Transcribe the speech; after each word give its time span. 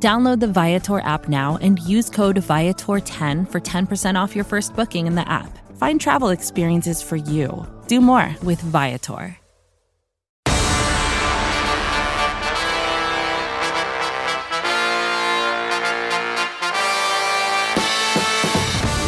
Download 0.00 0.38
the 0.38 0.46
Viator 0.46 1.00
app 1.00 1.28
now 1.28 1.58
and 1.60 1.80
use 1.80 2.08
code 2.08 2.36
Viator10 2.36 3.50
for 3.50 3.60
10% 3.60 4.14
off 4.14 4.36
your 4.36 4.44
first 4.44 4.76
booking 4.76 5.08
in 5.08 5.16
the 5.16 5.28
app. 5.28 5.58
Find 5.76 6.00
travel 6.00 6.28
experiences 6.28 7.02
for 7.02 7.16
you. 7.16 7.66
Do 7.88 8.00
more 8.00 8.36
with 8.44 8.60
Viator. 8.60 9.36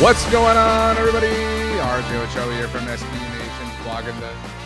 What's 0.02 0.24
going 0.32 0.56
on, 0.56 0.96
everybody? 0.96 1.28
RJ 1.28 2.24
Ochoa 2.24 2.54
here 2.54 2.68
from 2.68 2.80
SB 2.86 3.12
Nation's 3.12 3.74
blogging 3.84 4.18
the 4.18 4.59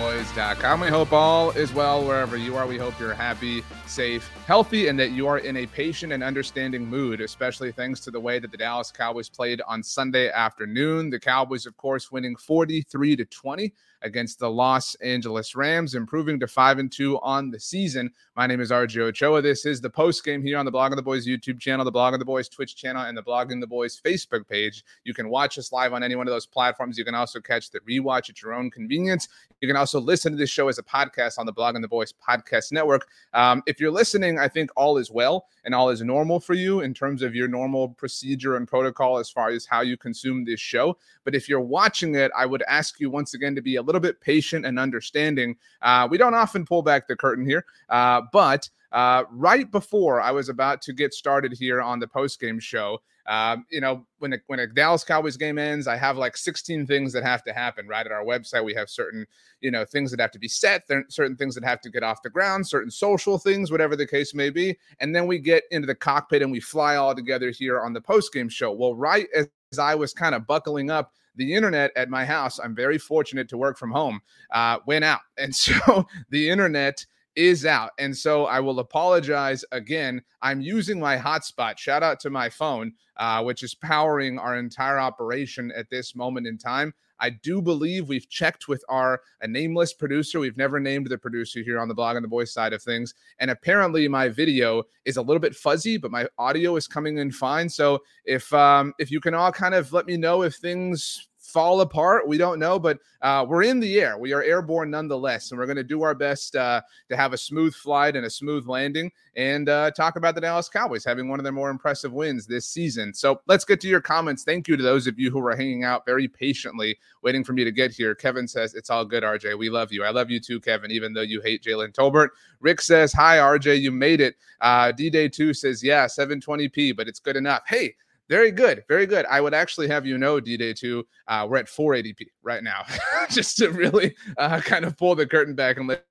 boys.com. 0.00 0.80
We 0.80 0.88
hope 0.88 1.12
all 1.12 1.50
is 1.50 1.74
well 1.74 2.02
wherever 2.02 2.38
you 2.38 2.56
are. 2.56 2.66
We 2.66 2.78
hope 2.78 2.98
you're 2.98 3.12
happy, 3.12 3.62
safe, 3.86 4.30
healthy, 4.46 4.88
and 4.88 4.98
that 4.98 5.10
you 5.10 5.26
are 5.26 5.38
in 5.38 5.58
a 5.58 5.66
patient 5.66 6.14
and 6.14 6.22
understanding 6.22 6.86
mood, 6.86 7.20
especially 7.20 7.70
thanks 7.70 8.00
to 8.00 8.10
the 8.10 8.18
way 8.18 8.38
that 8.38 8.50
the 8.50 8.56
Dallas 8.56 8.90
Cowboys 8.90 9.28
played 9.28 9.60
on 9.68 9.82
Sunday 9.82 10.30
afternoon. 10.30 11.10
The 11.10 11.20
Cowboys, 11.20 11.66
of 11.66 11.76
course, 11.76 12.10
winning 12.10 12.34
43 12.34 13.16
to 13.16 13.24
20 13.26 13.74
against 14.02 14.38
the 14.38 14.50
Los 14.50 14.94
Angeles 14.96 15.54
Rams, 15.54 15.94
improving 15.94 16.40
to 16.40 16.46
five 16.46 16.78
and 16.78 16.90
two 16.90 17.18
on 17.20 17.50
the 17.50 17.60
season. 17.60 18.10
My 18.36 18.46
name 18.46 18.60
is 18.60 18.70
RJ 18.70 18.98
Ochoa. 18.98 19.42
This 19.42 19.66
is 19.66 19.80
the 19.80 19.90
post 19.90 20.24
game 20.24 20.42
here 20.42 20.58
on 20.58 20.64
the 20.64 20.72
Blogging 20.72 20.96
the 20.96 21.02
Boys 21.02 21.26
YouTube 21.26 21.60
channel, 21.60 21.84
the 21.84 21.92
Blogging 21.92 22.18
the 22.18 22.24
Boys 22.24 22.48
Twitch 22.48 22.76
channel, 22.76 23.02
and 23.02 23.16
the 23.16 23.22
Blogging 23.22 23.60
the 23.60 23.66
Boys 23.66 24.00
Facebook 24.00 24.48
page. 24.48 24.84
You 25.04 25.14
can 25.14 25.28
watch 25.28 25.58
us 25.58 25.72
live 25.72 25.92
on 25.92 26.02
any 26.02 26.16
one 26.16 26.26
of 26.26 26.32
those 26.32 26.46
platforms. 26.46 26.96
You 26.96 27.04
can 27.04 27.14
also 27.14 27.40
catch 27.40 27.70
the 27.70 27.80
rewatch 27.80 28.30
at 28.30 28.40
your 28.42 28.54
own 28.54 28.70
convenience. 28.70 29.28
You 29.60 29.68
can 29.68 29.76
also 29.76 30.00
listen 30.00 30.32
to 30.32 30.38
this 30.38 30.50
show 30.50 30.68
as 30.68 30.78
a 30.78 30.82
podcast 30.82 31.38
on 31.38 31.46
the 31.46 31.52
Blogging 31.52 31.82
the 31.82 31.88
Boys 31.88 32.12
Podcast 32.12 32.72
Network. 32.72 33.08
Um, 33.34 33.62
if 33.66 33.78
you're 33.78 33.90
listening, 33.90 34.38
I 34.38 34.48
think 34.48 34.70
all 34.76 34.96
is 34.96 35.10
well 35.10 35.46
and 35.64 35.74
all 35.74 35.90
is 35.90 36.00
normal 36.00 36.40
for 36.40 36.54
you 36.54 36.80
in 36.80 36.94
terms 36.94 37.22
of 37.22 37.34
your 37.34 37.48
normal 37.48 37.90
procedure 37.90 38.56
and 38.56 38.66
protocol 38.66 39.18
as 39.18 39.28
far 39.28 39.50
as 39.50 39.66
how 39.66 39.82
you 39.82 39.96
consume 39.96 40.44
this 40.44 40.60
show. 40.60 40.96
But 41.24 41.34
if 41.34 41.48
you're 41.48 41.60
watching 41.60 42.14
it, 42.14 42.30
I 42.36 42.46
would 42.46 42.62
ask 42.62 42.98
you 43.00 43.10
once 43.10 43.34
again 43.34 43.54
to 43.54 43.62
be 43.62 43.76
a 43.76 43.82
little 43.90 44.00
bit 44.00 44.20
patient 44.20 44.64
and 44.64 44.78
understanding. 44.78 45.56
Uh, 45.82 46.06
we 46.10 46.18
don't 46.18 46.34
often 46.34 46.64
pull 46.64 46.82
back 46.82 47.08
the 47.08 47.16
curtain 47.16 47.44
here, 47.44 47.64
uh, 47.88 48.22
but 48.32 48.68
uh, 48.92 49.24
right 49.30 49.70
before 49.70 50.20
I 50.20 50.30
was 50.30 50.48
about 50.48 50.82
to 50.82 50.92
get 50.92 51.14
started 51.14 51.52
here 51.52 51.80
on 51.80 52.00
the 52.00 52.08
post 52.08 52.40
game 52.40 52.58
show, 52.58 53.00
um, 53.26 53.64
you 53.70 53.80
know, 53.80 54.04
when 54.18 54.32
a, 54.32 54.38
when 54.48 54.58
a 54.58 54.66
Dallas 54.66 55.04
Cowboys 55.04 55.36
game 55.36 55.58
ends, 55.58 55.86
I 55.86 55.96
have 55.96 56.16
like 56.16 56.36
16 56.36 56.86
things 56.86 57.12
that 57.12 57.22
have 57.22 57.44
to 57.44 57.52
happen. 57.52 57.86
Right 57.86 58.04
at 58.04 58.10
our 58.10 58.24
website, 58.24 58.64
we 58.64 58.74
have 58.74 58.90
certain, 58.90 59.26
you 59.60 59.70
know, 59.70 59.84
things 59.84 60.10
that 60.10 60.18
have 60.18 60.32
to 60.32 60.38
be 60.38 60.48
set, 60.48 60.88
certain 61.08 61.36
things 61.36 61.54
that 61.54 61.62
have 61.62 61.80
to 61.82 61.90
get 61.90 62.02
off 62.02 62.22
the 62.22 62.30
ground, 62.30 62.66
certain 62.66 62.90
social 62.90 63.38
things, 63.38 63.70
whatever 63.70 63.94
the 63.94 64.06
case 64.06 64.34
may 64.34 64.50
be, 64.50 64.76
and 64.98 65.14
then 65.14 65.28
we 65.28 65.38
get 65.38 65.64
into 65.70 65.86
the 65.86 65.94
cockpit 65.94 66.42
and 66.42 66.50
we 66.50 66.58
fly 66.58 66.96
all 66.96 67.14
together 67.14 67.50
here 67.50 67.80
on 67.80 67.92
the 67.92 68.00
post 68.00 68.32
game 68.32 68.48
show. 68.48 68.72
Well, 68.72 68.94
right 68.94 69.28
as 69.34 69.78
I 69.78 69.94
was 69.94 70.12
kind 70.12 70.34
of 70.34 70.46
buckling 70.46 70.90
up 70.90 71.12
the 71.36 71.54
internet 71.54 71.90
at 71.96 72.10
my 72.10 72.24
house, 72.24 72.58
I'm 72.58 72.74
very 72.74 72.98
fortunate 72.98 73.48
to 73.50 73.58
work 73.58 73.78
from 73.78 73.90
home, 73.90 74.20
uh, 74.52 74.78
went 74.86 75.04
out. 75.04 75.20
And 75.38 75.54
so 75.54 76.06
the 76.28 76.50
internet 76.50 77.04
is 77.36 77.64
out. 77.64 77.92
And 77.98 78.16
so 78.16 78.44
I 78.44 78.60
will 78.60 78.80
apologize 78.80 79.64
again. 79.72 80.22
I'm 80.42 80.60
using 80.60 81.00
my 81.00 81.16
hotspot. 81.16 81.78
Shout 81.78 82.02
out 82.02 82.20
to 82.20 82.30
my 82.30 82.50
phone, 82.50 82.92
uh, 83.16 83.42
which 83.42 83.62
is 83.62 83.74
powering 83.74 84.38
our 84.38 84.56
entire 84.56 84.98
operation 84.98 85.72
at 85.74 85.88
this 85.88 86.14
moment 86.14 86.46
in 86.46 86.58
time. 86.58 86.92
I 87.20 87.30
do 87.30 87.62
believe 87.62 88.08
we've 88.08 88.28
checked 88.28 88.68
with 88.68 88.84
our 88.88 89.22
a 89.42 89.48
nameless 89.48 89.92
producer. 89.92 90.40
We've 90.40 90.56
never 90.56 90.80
named 90.80 91.08
the 91.08 91.18
producer 91.18 91.60
here 91.60 91.78
on 91.78 91.88
the 91.88 91.94
Blogging 91.94 92.22
the 92.22 92.28
Boys 92.28 92.52
side 92.52 92.72
of 92.72 92.82
things. 92.82 93.14
And 93.38 93.50
apparently 93.50 94.08
my 94.08 94.28
video 94.28 94.84
is 95.04 95.16
a 95.16 95.22
little 95.22 95.40
bit 95.40 95.54
fuzzy, 95.54 95.96
but 95.96 96.10
my 96.10 96.26
audio 96.38 96.76
is 96.76 96.86
coming 96.86 97.18
in 97.18 97.30
fine. 97.30 97.68
So 97.68 98.02
if 98.24 98.52
um 98.52 98.92
if 98.98 99.10
you 99.10 99.20
can 99.20 99.34
all 99.34 99.52
kind 99.52 99.74
of 99.74 99.92
let 99.92 100.06
me 100.06 100.16
know 100.16 100.42
if 100.42 100.56
things 100.56 101.28
fall 101.50 101.80
apart. 101.80 102.26
We 102.26 102.38
don't 102.38 102.58
know, 102.58 102.78
but 102.78 102.98
uh, 103.22 103.44
we're 103.48 103.64
in 103.64 103.80
the 103.80 104.00
air. 104.00 104.16
We 104.18 104.32
are 104.32 104.42
airborne 104.42 104.90
nonetheless, 104.90 105.50
and 105.50 105.58
we're 105.58 105.66
going 105.66 105.76
to 105.76 105.84
do 105.84 106.02
our 106.02 106.14
best 106.14 106.56
uh, 106.56 106.80
to 107.08 107.16
have 107.16 107.32
a 107.32 107.38
smooth 107.38 107.74
flight 107.74 108.16
and 108.16 108.24
a 108.24 108.30
smooth 108.30 108.66
landing 108.66 109.10
and 109.36 109.68
uh, 109.68 109.90
talk 109.92 110.16
about 110.16 110.34
the 110.34 110.40
Dallas 110.40 110.68
Cowboys 110.68 111.04
having 111.04 111.28
one 111.28 111.38
of 111.38 111.44
their 111.44 111.52
more 111.52 111.70
impressive 111.70 112.12
wins 112.12 112.46
this 112.46 112.66
season. 112.66 113.14
So 113.14 113.40
let's 113.46 113.64
get 113.64 113.80
to 113.82 113.88
your 113.88 114.00
comments. 114.00 114.42
Thank 114.42 114.68
you 114.68 114.76
to 114.76 114.82
those 114.82 115.06
of 115.06 115.18
you 115.18 115.30
who 115.30 115.38
were 115.38 115.54
hanging 115.54 115.84
out 115.84 116.04
very 116.04 116.26
patiently, 116.26 116.98
waiting 117.22 117.44
for 117.44 117.52
me 117.52 117.64
to 117.64 117.70
get 117.70 117.92
here. 117.92 118.14
Kevin 118.14 118.48
says, 118.48 118.74
It's 118.74 118.90
all 118.90 119.04
good, 119.04 119.22
RJ. 119.22 119.58
We 119.58 119.70
love 119.70 119.92
you. 119.92 120.04
I 120.04 120.10
love 120.10 120.30
you 120.30 120.40
too, 120.40 120.60
Kevin, 120.60 120.90
even 120.90 121.12
though 121.12 121.20
you 121.20 121.40
hate 121.40 121.62
Jalen 121.62 121.92
Tolbert. 121.92 122.28
Rick 122.60 122.80
says, 122.80 123.12
Hi, 123.12 123.36
RJ. 123.36 123.80
You 123.80 123.92
made 123.92 124.20
it. 124.20 124.36
Uh, 124.60 124.92
D 124.92 125.10
Day 125.10 125.28
2 125.28 125.54
says, 125.54 125.82
Yeah, 125.82 126.06
720p, 126.06 126.96
but 126.96 127.08
it's 127.08 127.20
good 127.20 127.36
enough. 127.36 127.62
Hey, 127.66 127.94
very 128.30 128.52
good, 128.52 128.84
very 128.88 129.06
good. 129.06 129.26
I 129.26 129.40
would 129.40 129.52
actually 129.52 129.88
have 129.88 130.06
you 130.06 130.16
know, 130.16 130.38
D 130.38 130.56
Day 130.56 130.72
2, 130.72 131.04
uh, 131.26 131.46
we're 131.50 131.58
at 131.58 131.66
480p 131.66 132.28
right 132.42 132.62
now, 132.62 132.84
just 133.30 133.56
to 133.58 133.70
really 133.70 134.14
uh, 134.38 134.60
kind 134.60 134.84
of 134.84 134.96
pull 134.96 135.16
the 135.16 135.26
curtain 135.26 135.56
back 135.56 135.76
and 135.76 135.88
let 135.88 136.04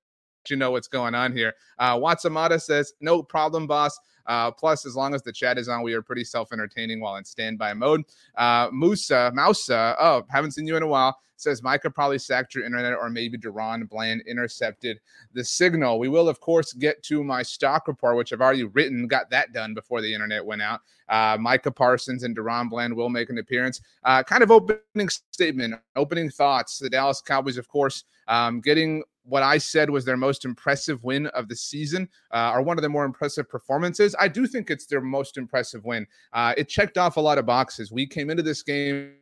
you 0.48 0.56
know 0.56 0.70
what's 0.70 0.88
going 0.88 1.14
on 1.14 1.32
here. 1.32 1.54
Uh, 1.78 1.96
Watsamata 1.96 2.60
says, 2.60 2.94
No 3.00 3.22
problem, 3.22 3.66
boss. 3.66 3.98
Uh, 4.26 4.50
plus, 4.50 4.86
as 4.86 4.94
long 4.94 5.14
as 5.14 5.22
the 5.22 5.32
chat 5.32 5.58
is 5.58 5.68
on, 5.68 5.82
we 5.82 5.92
are 5.92 6.02
pretty 6.02 6.24
self 6.24 6.52
entertaining 6.52 7.00
while 7.00 7.16
in 7.16 7.24
standby 7.24 7.74
mode. 7.74 8.02
Uh, 8.36 8.68
Musa, 8.72 9.32
Mousa, 9.34 9.96
oh, 9.98 10.24
haven't 10.30 10.52
seen 10.52 10.66
you 10.66 10.76
in 10.76 10.82
a 10.82 10.86
while 10.86 11.18
says 11.40 11.62
Micah 11.62 11.90
probably 11.90 12.18
sacked 12.18 12.54
your 12.54 12.64
internet, 12.64 12.92
or 12.92 13.08
maybe 13.10 13.38
DaRon 13.38 13.88
Bland 13.88 14.22
intercepted 14.26 15.00
the 15.32 15.44
signal. 15.44 15.98
We 15.98 16.08
will, 16.08 16.28
of 16.28 16.40
course, 16.40 16.72
get 16.72 17.02
to 17.04 17.24
my 17.24 17.42
stock 17.42 17.88
report, 17.88 18.16
which 18.16 18.32
I've 18.32 18.40
already 18.40 18.64
written, 18.64 19.06
got 19.06 19.30
that 19.30 19.52
done 19.52 19.74
before 19.74 20.00
the 20.00 20.12
internet 20.12 20.44
went 20.44 20.62
out. 20.62 20.80
Uh, 21.08 21.36
Micah 21.40 21.72
Parsons 21.72 22.22
and 22.22 22.36
DaRon 22.36 22.68
Bland 22.70 22.94
will 22.94 23.08
make 23.08 23.30
an 23.30 23.38
appearance. 23.38 23.80
Uh, 24.04 24.22
kind 24.22 24.42
of 24.42 24.50
opening 24.50 25.08
statement, 25.30 25.74
opening 25.96 26.30
thoughts. 26.30 26.78
The 26.78 26.90
Dallas 26.90 27.20
Cowboys, 27.20 27.58
of 27.58 27.68
course, 27.68 28.04
um, 28.30 28.60
getting 28.62 29.02
what 29.24 29.42
I 29.42 29.58
said 29.58 29.90
was 29.90 30.04
their 30.04 30.16
most 30.16 30.44
impressive 30.44 31.04
win 31.04 31.26
of 31.28 31.48
the 31.48 31.54
season, 31.54 32.08
uh, 32.32 32.52
or 32.54 32.62
one 32.62 32.78
of 32.78 32.82
their 32.82 32.90
more 32.90 33.04
impressive 33.04 33.48
performances. 33.48 34.16
I 34.18 34.28
do 34.28 34.46
think 34.46 34.70
it's 34.70 34.86
their 34.86 35.02
most 35.02 35.36
impressive 35.36 35.84
win. 35.84 36.06
Uh, 36.32 36.54
it 36.56 36.68
checked 36.68 36.96
off 36.96 37.16
a 37.16 37.20
lot 37.20 37.38
of 37.38 37.46
boxes. 37.46 37.92
We 37.92 38.06
came 38.06 38.30
into 38.30 38.42
this 38.42 38.62
game 38.62 39.12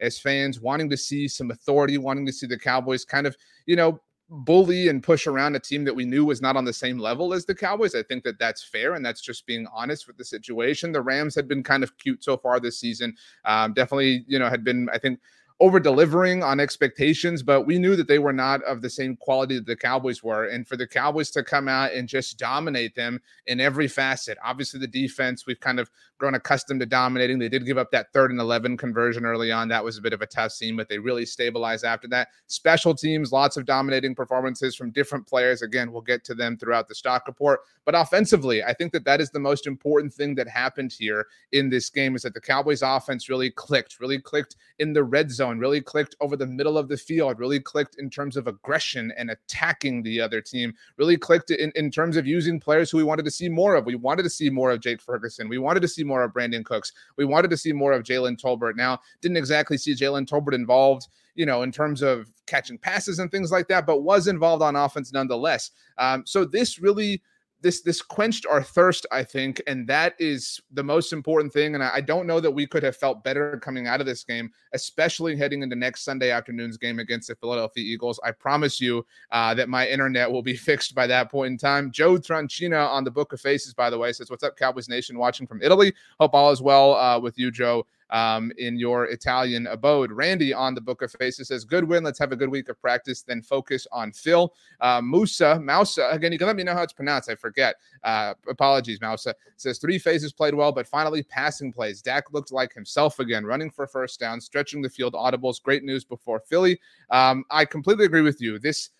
as 0.00 0.18
fans 0.18 0.60
wanting 0.60 0.88
to 0.90 0.96
see 0.96 1.26
some 1.26 1.50
authority, 1.50 1.98
wanting 1.98 2.26
to 2.26 2.32
see 2.32 2.46
the 2.46 2.58
Cowboys 2.58 3.04
kind 3.04 3.26
of, 3.26 3.36
you 3.66 3.76
know, 3.76 4.00
bully 4.30 4.88
and 4.88 5.02
push 5.02 5.26
around 5.26 5.56
a 5.56 5.58
team 5.58 5.84
that 5.84 5.94
we 5.94 6.04
knew 6.04 6.24
was 6.24 6.40
not 6.40 6.56
on 6.56 6.64
the 6.64 6.72
same 6.72 6.98
level 6.98 7.34
as 7.34 7.44
the 7.44 7.54
Cowboys. 7.54 7.96
I 7.96 8.02
think 8.04 8.22
that 8.24 8.38
that's 8.38 8.62
fair, 8.62 8.94
and 8.94 9.04
that's 9.04 9.20
just 9.20 9.44
being 9.44 9.66
honest 9.74 10.06
with 10.06 10.16
the 10.16 10.24
situation. 10.24 10.92
The 10.92 11.02
Rams 11.02 11.34
had 11.34 11.48
been 11.48 11.62
kind 11.62 11.82
of 11.82 11.98
cute 11.98 12.22
so 12.22 12.36
far 12.36 12.60
this 12.60 12.78
season. 12.78 13.16
Um, 13.44 13.74
definitely, 13.74 14.24
you 14.28 14.38
know, 14.38 14.48
had 14.48 14.62
been, 14.64 14.88
I 14.92 14.98
think, 14.98 15.18
over 15.60 15.78
delivering 15.78 16.42
on 16.42 16.58
expectations, 16.58 17.42
but 17.42 17.66
we 17.66 17.78
knew 17.78 17.94
that 17.94 18.08
they 18.08 18.18
were 18.18 18.32
not 18.32 18.62
of 18.62 18.80
the 18.80 18.88
same 18.88 19.14
quality 19.14 19.56
that 19.56 19.66
the 19.66 19.76
Cowboys 19.76 20.22
were. 20.22 20.46
And 20.46 20.66
for 20.66 20.76
the 20.76 20.86
Cowboys 20.86 21.30
to 21.32 21.42
come 21.42 21.68
out 21.68 21.92
and 21.92 22.08
just 22.08 22.38
dominate 22.38 22.94
them 22.94 23.20
in 23.46 23.60
every 23.60 23.86
facet, 23.86 24.38
obviously 24.42 24.80
the 24.80 24.86
defense, 24.86 25.44
we've 25.46 25.60
kind 25.60 25.78
of 25.78 25.90
grown 26.16 26.34
accustomed 26.34 26.80
to 26.80 26.86
dominating. 26.86 27.38
They 27.38 27.48
did 27.50 27.66
give 27.66 27.76
up 27.76 27.90
that 27.90 28.12
third 28.12 28.30
and 28.30 28.40
11 28.40 28.78
conversion 28.78 29.26
early 29.26 29.52
on. 29.52 29.68
That 29.68 29.84
was 29.84 29.98
a 29.98 30.02
bit 30.02 30.14
of 30.14 30.22
a 30.22 30.26
tough 30.26 30.52
scene, 30.52 30.76
but 30.76 30.88
they 30.88 30.98
really 30.98 31.26
stabilized 31.26 31.84
after 31.84 32.08
that. 32.08 32.28
Special 32.46 32.94
teams, 32.94 33.32
lots 33.32 33.58
of 33.58 33.66
dominating 33.66 34.14
performances 34.14 34.74
from 34.74 34.90
different 34.92 35.26
players. 35.26 35.60
Again, 35.60 35.92
we'll 35.92 36.02
get 36.02 36.24
to 36.24 36.34
them 36.34 36.56
throughout 36.56 36.88
the 36.88 36.94
stock 36.94 37.26
report. 37.26 37.60
But 37.84 37.94
offensively, 37.94 38.62
I 38.62 38.72
think 38.72 38.92
that 38.92 39.04
that 39.04 39.20
is 39.20 39.30
the 39.30 39.40
most 39.40 39.66
important 39.66 40.12
thing 40.12 40.34
that 40.36 40.48
happened 40.48 40.94
here 40.96 41.26
in 41.52 41.68
this 41.68 41.90
game 41.90 42.14
is 42.14 42.22
that 42.22 42.34
the 42.34 42.40
Cowboys 42.40 42.82
offense 42.82 43.28
really 43.28 43.50
clicked, 43.50 43.98
really 44.00 44.20
clicked 44.20 44.56
in 44.78 44.92
the 44.92 45.02
red 45.02 45.30
zone 45.30 45.49
really 45.58 45.80
clicked 45.80 46.14
over 46.20 46.36
the 46.36 46.46
middle 46.46 46.78
of 46.78 46.88
the 46.88 46.96
field, 46.96 47.38
really 47.38 47.60
clicked 47.60 47.96
in 47.98 48.10
terms 48.10 48.36
of 48.36 48.46
aggression 48.46 49.12
and 49.16 49.30
attacking 49.30 50.02
the 50.02 50.20
other 50.20 50.40
team, 50.40 50.74
really 50.96 51.16
clicked 51.16 51.50
in, 51.50 51.72
in 51.74 51.90
terms 51.90 52.16
of 52.16 52.26
using 52.26 52.60
players 52.60 52.90
who 52.90 52.98
we 52.98 53.04
wanted 53.04 53.24
to 53.24 53.30
see 53.30 53.48
more 53.48 53.74
of. 53.74 53.86
We 53.86 53.94
wanted 53.94 54.22
to 54.24 54.30
see 54.30 54.50
more 54.50 54.70
of 54.70 54.80
Jake 54.80 55.00
Ferguson. 55.00 55.48
We 55.48 55.58
wanted 55.58 55.80
to 55.80 55.88
see 55.88 56.04
more 56.04 56.22
of 56.22 56.32
Brandin 56.32 56.64
Cooks. 56.64 56.92
We 57.16 57.24
wanted 57.24 57.50
to 57.50 57.56
see 57.56 57.72
more 57.72 57.92
of 57.92 58.02
Jalen 58.02 58.40
Tolbert. 58.40 58.76
Now, 58.76 59.00
didn't 59.20 59.36
exactly 59.36 59.78
see 59.78 59.94
Jalen 59.94 60.26
Tolbert 60.26 60.54
involved 60.54 61.08
you 61.34 61.46
know, 61.46 61.62
in 61.62 61.72
terms 61.72 62.02
of 62.02 62.30
catching 62.46 62.76
passes 62.76 63.18
and 63.18 63.30
things 63.30 63.50
like 63.50 63.68
that, 63.68 63.86
but 63.86 64.02
was 64.02 64.26
involved 64.26 64.62
on 64.62 64.76
offense 64.76 65.12
nonetheless. 65.12 65.70
Um, 65.96 66.24
so 66.26 66.44
this 66.44 66.78
really 66.78 67.22
this 67.62 67.82
this 67.82 68.02
quenched 68.02 68.46
our 68.46 68.62
thirst, 68.62 69.06
I 69.10 69.22
think, 69.22 69.62
and 69.66 69.86
that 69.88 70.14
is 70.18 70.60
the 70.72 70.82
most 70.82 71.12
important 71.12 71.52
thing. 71.52 71.74
And 71.74 71.84
I, 71.84 71.90
I, 71.94 72.00
don't 72.00 72.26
know 72.26 72.40
that 72.40 72.50
we 72.50 72.66
could 72.66 72.82
have 72.82 72.96
felt 72.96 73.22
better 73.22 73.58
coming 73.58 73.86
out 73.86 74.00
of 74.00 74.06
this 74.06 74.24
game, 74.24 74.50
especially 74.72 75.36
heading 75.36 75.62
into 75.62 75.76
next 75.76 76.02
Sunday 76.02 76.30
afternoon's 76.30 76.76
game 76.76 76.98
against 76.98 77.28
the 77.28 77.34
Philadelphia 77.34 77.84
Eagles. 77.84 78.18
I 78.24 78.32
promise 78.32 78.80
you 78.80 79.04
uh, 79.30 79.54
that 79.54 79.68
my 79.68 79.86
internet 79.86 80.30
will 80.30 80.42
be 80.42 80.56
fixed 80.56 80.94
by 80.94 81.06
that 81.06 81.30
point 81.30 81.52
in 81.52 81.58
time. 81.58 81.90
Joe 81.90 82.16
Tranchina 82.16 82.88
on 82.88 83.04
the 83.04 83.10
Book 83.10 83.32
of 83.32 83.40
Faces, 83.40 83.74
by 83.74 83.90
the 83.90 83.98
way, 83.98 84.12
says, 84.12 84.30
"What's 84.30 84.44
up, 84.44 84.56
Cowboys 84.56 84.88
Nation? 84.88 85.18
Watching 85.18 85.46
from 85.46 85.62
Italy. 85.62 85.92
Hope 86.18 86.34
all 86.34 86.50
is 86.50 86.62
well 86.62 86.94
uh, 86.94 87.18
with 87.18 87.38
you, 87.38 87.50
Joe." 87.50 87.86
Um, 88.10 88.52
in 88.58 88.78
your 88.78 89.04
Italian 89.06 89.66
abode. 89.66 90.12
Randy 90.12 90.52
on 90.52 90.74
the 90.74 90.80
Book 90.80 91.02
of 91.02 91.12
Faces 91.12 91.48
says, 91.48 91.64
Good 91.64 91.84
win. 91.84 92.04
Let's 92.04 92.18
have 92.18 92.32
a 92.32 92.36
good 92.36 92.48
week 92.48 92.68
of 92.68 92.80
practice, 92.80 93.22
then 93.22 93.42
focus 93.42 93.86
on 93.92 94.12
Phil. 94.12 94.52
Uh, 94.80 95.00
Musa, 95.02 95.58
Mousa, 95.62 96.10
again, 96.12 96.32
you 96.32 96.38
can 96.38 96.46
let 96.46 96.56
me 96.56 96.62
know 96.62 96.74
how 96.74 96.82
it's 96.82 96.92
pronounced. 96.92 97.30
I 97.30 97.34
forget. 97.34 97.76
Uh, 98.04 98.34
apologies, 98.48 99.00
Mousa. 99.00 99.34
Says, 99.56 99.78
Three 99.78 99.98
phases 99.98 100.32
played 100.32 100.54
well, 100.54 100.72
but 100.72 100.86
finally 100.86 101.22
passing 101.22 101.72
plays. 101.72 102.02
Dak 102.02 102.32
looked 102.32 102.52
like 102.52 102.72
himself 102.72 103.18
again, 103.18 103.44
running 103.44 103.70
for 103.70 103.86
first 103.86 104.20
down, 104.20 104.40
stretching 104.40 104.82
the 104.82 104.88
field, 104.88 105.14
audibles. 105.14 105.62
Great 105.62 105.84
news 105.84 106.04
before 106.04 106.40
Philly. 106.40 106.80
Um, 107.10 107.44
I 107.50 107.64
completely 107.64 108.04
agree 108.04 108.22
with 108.22 108.40
you. 108.40 108.58
This 108.58 108.90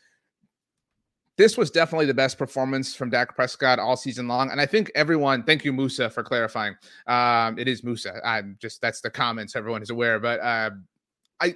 this 1.41 1.57
was 1.57 1.71
definitely 1.71 2.05
the 2.05 2.13
best 2.13 2.37
performance 2.37 2.95
from 2.95 3.09
Dak 3.09 3.35
Prescott 3.35 3.79
all 3.79 3.97
season 3.97 4.29
long. 4.29 4.51
And 4.51 4.61
I 4.61 4.67
think 4.67 4.93
everyone, 4.95 5.43
thank 5.43 5.65
you, 5.65 5.73
Musa, 5.73 6.11
for 6.11 6.23
clarifying. 6.23 6.75
Um, 7.07 7.59
it 7.59 7.67
is 7.67 7.83
Musa. 7.83 8.21
I'm 8.23 8.59
just 8.61 8.83
that's 8.83 9.01
the 9.01 9.09
comments 9.09 9.57
everyone 9.57 9.81
is 9.81 9.89
aware. 9.89 10.21
But 10.21 10.39
uh, 10.41 10.71
I 11.41 11.55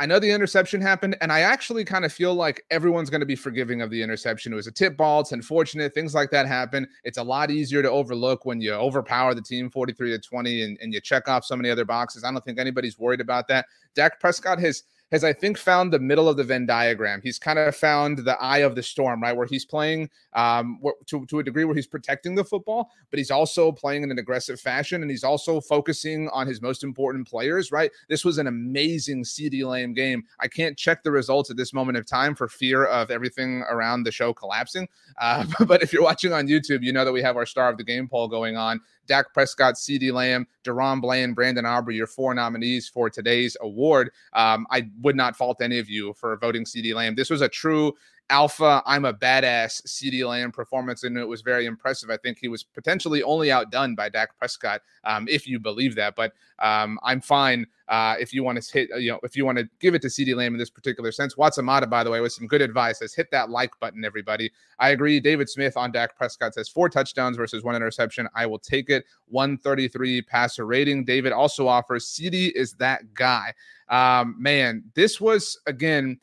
I 0.00 0.06
know 0.06 0.18
the 0.18 0.32
interception 0.32 0.80
happened, 0.80 1.16
and 1.20 1.30
I 1.30 1.40
actually 1.40 1.84
kind 1.84 2.04
of 2.04 2.12
feel 2.12 2.34
like 2.34 2.64
everyone's 2.72 3.08
going 3.08 3.20
to 3.20 3.26
be 3.26 3.36
forgiving 3.36 3.80
of 3.80 3.90
the 3.90 4.02
interception. 4.02 4.52
It 4.52 4.56
was 4.56 4.66
a 4.66 4.72
tip 4.72 4.96
ball. 4.96 5.20
It's 5.20 5.30
unfortunate. 5.30 5.94
Things 5.94 6.12
like 6.12 6.30
that 6.32 6.48
happen. 6.48 6.88
It's 7.04 7.16
a 7.16 7.22
lot 7.22 7.52
easier 7.52 7.82
to 7.82 7.90
overlook 7.90 8.44
when 8.44 8.60
you 8.60 8.72
overpower 8.72 9.34
the 9.34 9.40
team 9.40 9.70
43 9.70 10.10
to 10.10 10.18
20 10.18 10.62
and, 10.62 10.78
and 10.82 10.92
you 10.92 11.00
check 11.00 11.28
off 11.28 11.44
so 11.44 11.54
many 11.54 11.70
other 11.70 11.84
boxes. 11.84 12.24
I 12.24 12.32
don't 12.32 12.44
think 12.44 12.58
anybody's 12.58 12.98
worried 12.98 13.20
about 13.20 13.46
that. 13.48 13.66
Dak 13.94 14.18
Prescott 14.18 14.58
has– 14.58 14.82
has 15.12 15.24
I 15.24 15.32
think 15.32 15.56
found 15.56 15.92
the 15.92 15.98
middle 15.98 16.28
of 16.28 16.36
the 16.36 16.44
Venn 16.44 16.66
diagram. 16.66 17.20
He's 17.22 17.38
kind 17.38 17.58
of 17.58 17.76
found 17.76 18.18
the 18.18 18.36
eye 18.40 18.58
of 18.58 18.74
the 18.74 18.82
storm, 18.82 19.22
right, 19.22 19.36
where 19.36 19.46
he's 19.46 19.64
playing 19.64 20.10
um, 20.32 20.80
to 21.06 21.24
to 21.26 21.38
a 21.38 21.42
degree 21.42 21.64
where 21.64 21.74
he's 21.74 21.86
protecting 21.86 22.34
the 22.34 22.44
football, 22.44 22.90
but 23.10 23.18
he's 23.18 23.30
also 23.30 23.70
playing 23.70 24.02
in 24.02 24.10
an 24.10 24.18
aggressive 24.18 24.60
fashion, 24.60 25.02
and 25.02 25.10
he's 25.10 25.24
also 25.24 25.60
focusing 25.60 26.28
on 26.30 26.46
his 26.46 26.60
most 26.60 26.82
important 26.82 27.26
players, 27.26 27.70
right. 27.70 27.90
This 28.08 28.24
was 28.24 28.38
an 28.38 28.46
amazing 28.46 29.24
CeeDee 29.24 29.64
Lamb 29.64 29.92
game. 29.92 30.24
I 30.40 30.48
can't 30.48 30.76
check 30.76 31.02
the 31.02 31.10
results 31.10 31.50
at 31.50 31.56
this 31.56 31.72
moment 31.72 31.98
of 31.98 32.06
time 32.06 32.34
for 32.34 32.48
fear 32.48 32.84
of 32.84 33.10
everything 33.10 33.62
around 33.70 34.02
the 34.02 34.12
show 34.12 34.32
collapsing. 34.32 34.88
Uh, 35.20 35.44
but 35.66 35.82
if 35.82 35.92
you're 35.92 36.02
watching 36.02 36.32
on 36.32 36.48
YouTube, 36.48 36.82
you 36.82 36.92
know 36.92 37.04
that 37.04 37.12
we 37.12 37.22
have 37.22 37.36
our 37.36 37.46
star 37.46 37.70
of 37.70 37.76
the 37.76 37.84
game 37.84 38.08
poll 38.08 38.28
going 38.28 38.56
on. 38.56 38.80
Dak 39.06 39.32
Prescott, 39.32 39.74
CeeDee 39.74 40.12
Lamb, 40.12 40.46
DaRon 40.64 41.00
Bland, 41.00 41.34
Brandon 41.34 41.64
Aubrey, 41.64 41.96
your 41.96 42.06
four 42.06 42.34
nominees 42.34 42.88
for 42.88 43.08
today's 43.10 43.56
award. 43.60 44.10
Um, 44.32 44.66
I 44.70 44.90
would 45.00 45.16
not 45.16 45.36
fault 45.36 45.60
any 45.60 45.78
of 45.78 45.88
you 45.88 46.14
for 46.14 46.36
voting 46.36 46.64
CeeDee 46.64 46.94
Lamb. 46.94 47.14
This 47.14 47.30
was 47.30 47.40
a 47.40 47.48
true 47.48 47.94
alpha, 48.30 48.82
I'm 48.86 49.04
a 49.04 49.14
badass 49.14 49.82
CeeDee 49.86 50.26
Lamb 50.26 50.50
performance, 50.50 51.04
and 51.04 51.16
it 51.16 51.26
was 51.26 51.42
very 51.42 51.66
impressive. 51.66 52.10
I 52.10 52.16
think 52.16 52.38
he 52.40 52.48
was 52.48 52.64
potentially 52.64 53.22
only 53.22 53.52
outdone 53.52 53.94
by 53.94 54.08
Dak 54.08 54.36
Prescott, 54.38 54.82
um, 55.04 55.26
if 55.28 55.46
you 55.46 55.60
believe 55.60 55.94
that. 55.94 56.16
But 56.16 56.32
um, 56.58 56.98
I'm 57.02 57.20
fine 57.20 57.66
uh, 57.88 58.16
if 58.18 58.32
you 58.32 58.42
want 58.42 58.60
to 58.60 58.72
hit, 58.72 58.90
you 58.98 59.12
know, 59.12 59.20
if 59.22 59.36
you 59.36 59.44
want 59.44 59.58
to 59.58 59.68
give 59.80 59.94
it 59.94 60.02
to 60.02 60.08
CeeDee 60.08 60.34
Lamb 60.34 60.54
in 60.54 60.58
this 60.58 60.70
particular 60.70 61.12
sense. 61.12 61.36
Watsamata, 61.36 61.88
by 61.88 62.02
the 62.02 62.10
way, 62.10 62.20
with 62.20 62.32
some 62.32 62.46
good 62.46 62.62
advice, 62.62 62.98
says 62.98 63.14
hit 63.14 63.30
that 63.30 63.50
like 63.50 63.78
button, 63.78 64.04
everybody. 64.04 64.50
I 64.78 64.90
agree. 64.90 65.20
David 65.20 65.48
Smith 65.48 65.76
on 65.76 65.92
Dak 65.92 66.16
Prescott 66.16 66.54
says 66.54 66.68
four 66.68 66.88
touchdowns 66.88 67.36
versus 67.36 67.62
one 67.62 67.76
interception. 67.76 68.28
I 68.34 68.46
will 68.46 68.58
take 68.58 68.90
it. 68.90 69.04
133 69.28 70.22
passer 70.22 70.66
rating. 70.66 71.04
David 71.04 71.32
also 71.32 71.68
offers 71.68 72.08
CD 72.08 72.48
is 72.48 72.72
that 72.74 73.14
guy. 73.14 73.52
Um, 73.88 74.34
man, 74.38 74.84
this 74.94 75.20
was 75.20 75.58
again. 75.66 76.18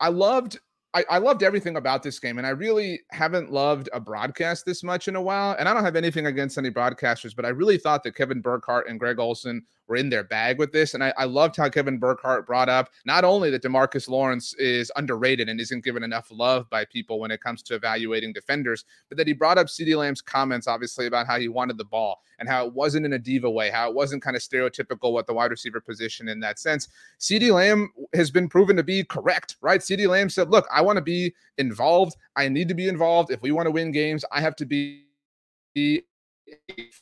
I 0.00 0.08
loved 0.10 0.60
I, 0.94 1.04
I, 1.10 1.18
loved 1.18 1.42
everything 1.42 1.76
about 1.76 2.02
this 2.02 2.18
game, 2.18 2.38
and 2.38 2.46
I 2.46 2.50
really 2.50 3.00
haven't 3.10 3.52
loved 3.52 3.90
a 3.92 4.00
broadcast 4.00 4.64
this 4.64 4.82
much 4.82 5.06
in 5.06 5.16
a 5.16 5.22
while. 5.22 5.54
And 5.58 5.68
I 5.68 5.74
don't 5.74 5.84
have 5.84 5.96
anything 5.96 6.26
against 6.26 6.56
any 6.56 6.70
broadcasters, 6.70 7.36
but 7.36 7.44
I 7.44 7.50
really 7.50 7.76
thought 7.76 8.02
that 8.04 8.14
Kevin 8.14 8.40
Burkhardt 8.40 8.88
and 8.88 8.98
Greg 8.98 9.18
Olsen 9.18 9.62
were 9.88 9.96
in 9.96 10.10
their 10.10 10.24
bag 10.24 10.58
with 10.58 10.72
this. 10.72 10.94
And 10.94 11.02
I, 11.02 11.12
I 11.16 11.24
loved 11.24 11.56
how 11.56 11.68
Kevin 11.68 11.98
Burkhardt 11.98 12.46
brought 12.46 12.68
up 12.68 12.90
not 13.04 13.24
only 13.24 13.50
that 13.50 13.62
DeMarcus 13.62 14.08
Lawrence 14.08 14.54
is 14.54 14.92
underrated 14.96 15.48
and 15.48 15.60
isn't 15.60 15.84
given 15.84 16.02
enough 16.02 16.28
love 16.30 16.68
by 16.70 16.84
people 16.84 17.18
when 17.18 17.30
it 17.30 17.40
comes 17.40 17.62
to 17.62 17.74
evaluating 17.74 18.32
defenders, 18.32 18.84
but 19.08 19.16
that 19.16 19.26
he 19.26 19.32
brought 19.32 19.58
up 19.58 19.66
CeeDee 19.66 19.96
Lamb's 19.96 20.20
comments, 20.20 20.66
obviously, 20.66 21.06
about 21.06 21.26
how 21.26 21.38
he 21.38 21.48
wanted 21.48 21.78
the 21.78 21.84
ball 21.84 22.22
and 22.38 22.48
how 22.48 22.66
it 22.66 22.72
wasn't 22.72 23.04
in 23.04 23.14
a 23.14 23.18
diva 23.18 23.50
way, 23.50 23.70
how 23.70 23.88
it 23.88 23.94
wasn't 23.94 24.22
kind 24.22 24.36
of 24.36 24.42
stereotypical 24.42 25.12
what 25.12 25.26
the 25.26 25.34
wide 25.34 25.50
receiver 25.50 25.80
position 25.80 26.28
in 26.28 26.38
that 26.40 26.58
sense. 26.58 26.88
CeeDee 27.18 27.52
Lamb 27.52 27.90
has 28.14 28.30
been 28.30 28.48
proven 28.48 28.76
to 28.76 28.82
be 28.82 29.04
correct, 29.04 29.56
right? 29.60 29.80
CeeDee 29.80 30.08
Lamb 30.08 30.28
said, 30.28 30.50
Look, 30.50 30.66
I 30.72 30.82
want 30.82 30.96
to 30.96 31.02
be 31.02 31.34
involved. 31.56 32.16
I 32.36 32.48
need 32.48 32.68
to 32.68 32.74
be 32.74 32.88
involved. 32.88 33.30
If 33.30 33.42
we 33.42 33.50
want 33.50 33.66
to 33.66 33.70
win 33.70 33.90
games, 33.90 34.24
I 34.30 34.40
have 34.40 34.56
to 34.56 34.66
be 34.66 35.04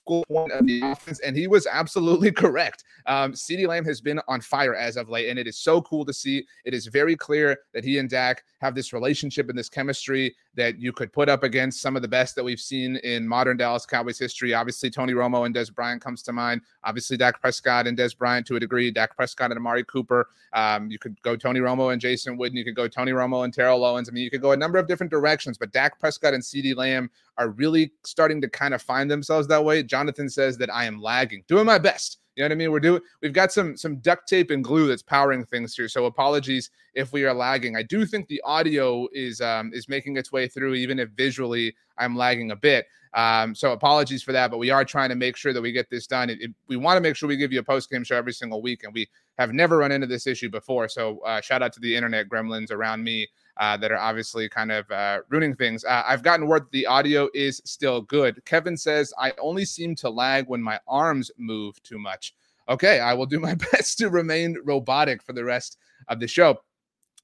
point 0.06 0.52
of 0.52 0.66
the 0.66 0.80
offense, 0.82 1.20
and 1.20 1.36
he 1.36 1.46
was 1.46 1.66
absolutely 1.66 2.32
correct. 2.44 2.84
Um, 3.06 3.32
CeeDee 3.32 3.66
Lamb 3.66 3.84
has 3.84 4.00
been 4.00 4.20
on 4.28 4.40
fire 4.40 4.74
as 4.74 4.96
of 4.96 5.08
late, 5.08 5.28
and 5.28 5.38
it 5.38 5.46
is 5.46 5.58
so 5.58 5.80
cool 5.82 6.04
to 6.04 6.12
see. 6.12 6.44
It 6.64 6.74
is 6.74 6.86
very 6.86 7.16
clear 7.16 7.56
that 7.74 7.84
he 7.84 7.98
and 7.98 8.08
Dak 8.08 8.44
have 8.60 8.74
this 8.74 8.92
relationship 8.92 9.48
and 9.48 9.58
this 9.58 9.68
chemistry 9.68 10.34
that 10.56 10.80
you 10.80 10.92
could 10.92 11.12
put 11.12 11.28
up 11.28 11.42
against 11.42 11.80
some 11.80 11.96
of 11.96 12.02
the 12.02 12.08
best 12.08 12.34
that 12.34 12.44
we've 12.44 12.60
seen 12.60 12.96
in 12.96 13.26
modern 13.26 13.56
Dallas 13.56 13.86
Cowboys 13.86 14.18
history. 14.18 14.54
Obviously, 14.54 14.90
Tony 14.90 15.12
Romo 15.12 15.46
and 15.46 15.54
Dez 15.54 15.72
Bryant 15.72 16.02
comes 16.02 16.22
to 16.24 16.32
mind. 16.32 16.62
Obviously, 16.84 17.16
Dak 17.16 17.40
Prescott 17.40 17.86
and 17.86 17.96
Dez 17.96 18.16
Bryant 18.16 18.46
to 18.46 18.56
a 18.56 18.60
degree. 18.60 18.90
Dak 18.90 19.16
Prescott 19.16 19.50
and 19.50 19.58
Amari 19.58 19.84
Cooper. 19.84 20.28
Um, 20.52 20.90
you 20.90 20.98
could 20.98 21.20
go 21.22 21.36
Tony 21.36 21.60
Romo 21.60 21.92
and 21.92 22.00
Jason 22.00 22.38
Witten. 22.38 22.54
You 22.54 22.64
could 22.64 22.74
go 22.74 22.88
Tony 22.88 23.12
Romo 23.12 23.44
and 23.44 23.52
Terrell 23.52 23.84
Owens. 23.84 24.08
I 24.08 24.12
mean, 24.12 24.24
you 24.24 24.30
could 24.30 24.42
go 24.42 24.52
a 24.52 24.56
number 24.56 24.78
of 24.78 24.88
different 24.88 25.10
directions, 25.10 25.58
but 25.58 25.72
Dak 25.72 25.98
Prescott 26.00 26.34
and 26.34 26.42
CeeDee 26.42 26.76
Lamb 26.76 27.10
are 27.38 27.50
really 27.50 27.92
starting 28.04 28.40
to 28.40 28.48
kind 28.48 28.74
of 28.74 28.82
find 28.82 29.10
themselves 29.10 29.46
that 29.48 29.64
way. 29.64 29.82
Jonathan 29.82 30.28
says 30.28 30.56
that 30.58 30.74
I 30.74 30.84
am 30.84 31.00
lagging, 31.00 31.44
doing 31.46 31.66
my 31.66 31.78
best. 31.78 32.18
You 32.36 32.42
know 32.42 32.46
what 32.46 32.52
I 32.52 32.56
mean? 32.56 32.70
We're 32.70 32.80
doing 32.80 33.00
we've 33.22 33.32
got 33.32 33.50
some 33.50 33.76
some 33.76 33.96
duct 33.96 34.28
tape 34.28 34.50
and 34.50 34.62
glue 34.62 34.86
that's 34.88 35.02
powering 35.02 35.44
things 35.44 35.74
here. 35.74 35.88
So 35.88 36.04
apologies 36.04 36.70
if 36.94 37.12
we 37.12 37.24
are 37.24 37.32
lagging. 37.32 37.76
I 37.76 37.82
do 37.82 38.04
think 38.04 38.28
the 38.28 38.42
audio 38.44 39.08
is 39.12 39.40
um 39.40 39.70
is 39.72 39.88
making 39.88 40.16
its 40.16 40.30
way 40.30 40.46
through, 40.46 40.74
even 40.74 40.98
if 40.98 41.08
visually 41.10 41.74
I'm 41.98 42.14
lagging 42.14 42.50
a 42.50 42.56
bit. 42.56 42.86
Um, 43.14 43.54
so 43.54 43.72
apologies 43.72 44.22
for 44.22 44.32
that, 44.32 44.50
but 44.50 44.58
we 44.58 44.68
are 44.68 44.84
trying 44.84 45.08
to 45.08 45.14
make 45.14 45.36
sure 45.36 45.54
that 45.54 45.62
we 45.62 45.72
get 45.72 45.88
this 45.88 46.06
done. 46.06 46.28
It, 46.28 46.42
it, 46.42 46.50
we 46.68 46.76
want 46.76 46.98
to 46.98 47.00
make 47.00 47.16
sure 47.16 47.26
we 47.26 47.38
give 47.38 47.50
you 47.50 47.60
a 47.60 47.64
post 47.64 47.88
game 47.88 48.04
show 48.04 48.14
every 48.14 48.34
single 48.34 48.60
week, 48.60 48.84
and 48.84 48.92
we 48.92 49.08
have 49.38 49.54
never 49.54 49.78
run 49.78 49.90
into 49.90 50.06
this 50.06 50.26
issue 50.26 50.50
before. 50.50 50.86
So 50.86 51.20
uh, 51.20 51.40
shout 51.40 51.62
out 51.62 51.72
to 51.72 51.80
the 51.80 51.96
internet 51.96 52.28
gremlins 52.28 52.70
around 52.70 53.02
me 53.02 53.26
uh, 53.58 53.76
that 53.76 53.90
are 53.90 53.98
obviously 53.98 54.48
kind 54.48 54.70
of 54.70 54.90
uh, 54.90 55.20
ruining 55.28 55.54
things. 55.54 55.84
Uh, 55.84 56.02
I've 56.06 56.22
gotten 56.22 56.46
word 56.46 56.66
the 56.72 56.86
audio 56.86 57.28
is 57.34 57.62
still 57.64 58.02
good. 58.02 58.44
Kevin 58.44 58.76
says, 58.76 59.12
I 59.18 59.32
only 59.38 59.64
seem 59.64 59.94
to 59.96 60.10
lag 60.10 60.48
when 60.48 60.62
my 60.62 60.78
arms 60.86 61.30
move 61.38 61.82
too 61.82 61.98
much. 61.98 62.34
Okay, 62.68 63.00
I 63.00 63.14
will 63.14 63.26
do 63.26 63.40
my 63.40 63.54
best 63.72 63.98
to 63.98 64.10
remain 64.10 64.56
robotic 64.64 65.22
for 65.22 65.32
the 65.32 65.44
rest 65.44 65.78
of 66.08 66.20
the 66.20 66.28
show. 66.28 66.60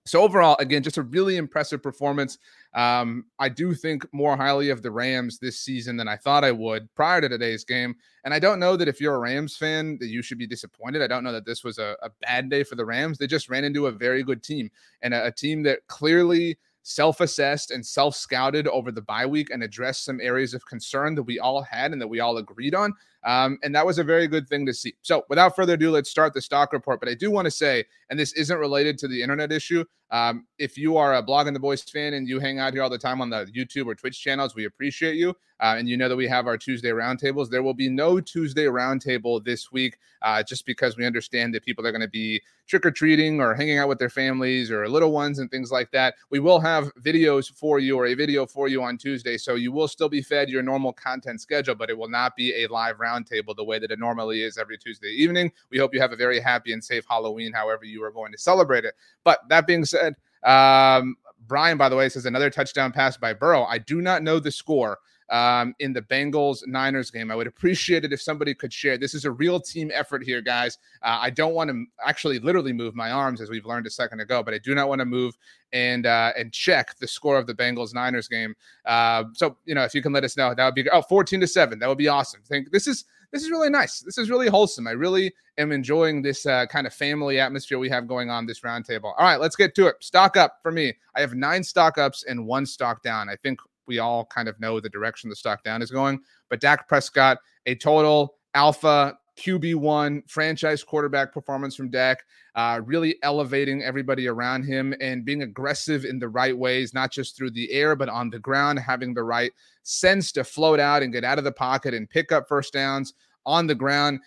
So 0.05 0.23
overall, 0.23 0.57
again, 0.59 0.83
just 0.83 0.99
a 0.99 1.03
really 1.03 1.37
impressive 1.37 1.81
performance. 1.81 2.39
Um, 2.75 3.27
I 3.39 3.49
do 3.49 3.73
think 3.73 4.05
more 4.13 4.37
highly 4.37 4.71
of 4.71 4.83
the 4.83 4.91
Rams 4.91 5.39
this 5.39 5.61
season 5.61 5.97
than 5.97 6.09
I 6.09 6.17
thought 6.17 6.43
I 6.43 6.51
would 6.51 6.93
prior 6.97 7.21
to 7.21 7.29
today's 7.29 7.65
game. 7.65 7.95
And 8.25 8.35
I 8.35 8.41
don't 8.41 8.59
know 8.59 8.77
that 8.77 8.89
if 8.89 9.01
you're 9.01 9.15
a 9.15 9.21
Rams 9.21 9.57
fan 9.57 9.99
that 10.01 10.09
you 10.09 10.21
should 10.21 10.39
be 10.39 10.47
disappointed. 10.47 11.03
I 11.03 11.07
don't 11.07 11.23
know 11.23 11.33
that 11.33 11.47
this 11.47 11.63
was 11.63 11.79
a, 11.79 11.97
a 12.03 12.11
bad 12.21 12.51
day 12.51 12.65
for 12.65 12.75
the 12.75 12.85
Rams. 12.85 13.19
They 13.19 13.29
just 13.29 13.49
ran 13.49 13.65
into 13.65 13.87
a 13.87 13.93
very 13.93 14.25
good 14.25 14.43
team 14.43 14.71
and 15.03 15.15
a, 15.15 15.27
a 15.27 15.31
team 15.31 15.63
that 15.65 15.87
clearly 15.87 16.59
self-assessed 16.83 17.71
and 17.71 17.87
self-scouted 17.87 18.67
over 18.67 18.91
the 18.91 19.03
bye 19.03 19.27
week 19.27 19.51
and 19.51 19.63
addressed 19.63 20.05
some 20.05 20.21
areas 20.21 20.53
of 20.53 20.67
concern 20.67 21.15
that 21.15 21.23
we 21.23 21.39
all 21.39 21.63
had 21.63 21.93
and 21.93 22.01
that 22.01 22.09
we 22.09 22.19
all 22.19 22.39
agreed 22.39 22.75
on. 22.75 22.93
Um, 23.25 23.59
and 23.63 23.75
that 23.75 23.87
was 23.87 23.99
a 23.99 24.05
very 24.05 24.27
good 24.27 24.49
thing 24.49 24.67
to 24.67 24.75
see. 24.75 24.95
So, 25.03 25.25
without 25.29 25.55
further 25.55 25.75
ado, 25.75 25.91
let's 25.91 26.11
start 26.11 26.35
the 26.35 26.41
stock 26.41 26.73
report. 26.73 27.01
But 27.01 27.09
I 27.09 27.15
do 27.15 27.31
want 27.31 27.45
to 27.47 27.51
say, 27.51 27.85
and 28.11 28.19
this 28.19 28.33
isn't 28.33 28.59
related 28.59 28.99
to 28.99 29.09
the 29.09 29.23
internet 29.23 29.53
issue. 29.53 29.85
Um, 30.11 30.47
if 30.59 30.77
you 30.77 30.99
are 30.99 31.15
a 31.15 31.23
Blogging 31.23 31.55
the 31.55 31.61
Boys 31.61 31.83
fan 31.83 32.13
and 32.13 32.29
you 32.29 32.39
hang 32.39 32.59
out 32.59 32.75
here 32.75 32.83
all 32.83 32.91
the 32.91 32.99
time 32.99 33.23
on 33.23 33.31
the 33.31 33.47
YouTube 33.47 33.87
or 33.87 33.95
Twitch 33.95 34.21
channels, 34.21 34.55
we 34.55 34.67
appreciate 34.67 35.17
you. 35.17 35.35
Uh, 35.59 35.77
and 35.79 35.89
you 35.89 35.97
know 35.97 36.09
that 36.09 36.17
we 36.17 36.27
have 36.27 36.47
our 36.47 36.59
Tuesday 36.59 36.91
roundtables. 36.91 37.49
There 37.49 37.63
will 37.63 37.73
be 37.73 37.89
no 37.89 38.21
Tuesday 38.21 38.65
roundtable 38.65 39.43
this 39.43 39.71
week, 39.71 39.97
uh, 40.21 40.43
just 40.43 40.67
because 40.67 40.97
we 40.97 41.07
understand 41.07 41.55
that 41.55 41.65
people 41.65 41.87
are 41.87 41.93
going 41.93 42.03
to 42.03 42.09
be 42.09 42.43
trick 42.67 42.85
or 42.85 42.91
treating 42.91 43.41
or 43.41 43.55
hanging 43.55 43.79
out 43.79 43.89
with 43.89 43.99
their 43.99 44.11
families 44.11 44.71
or 44.71 44.89
little 44.89 45.13
ones 45.13 45.39
and 45.39 45.51
things 45.51 45.71
like 45.71 45.91
that. 45.93 46.15
We 46.31 46.41
will 46.41 46.59
have 46.59 46.93
videos 46.97 47.51
for 47.51 47.79
you 47.79 47.97
or 47.97 48.07
a 48.07 48.15
video 48.15 48.45
for 48.45 48.67
you 48.67 48.83
on 48.83 48.99
Tuesday, 48.99 49.39
so 49.39 49.55
you 49.55 49.71
will 49.71 49.89
still 49.89 50.09
be 50.09 50.21
fed 50.21 50.51
your 50.51 50.63
normal 50.63 50.93
content 50.93 51.41
schedule, 51.41 51.77
but 51.77 51.91
it 51.91 51.97
will 51.97 52.09
not 52.09 52.35
be 52.35 52.65
a 52.65 52.67
live 52.67 52.99
round 52.99 53.12
roundtable 53.13 53.55
the 53.55 53.65
way 53.65 53.79
that 53.79 53.91
it 53.91 53.99
normally 53.99 54.43
is 54.43 54.59
every 54.59 54.79
Tuesday 54.79 55.09
evening. 55.09 55.53
We 55.71 55.79
hope 55.79 55.95
you 55.95 56.01
have 56.01 56.13
a 56.13 56.17
very 56.17 56.41
happy 56.41 56.73
and 56.73 56.83
safe 56.83 57.05
Halloween, 57.09 57.53
however 57.53 57.85
you 57.85 58.03
are 58.05 58.11
going 58.11 58.33
to 58.33 58.39
celebrate 58.39 58.85
it. 58.85 58.95
But 59.25 59.41
that 59.49 59.67
being 59.67 59.85
said, 59.85 60.15
um, 60.45 61.17
Brian, 61.47 61.77
by 61.77 61.89
the 61.89 61.97
way, 61.97 62.09
says 62.09 62.27
another 62.27 62.51
touchdown 62.51 62.93
pass 62.93 63.17
by 63.17 63.33
Burrow. 63.33 63.65
I 63.65 63.79
do 63.79 64.01
not 64.01 64.23
know 64.23 64.39
the 64.39 64.51
score. 64.51 64.99
Um, 65.31 65.75
in 65.79 65.93
the 65.93 66.03
Bengals 66.03 66.67
Niners 66.67 67.11
game. 67.11 67.31
I 67.31 67.35
would 67.35 67.47
appreciate 67.47 68.05
it 68.05 68.13
if 68.13 68.21
somebody 68.21 68.55
could 68.55 68.73
share. 68.73 68.99
This 68.99 69.15
is 69.15 69.25
a 69.25 69.31
real 69.31 69.61
team 69.61 69.91
effort 69.93 70.23
here, 70.23 70.41
guys. 70.41 70.79
Uh, 71.03 71.19
I 71.21 71.31
don't 71.31 71.55
want 71.55 71.71
to 71.71 71.85
actually 72.05 72.39
literally 72.39 72.73
move 72.73 72.95
my 72.95 73.11
arms 73.11 73.41
as 73.41 73.51
we've 73.51 73.67
learned 73.67 73.87
a 73.87 73.91
second 73.91 74.21
ago, 74.21 74.43
but 74.43 74.55
I 74.55 74.59
do 74.59 74.75
not 74.75 74.89
want 74.89 75.01
to 75.01 75.05
move 75.05 75.37
and 75.73 76.07
uh, 76.07 76.33
and 76.37 76.53
check 76.53 76.97
the 76.99 77.09
score 77.09 77.39
of 77.39 77.47
the 77.47 77.55
Bengals 77.55 77.95
Niners 77.95 78.29
game. 78.29 78.55
Uh, 78.85 79.25
so 79.33 79.57
you 79.65 79.75
know, 79.75 79.85
if 79.85 79.95
you 79.95 80.03
can 80.03 80.13
let 80.13 80.25
us 80.25 80.37
know, 80.37 80.55
that 80.55 80.65
would 80.65 80.75
be 80.75 80.89
oh 80.91 81.03
14 81.03 81.41
to 81.41 81.47
seven. 81.47 81.79
That 81.79 81.89
would 81.89 81.99
be 81.99 82.09
awesome. 82.09 82.41
Think 82.45 82.71
this 82.71 82.87
is 82.87 83.05
this 83.33 83.43
is 83.43 83.51
really 83.51 83.71
nice. 83.71 84.01
This 84.01 84.19
is 84.19 84.29
really 84.29 84.49
wholesome. 84.49 84.87
I 84.87 84.91
really 84.93 85.33
am 85.57 85.73
enjoying 85.73 86.21
this 86.21 86.45
uh, 86.45 86.67
kind 86.67 86.87
of 86.87 86.93
family 86.93 87.41
atmosphere 87.41 87.79
we 87.79 87.89
have 87.89 88.07
going 88.07 88.31
on 88.31 88.45
this 88.47 88.61
roundtable. 88.61 89.15
All 89.17 89.25
right, 89.25 89.41
let's 89.41 89.57
get 89.57 89.75
to 89.77 89.87
it. 89.87 89.97
Stock 90.01 90.37
up 90.37 90.59
for 90.63 90.71
me. 90.71 90.95
I 91.17 91.21
have 91.21 91.35
nine 91.35 91.65
stock 91.65 91.97
ups 91.97 92.25
and 92.25 92.47
one 92.47 92.67
stock 92.67 93.03
down. 93.03 93.31
I 93.31 93.37
think 93.37 93.59
we 93.93 93.99
all 93.99 94.25
kind 94.25 94.49
of 94.49 94.59
know 94.59 94.81
the 94.81 94.89
direction 94.89 95.29
the 95.29 95.37
stock 95.37 95.63
down 95.63 95.83
is 95.83 95.91
going. 95.91 96.19
But 96.49 96.61
Dak 96.61 96.89
Prescott, 96.89 97.37
a 97.67 97.75
total 97.75 98.37
alpha 98.55 99.19
QB1 99.39 100.31
franchise 100.31 100.83
quarterback 100.83 101.31
performance 101.31 101.77
from 101.77 101.91
Dak, 101.91 102.25
uh, 102.55 102.81
really 102.85 103.17
elevating 103.23 103.83
everybody 103.83 104.29
around 104.29 104.65
him 104.65 104.95
and 104.99 105.27
being 105.27 105.43
aggressive 105.43 106.07
in 106.07 106.19
the 106.19 106.29
right 106.29 106.57
ways, 106.57 106.95
not 106.95 107.13
just 107.13 107.37
through 107.37 107.51
the 107.51 107.71
air, 107.71 107.95
but 107.95 108.09
on 108.09 108.31
the 108.31 108.39
ground, 108.39 108.79
having 108.79 109.13
the 109.13 109.23
right 109.23 109.53
sense 109.83 110.33
to 110.33 110.43
float 110.45 110.81
out 110.81 111.03
and 111.03 111.13
get 111.13 111.25
out 111.25 111.37
of 111.37 111.45
the 111.45 111.53
pocket 111.53 111.93
and 111.93 112.09
pick 112.09 112.33
up 112.33 112.49
first 112.49 112.73
downs 112.73 113.13
on 113.45 113.67
the 113.67 113.75
ground. 113.75 114.21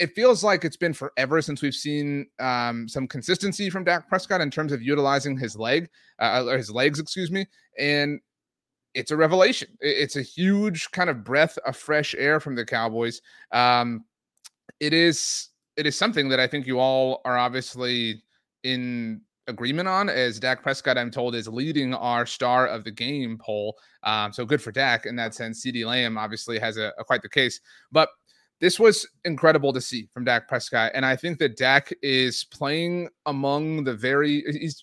It 0.00 0.14
feels 0.14 0.42
like 0.42 0.64
it's 0.64 0.76
been 0.76 0.94
forever 0.94 1.42
since 1.42 1.60
we've 1.60 1.74
seen 1.74 2.26
um, 2.40 2.88
some 2.88 3.06
consistency 3.06 3.68
from 3.68 3.84
Dak 3.84 4.08
Prescott 4.08 4.40
in 4.40 4.50
terms 4.50 4.72
of 4.72 4.82
utilizing 4.82 5.38
his 5.38 5.56
leg, 5.56 5.88
uh, 6.18 6.44
or 6.46 6.56
his 6.56 6.70
legs, 6.70 6.98
excuse 6.98 7.30
me. 7.30 7.46
And 7.78 8.20
it's 8.96 9.10
a 9.10 9.16
revelation. 9.16 9.68
It's 9.80 10.16
a 10.16 10.22
huge 10.22 10.90
kind 10.90 11.10
of 11.10 11.22
breath 11.22 11.58
of 11.66 11.76
fresh 11.76 12.14
air 12.16 12.40
from 12.40 12.54
the 12.54 12.64
Cowboys. 12.64 13.20
Um, 13.52 14.04
it 14.80 14.94
is 14.94 15.50
it 15.76 15.86
is 15.86 15.96
something 15.96 16.30
that 16.30 16.40
I 16.40 16.46
think 16.46 16.66
you 16.66 16.80
all 16.80 17.20
are 17.26 17.36
obviously 17.36 18.22
in 18.64 19.20
agreement 19.48 19.86
on. 19.86 20.08
As 20.08 20.40
Dak 20.40 20.62
Prescott, 20.62 20.96
I'm 20.96 21.10
told, 21.10 21.34
is 21.34 21.46
leading 21.46 21.92
our 21.92 22.24
star 22.24 22.66
of 22.66 22.84
the 22.84 22.90
game 22.90 23.38
poll. 23.38 23.76
Um, 24.02 24.32
so 24.32 24.46
good 24.46 24.62
for 24.62 24.72
Dak 24.72 25.04
in 25.04 25.14
that 25.16 25.34
sense. 25.34 25.62
CeeDee 25.62 25.84
Lamb 25.84 26.16
obviously 26.16 26.58
has 26.58 26.78
a, 26.78 26.92
a 26.98 27.04
quite 27.04 27.20
the 27.20 27.28
case, 27.28 27.60
but 27.92 28.08
this 28.60 28.80
was 28.80 29.06
incredible 29.26 29.74
to 29.74 29.80
see 29.82 30.08
from 30.14 30.24
Dak 30.24 30.48
Prescott, 30.48 30.92
and 30.94 31.04
I 31.04 31.16
think 31.16 31.38
that 31.40 31.58
Dak 31.58 31.92
is 32.00 32.44
playing 32.44 33.10
among 33.26 33.84
the 33.84 33.94
very 33.94 34.42
he's 34.58 34.82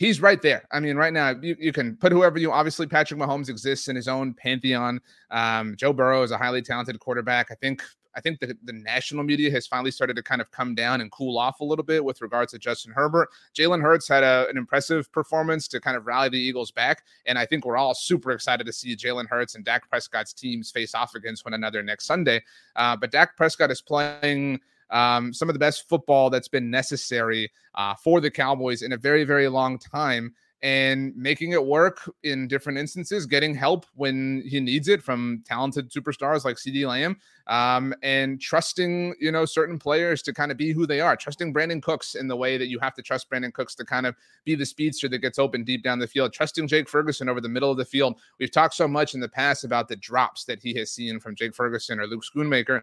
he's 0.00 0.22
right 0.22 0.40
there. 0.40 0.64
I 0.72 0.80
mean, 0.80 0.96
right 0.96 1.12
now 1.12 1.34
you, 1.42 1.54
you 1.60 1.72
can 1.74 1.94
put 1.94 2.10
whoever 2.10 2.38
you 2.38 2.50
obviously 2.50 2.86
Patrick 2.86 3.20
Mahomes 3.20 3.50
exists 3.50 3.86
in 3.86 3.94
his 3.94 4.08
own 4.08 4.32
pantheon. 4.32 4.98
Um, 5.30 5.76
Joe 5.76 5.92
Burrow 5.92 6.22
is 6.22 6.30
a 6.30 6.38
highly 6.38 6.62
talented 6.62 6.98
quarterback. 6.98 7.50
I 7.50 7.54
think 7.54 7.82
I 8.16 8.20
think 8.20 8.40
the, 8.40 8.56
the 8.64 8.72
national 8.72 9.24
media 9.24 9.50
has 9.52 9.66
finally 9.66 9.90
started 9.90 10.16
to 10.16 10.22
kind 10.22 10.40
of 10.40 10.50
come 10.50 10.74
down 10.74 11.02
and 11.02 11.12
cool 11.12 11.38
off 11.38 11.60
a 11.60 11.64
little 11.64 11.84
bit 11.84 12.02
with 12.02 12.22
regards 12.22 12.50
to 12.52 12.58
Justin 12.58 12.92
Herbert. 12.92 13.28
Jalen 13.54 13.82
Hurts 13.82 14.08
had 14.08 14.24
a, 14.24 14.48
an 14.48 14.56
impressive 14.56 15.12
performance 15.12 15.68
to 15.68 15.80
kind 15.80 15.96
of 15.96 16.06
rally 16.06 16.30
the 16.30 16.38
Eagles 16.38 16.72
back. 16.72 17.04
And 17.26 17.38
I 17.38 17.46
think 17.46 17.64
we're 17.64 17.76
all 17.76 17.94
super 17.94 18.32
excited 18.32 18.66
to 18.66 18.72
see 18.72 18.96
Jalen 18.96 19.28
Hurts 19.28 19.54
and 19.54 19.64
Dak 19.64 19.88
Prescott's 19.88 20.32
teams 20.32 20.72
face 20.72 20.92
off 20.92 21.14
against 21.14 21.44
one 21.44 21.54
another 21.54 21.84
next 21.84 22.06
Sunday. 22.06 22.42
Uh, 22.74 22.96
but 22.96 23.12
Dak 23.12 23.36
Prescott 23.36 23.70
is 23.70 23.80
playing 23.80 24.58
um, 24.90 25.32
some 25.32 25.48
of 25.48 25.54
the 25.54 25.58
best 25.58 25.88
football 25.88 26.30
that's 26.30 26.48
been 26.48 26.70
necessary 26.70 27.50
uh, 27.74 27.94
for 27.94 28.20
the 28.20 28.30
Cowboys 28.30 28.82
in 28.82 28.92
a 28.92 28.96
very, 28.96 29.24
very 29.24 29.48
long 29.48 29.78
time 29.78 30.34
and 30.62 31.16
making 31.16 31.52
it 31.52 31.64
work 31.64 32.10
in 32.22 32.46
different 32.46 32.78
instances, 32.78 33.24
getting 33.24 33.54
help 33.54 33.86
when 33.94 34.42
he 34.46 34.60
needs 34.60 34.88
it 34.88 35.02
from 35.02 35.42
talented 35.46 35.90
superstars 35.90 36.44
like 36.44 36.56
CeeDee 36.56 36.86
Lamb, 36.86 37.16
um, 37.46 37.94
and 38.02 38.40
trusting, 38.40 39.14
you 39.18 39.32
know, 39.32 39.46
certain 39.46 39.78
players 39.78 40.20
to 40.22 40.34
kind 40.34 40.52
of 40.52 40.58
be 40.58 40.72
who 40.72 40.86
they 40.86 41.00
are, 41.00 41.16
trusting 41.16 41.54
Brandin 41.54 41.82
Cooks 41.82 42.14
in 42.14 42.28
the 42.28 42.36
way 42.36 42.58
that 42.58 42.68
you 42.68 42.78
have 42.78 42.94
to 42.94 43.02
trust 43.02 43.30
Brandin 43.30 43.54
Cooks 43.54 43.74
to 43.76 43.84
kind 43.84 44.06
of 44.06 44.14
be 44.44 44.54
the 44.54 44.66
speedster 44.66 45.08
that 45.08 45.18
gets 45.18 45.38
open 45.38 45.64
deep 45.64 45.82
down 45.82 45.98
the 45.98 46.06
field, 46.06 46.32
trusting 46.32 46.68
Jake 46.68 46.88
Ferguson 46.88 47.28
over 47.28 47.40
the 47.40 47.48
middle 47.48 47.70
of 47.70 47.78
the 47.78 47.84
field. 47.84 48.20
We've 48.38 48.52
talked 48.52 48.74
so 48.74 48.86
much 48.86 49.14
in 49.14 49.20
the 49.20 49.28
past 49.28 49.64
about 49.64 49.88
the 49.88 49.96
drops 49.96 50.44
that 50.44 50.60
he 50.60 50.74
has 50.74 50.92
seen 50.92 51.20
from 51.20 51.34
Jake 51.34 51.54
Ferguson 51.54 52.00
or 52.00 52.06
Luke 52.06 52.22
Schoonmaker 52.22 52.82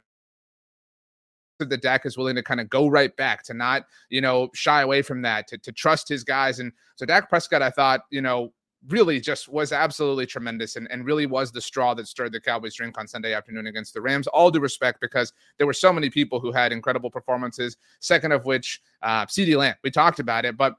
that 1.59 1.81
Dak 1.81 2.05
is 2.05 2.17
willing 2.17 2.35
to 2.35 2.43
kind 2.43 2.59
of 2.59 2.69
go 2.69 2.87
right 2.87 3.15
back 3.15 3.43
to 3.43 3.53
not, 3.53 3.85
you 4.09 4.21
know, 4.21 4.49
shy 4.53 4.81
away 4.81 5.01
from 5.01 5.21
that, 5.23 5.47
to, 5.47 5.57
to 5.57 5.71
trust 5.71 6.07
his 6.07 6.23
guys. 6.23 6.59
And 6.59 6.71
so 6.95 7.05
Dak 7.05 7.29
Prescott, 7.29 7.61
I 7.61 7.69
thought, 7.69 8.01
you 8.11 8.21
know, 8.21 8.53
really 8.89 9.19
just 9.19 9.49
was 9.49 9.71
absolutely 9.71 10.25
tremendous 10.25 10.75
and, 10.75 10.87
and 10.91 11.03
really 11.03 11.25
was 11.25 11.51
the 11.51 11.59
straw 11.59 11.93
that 11.95 12.07
stirred 12.07 12.31
the 12.31 12.39
Cowboys 12.39 12.75
drink 12.75 12.97
on 12.97 13.07
Sunday 13.07 13.33
afternoon 13.33 13.67
against 13.67 13.93
the 13.93 14.01
Rams. 14.01 14.27
All 14.27 14.51
due 14.51 14.59
respect, 14.59 15.01
because 15.01 15.33
there 15.57 15.67
were 15.67 15.73
so 15.73 15.91
many 15.91 16.09
people 16.09 16.39
who 16.39 16.51
had 16.51 16.71
incredible 16.71 17.09
performances, 17.09 17.77
second 17.99 18.31
of 18.31 18.45
which, 18.45 18.81
uh, 19.01 19.25
CeeDee 19.25 19.57
Lamb. 19.57 19.75
We 19.83 19.91
talked 19.91 20.19
about 20.19 20.45
it. 20.45 20.55
But 20.55 20.75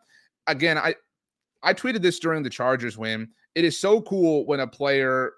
again, 0.46 0.78
I, 0.78 0.94
I 1.62 1.74
tweeted 1.74 2.02
this 2.02 2.18
during 2.20 2.42
the 2.42 2.50
Chargers 2.50 2.96
win. 2.96 3.28
It 3.54 3.64
is 3.64 3.78
so 3.78 4.00
cool 4.02 4.46
when 4.46 4.60
a 4.60 4.66
player 4.66 5.32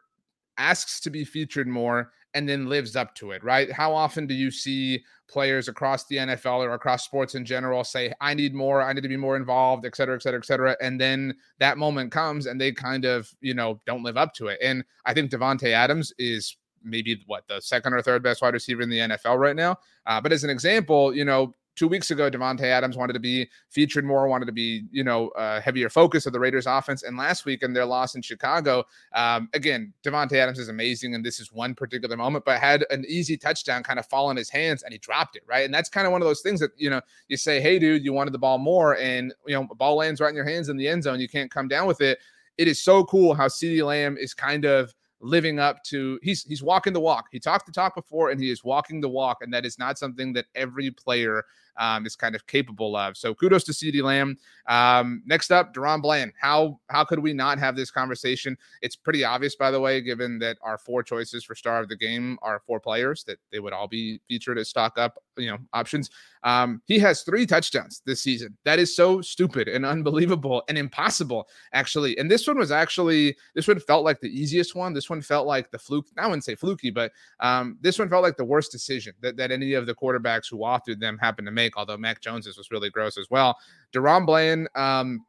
asks 0.58 1.00
to 1.00 1.10
be 1.10 1.24
featured 1.24 1.66
more 1.66 2.12
and 2.34 2.48
then 2.48 2.68
lives 2.68 2.96
up 2.96 3.14
to 3.16 3.32
it, 3.32 3.42
right? 3.42 3.70
How 3.70 3.94
often 3.94 4.26
do 4.26 4.34
you 4.34 4.50
see 4.50 5.02
players 5.28 5.68
across 5.68 6.06
the 6.06 6.16
NFL 6.16 6.60
or 6.60 6.72
across 6.72 7.04
sports 7.04 7.34
in 7.34 7.44
general 7.44 7.84
say, 7.84 8.12
I 8.20 8.34
need 8.34 8.54
more, 8.54 8.82
I 8.82 8.92
need 8.92 9.02
to 9.02 9.08
be 9.08 9.16
more 9.16 9.36
involved, 9.36 9.86
et 9.86 9.96
cetera, 9.96 10.16
et 10.16 10.22
cetera, 10.22 10.40
et 10.40 10.44
cetera. 10.44 10.76
And 10.80 11.00
then 11.00 11.34
that 11.58 11.78
moment 11.78 12.12
comes 12.12 12.46
and 12.46 12.60
they 12.60 12.72
kind 12.72 13.04
of, 13.04 13.32
you 13.40 13.54
know, 13.54 13.80
don't 13.86 14.02
live 14.02 14.16
up 14.16 14.34
to 14.34 14.48
it. 14.48 14.58
And 14.62 14.84
I 15.06 15.14
think 15.14 15.30
Davante 15.30 15.72
Adams 15.72 16.12
is 16.18 16.56
maybe 16.82 17.22
what 17.26 17.46
the 17.46 17.60
second 17.60 17.94
or 17.94 18.02
third 18.02 18.22
best 18.22 18.42
wide 18.42 18.54
receiver 18.54 18.82
in 18.82 18.90
the 18.90 18.98
NFL 18.98 19.38
right 19.38 19.56
now. 19.56 19.76
Uh, 20.06 20.20
but 20.20 20.32
as 20.32 20.44
an 20.44 20.50
example, 20.50 21.14
you 21.14 21.24
know, 21.24 21.54
two 21.80 21.88
weeks 21.88 22.10
ago, 22.10 22.30
Davante 22.30 22.64
Adams 22.64 22.94
wanted 22.94 23.14
to 23.14 23.20
be 23.20 23.48
featured 23.70 24.04
more, 24.04 24.28
wanted 24.28 24.44
to 24.44 24.52
be, 24.52 24.84
you 24.90 25.02
know, 25.02 25.28
uh, 25.30 25.62
heavier 25.62 25.88
focus 25.88 26.26
of 26.26 26.34
the 26.34 26.38
Raiders 26.38 26.66
offense. 26.66 27.04
And 27.04 27.16
last 27.16 27.46
week 27.46 27.62
in 27.62 27.72
their 27.72 27.86
loss 27.86 28.14
in 28.14 28.20
Chicago, 28.20 28.84
um, 29.14 29.48
again, 29.54 29.94
Davante 30.04 30.34
Adams 30.34 30.58
is 30.58 30.68
amazing. 30.68 31.14
And 31.14 31.24
this 31.24 31.40
is 31.40 31.50
one 31.54 31.74
particular 31.74 32.18
moment, 32.18 32.44
but 32.44 32.60
had 32.60 32.84
an 32.90 33.06
easy 33.08 33.38
touchdown 33.38 33.82
kind 33.82 33.98
of 33.98 34.04
fall 34.04 34.30
in 34.30 34.36
his 34.36 34.50
hands 34.50 34.82
and 34.82 34.92
he 34.92 34.98
dropped 34.98 35.36
it. 35.36 35.42
Right. 35.48 35.64
And 35.64 35.72
that's 35.72 35.88
kind 35.88 36.06
of 36.06 36.12
one 36.12 36.20
of 36.20 36.28
those 36.28 36.42
things 36.42 36.60
that, 36.60 36.72
you 36.76 36.90
know, 36.90 37.00
you 37.28 37.38
say, 37.38 37.62
Hey, 37.62 37.78
dude, 37.78 38.04
you 38.04 38.12
wanted 38.12 38.34
the 38.34 38.38
ball 38.38 38.58
more. 38.58 38.98
And, 38.98 39.32
you 39.46 39.54
know, 39.54 39.66
ball 39.74 39.96
lands 39.96 40.20
right 40.20 40.28
in 40.28 40.36
your 40.36 40.44
hands 40.44 40.68
in 40.68 40.76
the 40.76 40.86
end 40.86 41.04
zone. 41.04 41.18
You 41.18 41.30
can't 41.30 41.50
come 41.50 41.66
down 41.66 41.86
with 41.86 42.02
it. 42.02 42.18
It 42.58 42.68
is 42.68 42.78
so 42.78 43.04
cool 43.04 43.32
how 43.32 43.46
CeeDee 43.46 43.86
Lamb 43.86 44.18
is 44.18 44.34
kind 44.34 44.66
of, 44.66 44.94
living 45.20 45.58
up 45.58 45.82
to 45.84 46.18
he's 46.22 46.44
he's 46.44 46.62
walking 46.62 46.92
the 46.92 47.00
walk. 47.00 47.26
He 47.30 47.38
talked 47.38 47.66
the 47.66 47.72
talk 47.72 47.94
before 47.94 48.30
and 48.30 48.40
he 48.40 48.50
is 48.50 48.64
walking 48.64 49.00
the 49.00 49.08
walk 49.08 49.38
and 49.42 49.52
that 49.52 49.66
is 49.66 49.78
not 49.78 49.98
something 49.98 50.32
that 50.32 50.46
every 50.54 50.90
player 50.90 51.44
um, 51.76 52.06
is 52.06 52.16
kind 52.16 52.34
of 52.34 52.46
capable 52.46 52.96
of. 52.96 53.16
So 53.16 53.34
kudos 53.34 53.64
to 53.64 53.72
CeeDee 53.72 54.02
Lamb. 54.02 54.36
Um, 54.68 55.22
next 55.26 55.50
up, 55.50 55.74
DaRon 55.74 56.02
Bland. 56.02 56.32
How 56.40 56.78
how 56.88 57.04
could 57.04 57.18
we 57.18 57.32
not 57.32 57.58
have 57.58 57.76
this 57.76 57.90
conversation? 57.90 58.56
It's 58.82 58.96
pretty 58.96 59.24
obvious, 59.24 59.56
by 59.56 59.70
the 59.70 59.80
way, 59.80 60.00
given 60.00 60.38
that 60.40 60.58
our 60.62 60.78
four 60.78 61.02
choices 61.02 61.44
for 61.44 61.54
star 61.54 61.80
of 61.80 61.88
the 61.88 61.96
game 61.96 62.38
are 62.42 62.62
four 62.66 62.80
players 62.80 63.24
that 63.24 63.38
they 63.50 63.60
would 63.60 63.72
all 63.72 63.88
be 63.88 64.20
featured 64.28 64.58
as 64.58 64.68
stock 64.68 64.98
up, 64.98 65.18
you 65.36 65.50
know, 65.50 65.58
options. 65.72 66.10
Um, 66.42 66.80
he 66.86 66.98
has 67.00 67.22
three 67.22 67.46
touchdowns 67.46 68.02
this 68.06 68.22
season. 68.22 68.56
That 68.64 68.78
is 68.78 68.96
so 68.96 69.20
stupid 69.20 69.68
and 69.68 69.84
unbelievable 69.84 70.62
and 70.68 70.78
impossible, 70.78 71.48
actually. 71.72 72.16
And 72.18 72.30
this 72.30 72.46
one 72.46 72.58
was 72.58 72.70
actually 72.70 73.36
this 73.54 73.68
one 73.68 73.80
felt 73.80 74.04
like 74.04 74.20
the 74.20 74.28
easiest 74.28 74.74
one. 74.74 74.94
This 74.94 75.10
one 75.10 75.20
felt 75.20 75.46
like 75.46 75.70
the 75.70 75.78
fluke. 75.78 76.06
I 76.16 76.26
wouldn't 76.26 76.44
say 76.44 76.54
fluky, 76.54 76.90
but 76.90 77.12
um, 77.40 77.76
this 77.80 77.98
one 77.98 78.08
felt 78.08 78.22
like 78.22 78.36
the 78.36 78.44
worst 78.44 78.72
decision 78.72 79.14
that, 79.20 79.36
that 79.36 79.50
any 79.50 79.74
of 79.74 79.86
the 79.86 79.94
quarterbacks 79.94 80.50
who 80.50 80.58
authored 80.58 81.00
them 81.00 81.18
happened 81.18 81.46
to 81.46 81.52
make 81.52 81.69
make, 81.70 81.78
although 81.78 81.96
Mac 81.96 82.20
Jones's 82.20 82.58
was 82.58 82.70
really 82.70 82.90
gross 82.90 83.16
as 83.16 83.28
well. 83.30 83.56
DaRon 83.92 84.26
Bland, 84.26 84.68
um, 84.74 85.24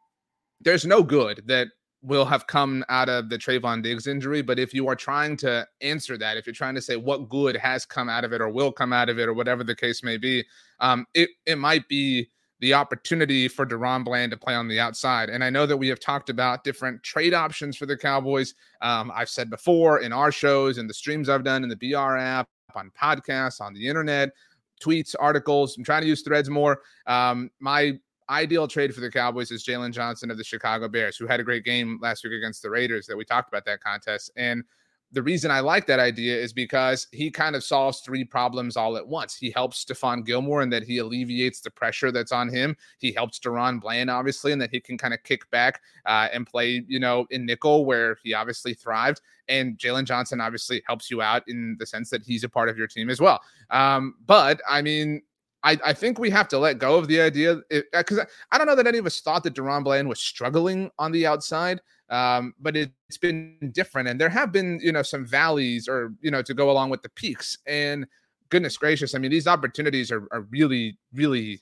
there's 0.60 0.86
no 0.86 1.04
good 1.04 1.44
that 1.46 1.68
will 2.04 2.26
have 2.26 2.48
come 2.48 2.84
out 2.90 3.10
of 3.10 3.30
the 3.30 3.38
Trevon 3.38 3.84
Diggs 3.84 4.08
injury. 4.08 4.42
But 4.42 4.58
if 4.58 4.74
you 4.74 4.88
are 4.88 4.96
trying 4.96 5.38
to 5.38 5.68
answer 5.82 6.18
that, 6.18 6.36
if 6.36 6.48
you're 6.48 6.54
trying 6.54 6.76
to 6.76 6.82
say 6.82 6.96
what 6.96 7.30
good 7.30 7.56
has 7.56 7.86
come 7.86 8.10
out 8.10 8.24
of 8.24 8.34
it 8.34 8.42
or 8.42 8.50
will 8.50 8.72
come 8.72 8.92
out 8.92 9.10
of 9.10 9.20
it 9.20 9.28
or 9.28 9.34
whatever 9.34 9.64
the 9.64 9.76
case 9.76 10.04
may 10.04 10.18
be, 10.18 10.44
um, 10.80 11.06
it 11.14 11.30
it 11.46 11.58
might 11.58 11.88
be 11.88 12.30
the 12.60 12.74
opportunity 12.76 13.48
for 13.48 13.66
DaRon 13.66 14.04
Bland 14.04 14.32
to 14.32 14.38
play 14.38 14.54
on 14.54 14.68
the 14.68 14.80
outside. 14.80 15.30
And 15.30 15.44
I 15.44 15.50
know 15.50 15.66
that 15.66 15.78
we 15.78 15.88
have 15.88 16.00
talked 16.00 16.30
about 16.30 16.64
different 16.64 17.02
trade 17.02 17.34
options 17.34 17.76
for 17.76 17.88
the 17.88 17.98
Cowboys. 17.98 18.54
Um, 18.82 19.12
I've 19.16 19.30
said 19.30 19.50
before 19.50 20.02
in 20.02 20.14
our 20.14 20.32
shows 20.32 20.78
in 20.78 20.86
the 20.86 20.94
streams 20.94 21.28
I've 21.28 21.44
done 21.44 21.64
in 21.64 21.70
the 21.70 21.76
BR 21.76 22.18
app, 22.18 22.48
on 22.76 22.92
podcasts, 23.00 23.62
on 23.62 23.74
the 23.74 23.88
internet 23.88 24.32
tweets, 24.82 25.16
articles. 25.20 25.78
I'm 25.78 25.84
trying 25.84 26.02
to 26.02 26.08
use 26.08 26.22
threads 26.22 26.50
more. 26.50 26.82
Um, 27.08 27.50
my 27.60 28.00
ideal 28.30 28.68
trade 28.68 28.96
for 28.96 29.02
the 29.02 29.12
Cowboys 29.12 29.52
is 29.52 29.64
Jaylon 29.64 29.92
Johnson 29.92 30.32
of 30.32 30.38
the 30.38 30.44
Chicago 30.44 30.88
Bears, 30.88 31.18
who 31.18 31.28
had 31.28 31.40
a 31.40 31.44
great 31.44 31.66
game 31.66 32.00
last 32.02 32.24
week 32.24 32.34
against 32.34 32.62
the 32.62 32.70
Raiders 32.70 33.06
that 33.08 33.18
we 33.18 33.26
talked 33.26 33.50
about 33.50 33.66
that 33.66 33.82
contest. 33.82 34.32
And 34.36 34.64
the 35.14 35.22
reason 35.22 35.52
I 35.52 35.60
like 35.60 35.86
that 35.88 36.00
idea 36.00 36.38
is 36.38 36.54
because 36.54 37.08
he 37.12 37.30
kind 37.30 37.56
of 37.56 37.64
solves 37.64 38.00
three 38.00 38.24
problems 38.24 38.78
all 38.78 38.96
at 38.96 39.06
once. 39.06 39.36
He 39.36 39.52
helps 39.52 39.84
Stephon 39.84 40.26
Gilmore 40.26 40.62
and 40.62 40.72
that 40.72 40.84
he 40.84 41.00
alleviates 41.00 41.60
the 41.60 41.70
pressure 41.70 42.12
that's 42.12 42.32
on 42.32 42.50
him. 42.50 42.78
He 43.00 43.12
helps 43.12 43.40
DaRon 43.40 43.82
Bland, 43.82 44.10
obviously, 44.10 44.52
and 44.52 44.62
that 44.62 44.70
he 44.70 44.80
can 44.80 44.98
kind 44.98 45.14
of 45.14 45.22
kick 45.24 45.50
back 45.52 45.82
uh, 46.06 46.30
and 46.32 46.48
play, 46.48 46.84
you 46.88 47.00
know, 47.00 47.26
in 47.30 47.46
nickel 47.46 47.86
where 47.86 48.18
he 48.24 48.34
obviously 48.34 48.74
thrived. 48.74 49.22
And 49.50 49.78
Jaylon 49.78 50.06
Johnson 50.06 50.40
obviously 50.40 50.82
helps 50.88 51.12
you 51.12 51.22
out 51.22 51.44
in 51.48 51.76
the 51.78 51.86
sense 51.86 52.10
that 52.12 52.24
he's 52.24 52.44
a 52.44 52.50
part 52.50 52.70
of 52.70 52.78
your 52.78 52.88
team 52.88 53.10
as 53.10 53.20
well. 53.20 53.42
Um, 53.70 54.16
but 54.26 54.62
I 54.70 54.82
mean, 54.82 55.24
I, 55.64 55.78
I 55.86 55.94
think 55.94 56.18
we 56.18 56.30
have 56.32 56.48
to 56.50 56.58
let 56.58 56.80
go 56.80 56.98
of 56.98 57.08
the 57.08 57.22
idea 57.22 57.62
because 57.70 58.20
uh, 58.20 58.26
I 58.52 58.58
don't 58.58 58.68
know 58.68 58.76
that 58.76 58.88
any 58.88 58.98
of 58.98 59.06
us 59.06 59.20
thought 59.22 59.44
that 59.44 59.54
DaRon 59.54 59.84
Bland 59.84 60.10
was 60.10 60.20
struggling 60.20 60.90
on 60.98 61.12
the 61.12 61.28
outside. 61.28 61.82
Um, 62.12 62.54
but 62.60 62.76
it, 62.76 62.92
has 63.10 63.18
been 63.18 63.72
different, 63.74 64.10
and 64.10 64.20
there 64.20 64.30
have 64.30 64.52
been 64.52 64.80
you 64.84 64.92
know 64.92 65.02
some 65.02 65.26
valleys, 65.26 65.88
or 65.88 66.14
you 66.22 66.30
know 66.30 66.42
to 66.42 66.54
go 66.54 66.70
along 66.70 66.90
with 66.90 67.02
the 67.02 67.10
peaks. 67.10 67.58
And 67.66 68.06
goodness 68.50 68.78
gracious, 68.78 69.16
I 69.16 69.18
mean 69.18 69.32
these 69.32 69.48
opportunities 69.48 70.12
are, 70.12 70.28
are 70.32 70.42
really, 70.50 70.98
really, 71.14 71.62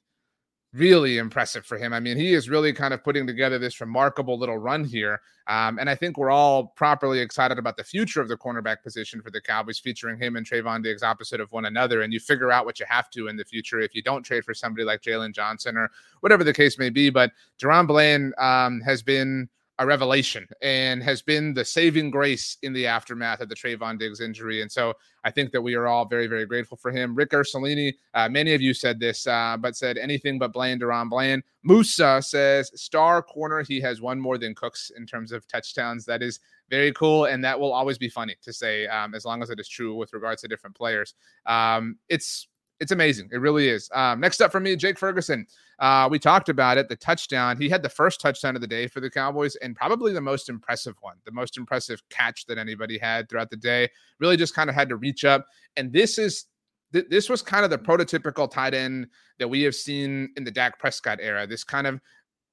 really 0.73 1.19
impressive 1.19 1.65
for 1.65 1.77
him. 1.77 1.93
I 1.93 1.99
mean 1.99 2.17
he 2.17 2.33
is 2.33 2.49
really 2.49 2.73
kind 2.73 2.95
of 2.95 3.03
putting 3.03 3.27
together 3.27 3.59
this 3.59 3.79
remarkable 3.79 4.39
little 4.39 4.57
run 4.57 4.83
here, 4.83 5.21
um, 5.45 5.77
and 5.77 5.87
I 5.87 5.93
think 5.93 6.17
we're 6.17 6.31
all 6.31 6.73
properly 6.75 7.19
excited 7.19 7.59
about 7.59 7.77
the 7.77 7.83
future 7.83 8.19
of 8.19 8.27
the 8.27 8.37
cornerback 8.37 8.81
position 8.81 9.21
for 9.21 9.29
the 9.29 9.41
Cowboys, 9.41 9.77
featuring 9.77 10.19
him 10.19 10.35
and 10.35 10.47
Trevon 10.47 10.83
Diggs 10.83 11.03
opposite 11.03 11.41
of 11.41 11.51
one 11.51 11.65
another. 11.65 12.01
And 12.01 12.11
you 12.11 12.19
figure 12.19 12.51
out 12.51 12.65
what 12.65 12.79
you 12.79 12.87
have 12.89 13.11
to 13.11 13.27
in 13.27 13.35
the 13.35 13.45
future 13.45 13.79
if 13.79 13.93
you 13.93 14.01
don't 14.01 14.23
trade 14.23 14.45
for 14.45 14.55
somebody 14.55 14.83
like 14.83 15.01
Jaylon 15.01 15.33
Johnson 15.33 15.77
or 15.77 15.91
whatever 16.21 16.43
the 16.43 16.53
case 16.53 16.79
may 16.79 16.89
be. 16.89 17.11
But 17.11 17.31
DaRon 17.59 17.87
Bland 17.87 18.33
um, 18.37 18.81
has 18.81 19.03
been 19.03 19.49
a 19.79 19.85
revelation 19.85 20.45
and 20.61 21.01
has 21.01 21.21
been 21.21 21.53
the 21.53 21.63
saving 21.63 22.11
grace 22.11 22.57
in 22.63 22.73
the 22.73 22.85
aftermath 22.85 23.39
of 23.39 23.47
the 23.47 23.55
Trevon 23.55 23.97
Diggs 23.97 24.19
injury. 24.19 24.61
And 24.61 24.69
so 24.69 24.93
I 25.23 25.31
think 25.31 25.51
that 25.51 25.61
we 25.61 25.73
are 25.73 25.87
all 25.87 26.05
very, 26.05 26.27
very 26.27 26.45
grateful 26.45 26.77
for 26.77 26.91
him. 26.91 27.15
Rick 27.15 27.31
Ursulini, 27.31 27.93
uh, 28.13 28.27
many 28.27 28.53
of 28.53 28.61
you 28.61 28.73
said 28.73 28.99
this, 28.99 29.25
uh, 29.25 29.55
but 29.57 29.77
said 29.77 29.97
anything 29.97 30.37
but 30.37 30.51
Bland, 30.51 30.81
DaRon 30.81 31.09
Bland. 31.09 31.43
Musa 31.63 32.21
says 32.21 32.71
star 32.75 33.23
corner. 33.23 33.63
He 33.63 33.79
has 33.79 34.01
one 34.01 34.19
more 34.19 34.37
than 34.37 34.53
Cooks 34.53 34.91
in 34.97 35.05
terms 35.05 35.31
of 35.31 35.47
touchdowns. 35.47 36.03
That 36.05 36.21
is 36.21 36.41
very 36.69 36.91
cool. 36.91 37.25
And 37.25 37.43
that 37.45 37.57
will 37.57 37.71
always 37.71 37.97
be 37.97 38.09
funny 38.09 38.35
to 38.41 38.51
say, 38.51 38.85
um, 38.87 39.15
as 39.15 39.23
long 39.23 39.41
as 39.41 39.49
it 39.49 39.61
is 39.61 39.69
true 39.69 39.95
with 39.95 40.11
regards 40.11 40.41
to 40.41 40.49
different 40.49 40.75
players. 40.75 41.15
Um, 41.45 41.97
it's 42.09 42.49
it's 42.79 42.91
amazing. 42.91 43.29
It 43.31 43.37
really 43.37 43.67
is. 43.67 43.89
Um, 43.93 44.19
next 44.19 44.41
up 44.41 44.51
for 44.51 44.59
me, 44.59 44.75
Jake 44.75 44.97
Ferguson. 44.97 45.45
Uh, 45.79 46.07
we 46.09 46.17
talked 46.17 46.49
about 46.49 46.77
it. 46.77 46.87
The 46.87 46.95
touchdown. 46.95 47.57
He 47.57 47.69
had 47.69 47.83
the 47.83 47.89
first 47.89 48.21
touchdown 48.21 48.55
of 48.55 48.61
the 48.61 48.67
day 48.67 48.87
for 48.87 48.99
the 49.01 49.09
Cowboys, 49.09 49.55
and 49.57 49.75
probably 49.75 50.13
the 50.13 50.21
most 50.21 50.49
impressive 50.49 50.95
one, 51.01 51.17
the 51.25 51.31
most 51.31 51.57
impressive 51.57 52.01
catch 52.09 52.45
that 52.45 52.57
anybody 52.57 52.97
had 52.97 53.29
throughout 53.29 53.49
the 53.49 53.57
day. 53.57 53.89
Really, 54.19 54.37
just 54.37 54.55
kind 54.55 54.69
of 54.69 54.75
had 54.75 54.89
to 54.89 54.95
reach 54.95 55.25
up. 55.25 55.45
And 55.75 55.91
this 55.91 56.17
is 56.17 56.45
th- 56.93 57.07
this 57.09 57.29
was 57.29 57.41
kind 57.41 57.63
of 57.63 57.69
the 57.69 57.77
prototypical 57.77 58.49
tight 58.49 58.73
end 58.73 59.07
that 59.39 59.47
we 59.47 59.61
have 59.63 59.75
seen 59.75 60.29
in 60.37 60.43
the 60.43 60.51
Dak 60.51 60.79
Prescott 60.79 61.19
era. 61.21 61.45
This 61.45 61.63
kind 61.63 61.87
of 61.87 61.99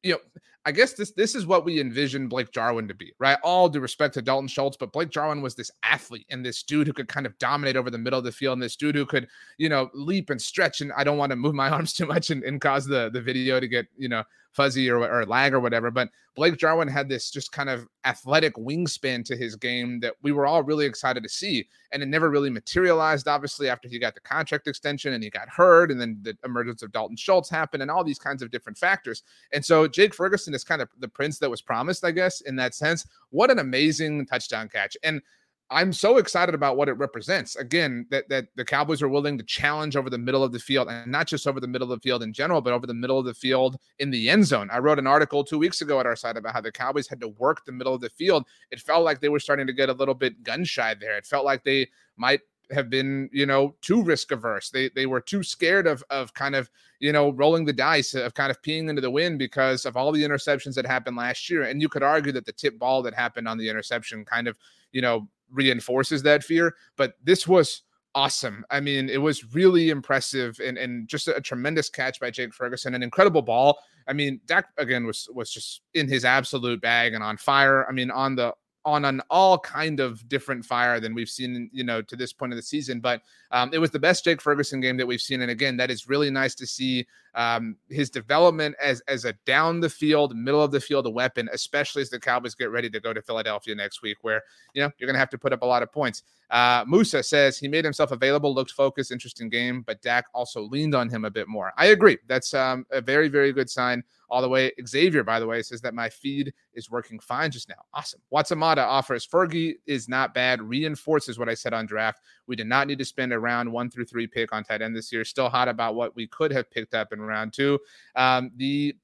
you 0.02 0.12
know, 0.12 0.18
I 0.66 0.73
guess 0.73 0.94
this 0.94 1.12
this 1.12 1.37
is 1.37 1.46
what 1.46 1.64
we 1.64 1.80
envision 1.80 2.26
Blake 2.26 2.50
Jarwin 2.50 2.88
to 2.88 2.94
be, 2.94 3.12
right? 3.20 3.38
All 3.44 3.68
due 3.68 3.78
respect 3.78 4.14
to 4.14 4.23
Dalton 4.23 4.49
Schultz, 4.49 4.76
but 4.76 4.92
Blake 4.92 5.11
Jarwin 5.11 5.40
was 5.40 5.54
this 5.54 5.70
athlete 5.85 6.26
and 6.28 6.44
this 6.44 6.64
dude 6.64 6.88
who 6.88 6.92
could 6.92 7.06
kind 7.06 7.25
of 7.25 7.38
dominate 7.38 7.76
over 7.76 7.88
the 7.88 7.99
middle 7.99 8.18
of 8.18 8.25
the 8.25 8.32
field, 8.32 8.54
and 8.54 8.62
this 8.62 8.75
dude 8.75 8.96
who 8.96 9.06
could, 9.06 9.28
you 9.58 9.68
know, 9.68 9.88
leap 9.94 10.28
and 10.28 10.42
stretch. 10.42 10.80
And 10.80 10.92
I 10.96 11.04
don't 11.04 11.18
want 11.18 11.30
to 11.30 11.37
move 11.37 11.54
my 11.54 11.68
arms 11.70 11.92
too 11.92 12.04
much 12.04 12.30
and, 12.30 12.42
and 12.42 12.61
cause 12.61 12.85
the 12.85 13.11
the 13.12 13.20
video 13.20 13.61
to 13.61 13.68
get, 13.68 13.87
you 13.96 14.08
know, 14.08 14.25
fuzzy 14.56 14.90
or, 14.90 14.99
or 14.99 15.26
lag 15.26 15.52
or 15.52 15.61
whatever. 15.61 15.90
But 15.90 16.08
Blake 16.35 16.56
Jarwin 16.56 16.88
had 16.88 17.08
this 17.08 17.30
just 17.30 17.52
kind 17.52 17.68
of 17.68 17.87
athletic 18.04 18.54
wingspan 18.56 19.25
to 19.26 19.37
his 19.37 19.54
game 19.54 20.00
that 20.00 20.14
we 20.23 20.32
were 20.32 20.46
all 20.46 20.62
really 20.62 20.87
excited 20.87 21.23
to 21.23 21.28
see. 21.28 21.68
And 21.92 22.02
it 22.02 22.06
never 22.06 22.30
really 22.30 22.50
materialized, 22.50 23.28
obviously, 23.28 23.68
after 23.68 23.88
he 23.88 23.99
got 23.99 24.14
the 24.14 24.20
contract 24.20 24.66
extension 24.66 25.12
and 25.12 25.23
he 25.23 25.30
got 25.30 25.49
hurt. 25.49 25.90
And 25.90 26.00
then 26.00 26.18
the 26.23 26.37
emergence 26.44 26.82
of 26.82 26.92
Dalton 26.92 27.16
Schultz 27.16 27.49
happened 27.49 27.82
and 27.82 27.90
all 27.90 28.02
these 28.02 28.18
kinds 28.18 28.42
of 28.42 28.50
different 28.50 28.78
factors. 28.78 29.23
And 29.52 29.64
so 29.64 29.87
Jake 29.87 30.14
Ferguson 30.14 30.54
is 30.56 30.64
kind 30.64 30.82
of 30.82 30.88
the 30.98 31.08
prince 31.08 31.38
that 31.38 31.50
was 31.50 31.62
promised, 31.62 32.04
I 32.04 32.10
guess, 32.10 32.40
in 32.40 32.56
that 32.56 32.75
sense. 32.75 33.06
What 33.30 33.52
an 33.52 33.60
amazing 33.60 34.26
touchdown 34.26 34.68
catch. 34.68 34.96
And 35.04 35.22
I'm 35.68 35.92
so 35.92 36.18
excited 36.18 36.54
about 36.54 36.76
what 36.76 36.88
it 36.88 36.92
represents. 36.92 37.56
Again, 37.56 38.06
that 38.10 38.28
that 38.28 38.46
the 38.54 38.64
Cowboys 38.64 39.02
are 39.02 39.08
willing 39.08 39.36
to 39.36 39.44
challenge 39.44 39.96
over 39.96 40.08
the 40.08 40.18
middle 40.18 40.44
of 40.44 40.52
the 40.52 40.60
field, 40.60 40.88
and 40.88 41.10
not 41.10 41.26
just 41.26 41.46
over 41.46 41.58
the 41.58 41.66
middle 41.66 41.90
of 41.92 42.00
the 42.00 42.08
field 42.08 42.22
in 42.22 42.32
general, 42.32 42.60
but 42.60 42.72
over 42.72 42.86
the 42.86 42.94
middle 42.94 43.18
of 43.18 43.25
the 43.25 43.34
field 43.34 43.76
in 43.98 44.10
the 44.10 44.28
end 44.28 44.46
zone. 44.46 44.68
I 44.70 44.78
wrote 44.78 45.00
an 45.00 45.08
article 45.08 45.42
two 45.42 45.58
weeks 45.58 45.80
ago 45.80 45.98
at 45.98 46.06
our 46.06 46.14
site 46.14 46.36
about 46.36 46.52
how 46.52 46.60
the 46.60 46.71
Cowboys 46.71 47.08
had 47.08 47.21
to 47.21 47.28
work 47.28 47.64
the 47.64 47.73
middle 47.73 47.95
of 47.95 48.00
the 48.00 48.10
field. 48.10 48.45
It 48.71 48.80
felt 48.80 49.04
like 49.04 49.21
they 49.21 49.28
were 49.28 49.40
starting 49.40 49.66
to 49.66 49.73
get 49.73 49.88
a 49.88 49.92
little 49.92 50.14
bit 50.14 50.45
gun 50.45 50.64
shy 50.64 50.95
there. 50.95 51.16
It 51.16 51.26
felt 51.26 51.45
like 51.45 51.64
they 51.64 51.88
might 52.16 52.42
have 52.71 52.91
been, 52.91 53.29
you 53.33 53.47
know, 53.47 53.75
too 53.81 54.02
risk 54.02 54.33
averse. 54.33 54.71
They 54.71 54.91
they 54.95 55.07
were 55.07 55.21
too 55.21 55.43
scared 55.43 55.87
of 55.87 56.02
of 56.11 56.35
kind 56.35 56.55
of, 56.55 56.71
you 57.00 57.13
know, 57.13 57.31
rolling 57.31 57.65
the 57.65 57.73
dice 57.73 58.15
of 58.15 58.35
kind 58.35 58.50
of 58.50 58.61
peeing 58.63 58.89
into 58.89 59.00
the 59.00 59.11
wind 59.11 59.39
because 59.39 59.85
of 59.85 59.97
all 59.97 60.13
the 60.13 60.23
interceptions 60.23 60.75
that 60.75 60.87
happened 60.87 61.17
last 61.17 61.49
year. 61.49 61.63
And 61.63 61.81
you 61.81 61.89
could 61.89 62.02
argue 62.02 62.33
that 62.33 62.47
the 62.47 62.52
tip 62.52 62.79
ball 62.79 63.02
that 63.02 63.15
happened 63.15 63.49
on 63.49 63.59
the 63.59 63.69
interception 63.69 64.25
kind 64.25 64.49
of, 64.49 64.57
you 64.93 65.00
know, 65.00 65.29
reinforces 65.50 66.23
that 66.25 66.45
fear. 66.45 66.75
But 66.97 67.15
this 67.23 67.47
was 67.47 67.83
awesome. 68.17 68.65
I 68.71 68.81
mean, 68.81 69.11
it 69.11 69.19
was 69.19 69.55
really 69.55 69.91
impressive 69.91 70.59
and, 70.65 70.79
and 70.79 71.07
just 71.07 71.29
a, 71.29 71.37
a, 71.37 71.41
tremendous 71.41 71.91
catch 71.91 72.19
by 72.19 72.31
Jake 72.31 72.55
Ferguson, 72.55 72.95
an 72.95 73.02
incredible 73.02 73.43
ball. 73.43 73.79
I 74.09 74.15
mean, 74.15 74.41
Dak 74.47 74.69
again 74.79 75.07
was 75.07 75.29
was 75.35 75.52
just 75.52 75.83
in 75.95 76.09
his 76.09 76.25
absolute 76.25 76.81
bag 76.81 77.13
and 77.13 77.23
on 77.23 77.37
fire. 77.37 77.87
I 77.87 77.93
mean, 77.93 78.11
on 78.11 78.35
the 78.35 78.55
on 78.86 79.04
an 79.04 79.20
all 79.28 79.58
kind 79.58 79.99
of 79.99 80.26
different 80.28 80.64
fire 80.64 81.00
than 81.00 81.12
we've 81.12 81.28
seen, 81.28 81.68
you 81.72 81.82
know, 81.82 82.00
to 82.00 82.14
this 82.14 82.32
point 82.32 82.52
of 82.52 82.56
the 82.56 82.62
season. 82.62 83.00
But 83.00 83.20
um, 83.50 83.71
it 83.73 83.78
was 83.78 83.91
the 83.91 83.99
best 83.99 84.25
Jake 84.25 84.41
Ferguson 84.41 84.80
game 84.80 84.97
that 84.97 85.06
we've 85.06 85.21
seen, 85.21 85.41
and 85.43 85.50
again, 85.50 85.76
that 85.76 85.91
is 85.91 86.09
really 86.09 86.30
nice 86.30 86.54
to 86.56 86.67
see 86.67 87.06
um, 87.35 87.76
his 87.91 88.11
development 88.11 88.75
as 88.82 89.00
as 89.09 89.25
a 89.25 89.35
down 89.45 89.80
the 89.80 89.91
field, 89.91 90.35
middle 90.35 90.63
of 90.63 90.73
the 90.73 90.80
field, 90.80 91.13
weapon, 91.13 91.49
especially 91.52 92.02
as 92.02 92.11
the 92.11 92.19
Cowboys 92.19 92.54
get 92.54 92.71
ready 92.71 92.91
to 92.91 92.99
go 92.99 93.13
to 93.13 93.23
Philadelphia 93.23 93.75
next 93.75 94.02
week, 94.02 94.19
where 94.23 94.43
you 94.75 94.82
know 94.82 94.91
you're 94.99 95.06
going 95.06 95.15
to 95.15 95.21
have 95.21 95.30
to 95.30 95.39
put 95.39 95.52
up 95.52 95.63
a 95.63 95.67
lot 95.67 95.82
of 95.82 95.93
points. 95.93 96.23
Uh, 96.50 96.85
Musa 96.87 97.23
says 97.23 97.59
he 97.59 97.69
made 97.69 97.85
himself 97.85 98.13
available, 98.13 98.54
looked 98.54 98.71
focused, 98.71 99.11
interesting 99.11 99.49
game, 99.49 99.82
but 99.82 100.00
Dak 100.00 100.26
also 100.32 100.63
leaned 100.63 100.95
on 100.95 101.09
him 101.09 101.25
a 101.25 101.30
bit 101.30 101.49
more. 101.49 101.73
I 101.76 101.87
agree. 101.87 102.19
That's 102.26 102.54
um, 102.54 102.87
a 102.91 103.00
very 103.00 103.28
very 103.28 103.52
good 103.52 103.69
sign 103.69 104.02
all 104.28 104.43
the 104.43 104.49
way. 104.49 104.73
Xavier, 104.87 105.23
by 105.23 105.39
the 105.39 105.47
way, 105.47 105.63
says 105.63 105.80
that 105.82 105.95
my 105.95 106.09
feed 106.09 106.52
is 106.75 106.91
working 106.91 107.19
fine 107.19 107.50
just 107.50 107.69
now. 107.69 107.82
Awesome. 107.95 108.21
Watsamata 108.32 108.78
offers 108.78 109.26
Fergie 109.26 109.75
is 109.87 110.09
not 110.09 110.35
bad, 110.35 110.63
reinforces 110.63 111.39
what 111.39 111.49
I 111.49 111.54
said 111.54 111.75
on 111.75 111.87
draft. 111.87 112.21
We 112.47 112.56
did 112.56 112.67
not 112.67 112.87
need 112.87 112.99
to 112.99 113.04
spend 113.04 113.32
a 113.32 113.39
round 113.39 113.71
one 113.71 113.91
through 113.91 114.06
three 114.06 114.26
pick 114.26 114.52
on 114.52 114.65
tight 114.65 114.82
end 114.82 114.97
this 114.97 115.13
year. 115.13 115.25
Still 115.25 115.49
hot 115.49 115.69
about 115.69 115.95
what 115.95 116.15
we 116.17 116.26
could 116.26 116.52
have 116.52 116.71
picked 116.71 116.95
up 116.95 117.13
in 117.13 117.21
round 117.21 117.52
two. 117.52 117.78
Um, 118.15 118.50
the 118.56 118.97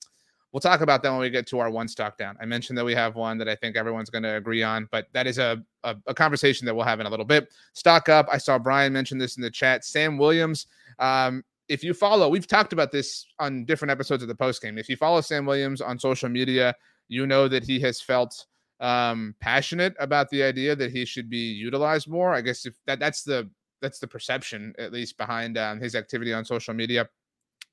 We'll 0.52 0.60
talk 0.60 0.82
about 0.82 1.02
that 1.02 1.10
when 1.10 1.20
we 1.20 1.30
get 1.30 1.46
to 1.46 1.60
our 1.60 1.70
one 1.70 1.88
stock 1.88 2.18
down. 2.18 2.36
I 2.38 2.44
mentioned 2.44 2.76
that 2.76 2.84
we 2.84 2.94
have 2.94 3.14
one 3.14 3.38
that 3.38 3.48
I 3.48 3.54
think 3.54 3.74
everyone's 3.74 4.10
going 4.10 4.24
to 4.24 4.36
agree 4.36 4.62
on, 4.62 4.86
but 4.90 5.06
that 5.14 5.26
is 5.26 5.38
a, 5.38 5.64
a, 5.82 5.96
a, 6.06 6.12
conversation 6.12 6.66
that 6.66 6.74
we'll 6.74 6.84
have 6.84 7.00
in 7.00 7.06
a 7.06 7.08
little 7.08 7.24
bit. 7.24 7.50
Stock 7.72 8.10
up. 8.10 8.28
I 8.30 8.36
saw 8.36 8.58
Brian 8.58 8.92
mention 8.92 9.16
this 9.16 9.38
in 9.38 9.42
the 9.42 9.50
chat. 9.50 9.82
Sam 9.82 10.18
Williams 10.18 10.66
um, 10.98 11.42
if 11.68 11.82
you 11.82 11.94
follow, 11.94 12.28
we've 12.28 12.46
talked 12.46 12.72
about 12.72 12.92
this 12.92 13.26
on 13.38 13.64
different 13.64 13.90
episodes 13.90 14.22
of 14.22 14.28
the 14.28 14.34
post 14.34 14.60
game. 14.60 14.78
If 14.78 14.88
you 14.88 14.96
follow 14.96 15.20
Sam 15.20 15.46
Williams 15.46 15.80
on 15.80 15.98
social 15.98 16.28
media, 16.28 16.74
you 17.08 17.26
know 17.26 17.48
that 17.48 17.64
he 17.64 17.80
has 17.80 18.00
felt 18.00 18.46
um, 18.82 19.34
passionate 19.40 19.94
about 19.98 20.28
the 20.28 20.42
idea 20.42 20.76
that 20.76 20.90
he 20.90 21.04
should 21.04 21.30
be 21.30 21.38
utilized 21.38 22.08
more. 22.08 22.34
I 22.34 22.42
guess 22.42 22.66
if 22.66 22.74
that 22.86 22.98
that's 22.98 23.22
the 23.22 23.48
that's 23.80 23.98
the 23.98 24.06
perception 24.06 24.74
at 24.78 24.92
least 24.92 25.16
behind 25.16 25.56
um, 25.56 25.80
his 25.80 25.94
activity 25.94 26.32
on 26.32 26.44
social 26.44 26.74
media, 26.74 27.08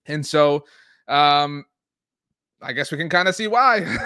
and 0.05 0.25
so 0.25 0.63
um, 1.07 1.65
I 2.61 2.73
guess 2.73 2.91
we 2.91 2.97
can 2.97 3.09
kind 3.09 3.27
of 3.27 3.35
see 3.35 3.47
why. 3.47 3.97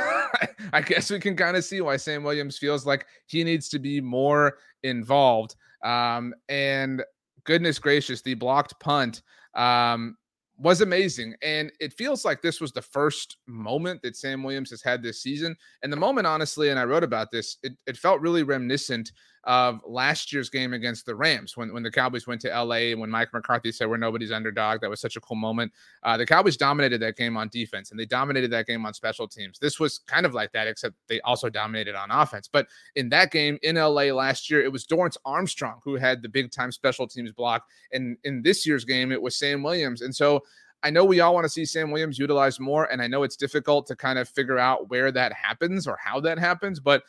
I 0.73 0.81
guess 0.81 1.11
we 1.11 1.19
can 1.19 1.35
kind 1.35 1.57
of 1.57 1.63
see 1.63 1.81
why 1.81 1.97
Sam 1.97 2.23
Williams 2.23 2.57
feels 2.57 2.85
like 2.85 3.05
he 3.27 3.43
needs 3.43 3.69
to 3.69 3.79
be 3.79 4.01
more 4.01 4.57
involved. 4.83 5.55
Um, 5.83 6.33
and 6.49 7.03
goodness 7.43 7.79
gracious, 7.79 8.21
the 8.21 8.33
blocked 8.33 8.79
punt 8.79 9.21
um, 9.53 10.17
was 10.57 10.81
amazing. 10.81 11.35
And 11.41 11.71
it 11.79 11.93
feels 11.93 12.23
like 12.23 12.41
this 12.41 12.61
was 12.61 12.71
the 12.71 12.81
first 12.81 13.37
moment 13.47 14.01
that 14.03 14.15
Sam 14.15 14.43
Williams 14.43 14.69
has 14.69 14.81
had 14.81 15.01
this 15.01 15.21
season. 15.21 15.55
And 15.81 15.91
the 15.91 15.97
moment, 15.97 16.27
honestly, 16.27 16.69
and 16.69 16.79
I 16.79 16.85
wrote 16.85 17.03
about 17.03 17.31
this, 17.31 17.57
it, 17.63 17.73
it 17.87 17.97
felt 17.97 18.21
really 18.21 18.43
reminiscent 18.43 19.11
of 19.45 19.81
last 19.85 20.31
year's 20.31 20.49
game 20.49 20.73
against 20.73 21.05
the 21.05 21.13
Rams 21.13 21.57
when, 21.57 21.73
when 21.73 21.83
the 21.83 21.91
Cowboys 21.91 22.27
went 22.27 22.39
to 22.41 22.47
LA 22.49 22.91
and 22.91 23.01
when 23.01 23.09
Mike 23.09 23.33
McCarthy 23.33 23.71
said 23.71 23.89
we're 23.89 23.97
nobody's 23.97 24.31
underdog. 24.31 24.81
That 24.81 24.89
was 24.89 25.01
such 25.01 25.15
a 25.15 25.21
cool 25.21 25.35
moment. 25.35 25.71
Uh, 26.03 26.15
the 26.15 26.25
Cowboys 26.25 26.55
dominated 26.55 27.01
that 27.01 27.17
game 27.17 27.35
on 27.35 27.49
defense 27.49 27.91
and 27.91 27.99
they 27.99 28.05
dominated 28.05 28.51
that 28.51 28.67
game 28.67 28.85
on 28.85 28.93
special 28.93 29.27
teams. 29.27 29.59
This 29.59 29.79
was 29.79 29.99
kind 29.99 30.25
of 30.25 30.33
like 30.33 30.51
that, 30.53 30.67
except 30.67 30.95
they 31.07 31.19
also 31.21 31.49
dominated 31.49 31.95
on 31.95 32.09
offense. 32.09 32.47
But 32.47 32.67
in 32.95 33.09
that 33.09 33.31
game 33.31 33.59
in 33.63 33.75
LA 33.75 34.13
last 34.13 34.49
year, 34.49 34.63
it 34.63 34.71
was 34.71 34.85
Dorance 34.85 35.17
Armstrong 35.25 35.81
who 35.83 35.95
had 35.95 36.21
the 36.21 36.29
big 36.29 36.51
time 36.51 36.71
special 36.71 37.07
teams 37.07 37.31
block. 37.31 37.65
And 37.91 38.17
in 38.23 38.41
this 38.41 38.65
year's 38.65 38.85
game, 38.85 39.11
it 39.11 39.21
was 39.21 39.35
Sam 39.35 39.61
Williams. 39.61 40.01
And 40.01 40.15
so 40.15 40.43
I 40.83 40.89
know 40.89 41.05
we 41.05 41.21
all 41.21 41.33
want 41.33 41.45
to 41.45 41.49
see 41.49 41.65
Sam 41.65 41.91
Williams 41.91 42.19
utilized 42.19 42.59
more, 42.59 42.91
and 42.91 43.01
I 43.01 43.07
know 43.07 43.23
it's 43.23 43.37
difficult 43.37 43.87
to 43.87 43.95
kind 43.95 44.19
of 44.19 44.27
figure 44.27 44.59
out 44.59 44.89
where 44.89 45.13
that 45.13 45.31
happens 45.31 45.87
or 45.87 45.97
how 46.03 46.19
that 46.19 46.37
happens, 46.37 46.81
but 46.81 47.03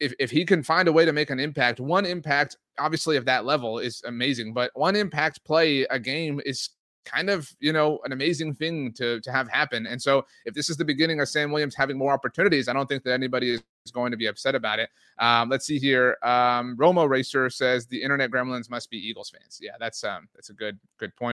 if, 0.00 0.12
if 0.18 0.30
he 0.30 0.44
can 0.44 0.62
find 0.62 0.88
a 0.88 0.92
way 0.92 1.04
to 1.04 1.12
make 1.12 1.30
an 1.30 1.40
impact, 1.40 1.80
one 1.80 2.06
impact, 2.06 2.56
obviously, 2.78 3.16
of 3.16 3.24
that 3.24 3.44
level 3.44 3.78
is 3.78 4.02
amazing, 4.06 4.52
but 4.52 4.70
one 4.74 4.96
impact 4.96 5.44
play 5.44 5.82
a 5.90 5.98
game 5.98 6.40
is 6.44 6.70
kind 7.04 7.30
of 7.30 7.54
you 7.60 7.72
know 7.72 8.00
an 8.04 8.10
amazing 8.10 8.52
thing 8.52 8.92
to 8.92 9.20
to 9.20 9.30
have 9.30 9.48
happen 9.48 9.86
and 9.86 10.02
so 10.02 10.26
if 10.44 10.54
this 10.54 10.68
is 10.68 10.76
the 10.76 10.84
beginning 10.84 11.20
of 11.20 11.28
sam 11.28 11.52
williams 11.52 11.72
having 11.72 11.96
more 11.96 12.12
opportunities 12.12 12.66
i 12.66 12.72
don't 12.72 12.88
think 12.88 13.04
that 13.04 13.12
anybody 13.12 13.52
is 13.52 13.62
going 13.92 14.10
to 14.10 14.16
be 14.16 14.26
upset 14.26 14.54
about 14.54 14.80
it. 14.80 14.90
Um, 15.18 15.48
let's 15.48 15.64
see 15.64 15.78
here 15.78 16.16
um, 16.22 16.76
romo 16.76 17.08
racer 17.08 17.48
says 17.48 17.86
the 17.86 18.02
internet 18.02 18.30
gremlins 18.30 18.68
must 18.68 18.90
be 18.90 18.98
eagles 18.98 19.30
fans. 19.30 19.60
Yeah 19.62 19.76
that's 19.78 20.02
um 20.04 20.28
that's 20.34 20.50
a 20.50 20.54
good 20.54 20.78
good 20.98 21.14
point 21.16 21.35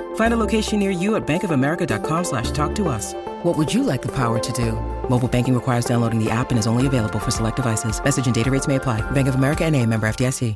Find 0.15 0.33
a 0.33 0.37
location 0.37 0.79
near 0.79 0.91
you 0.91 1.15
at 1.15 1.27
bankofamerica.com 1.27 2.23
slash 2.23 2.51
talk 2.51 2.73
to 2.75 2.87
us. 2.87 3.13
What 3.43 3.57
would 3.57 3.73
you 3.73 3.83
like 3.83 4.01
the 4.01 4.11
power 4.11 4.39
to 4.39 4.53
do? 4.53 4.71
Mobile 5.09 5.27
banking 5.27 5.53
requires 5.53 5.83
downloading 5.83 6.23
the 6.23 6.31
app 6.31 6.51
and 6.51 6.57
is 6.57 6.67
only 6.67 6.87
available 6.87 7.19
for 7.19 7.31
select 7.31 7.57
devices. 7.57 8.01
Message 8.01 8.25
and 8.25 8.33
data 8.33 8.49
rates 8.49 8.67
may 8.67 8.77
apply. 8.77 9.01
Bank 9.11 9.27
of 9.27 9.35
America 9.35 9.65
and 9.65 9.75
a 9.75 9.85
member 9.85 10.07
FDIC. 10.07 10.55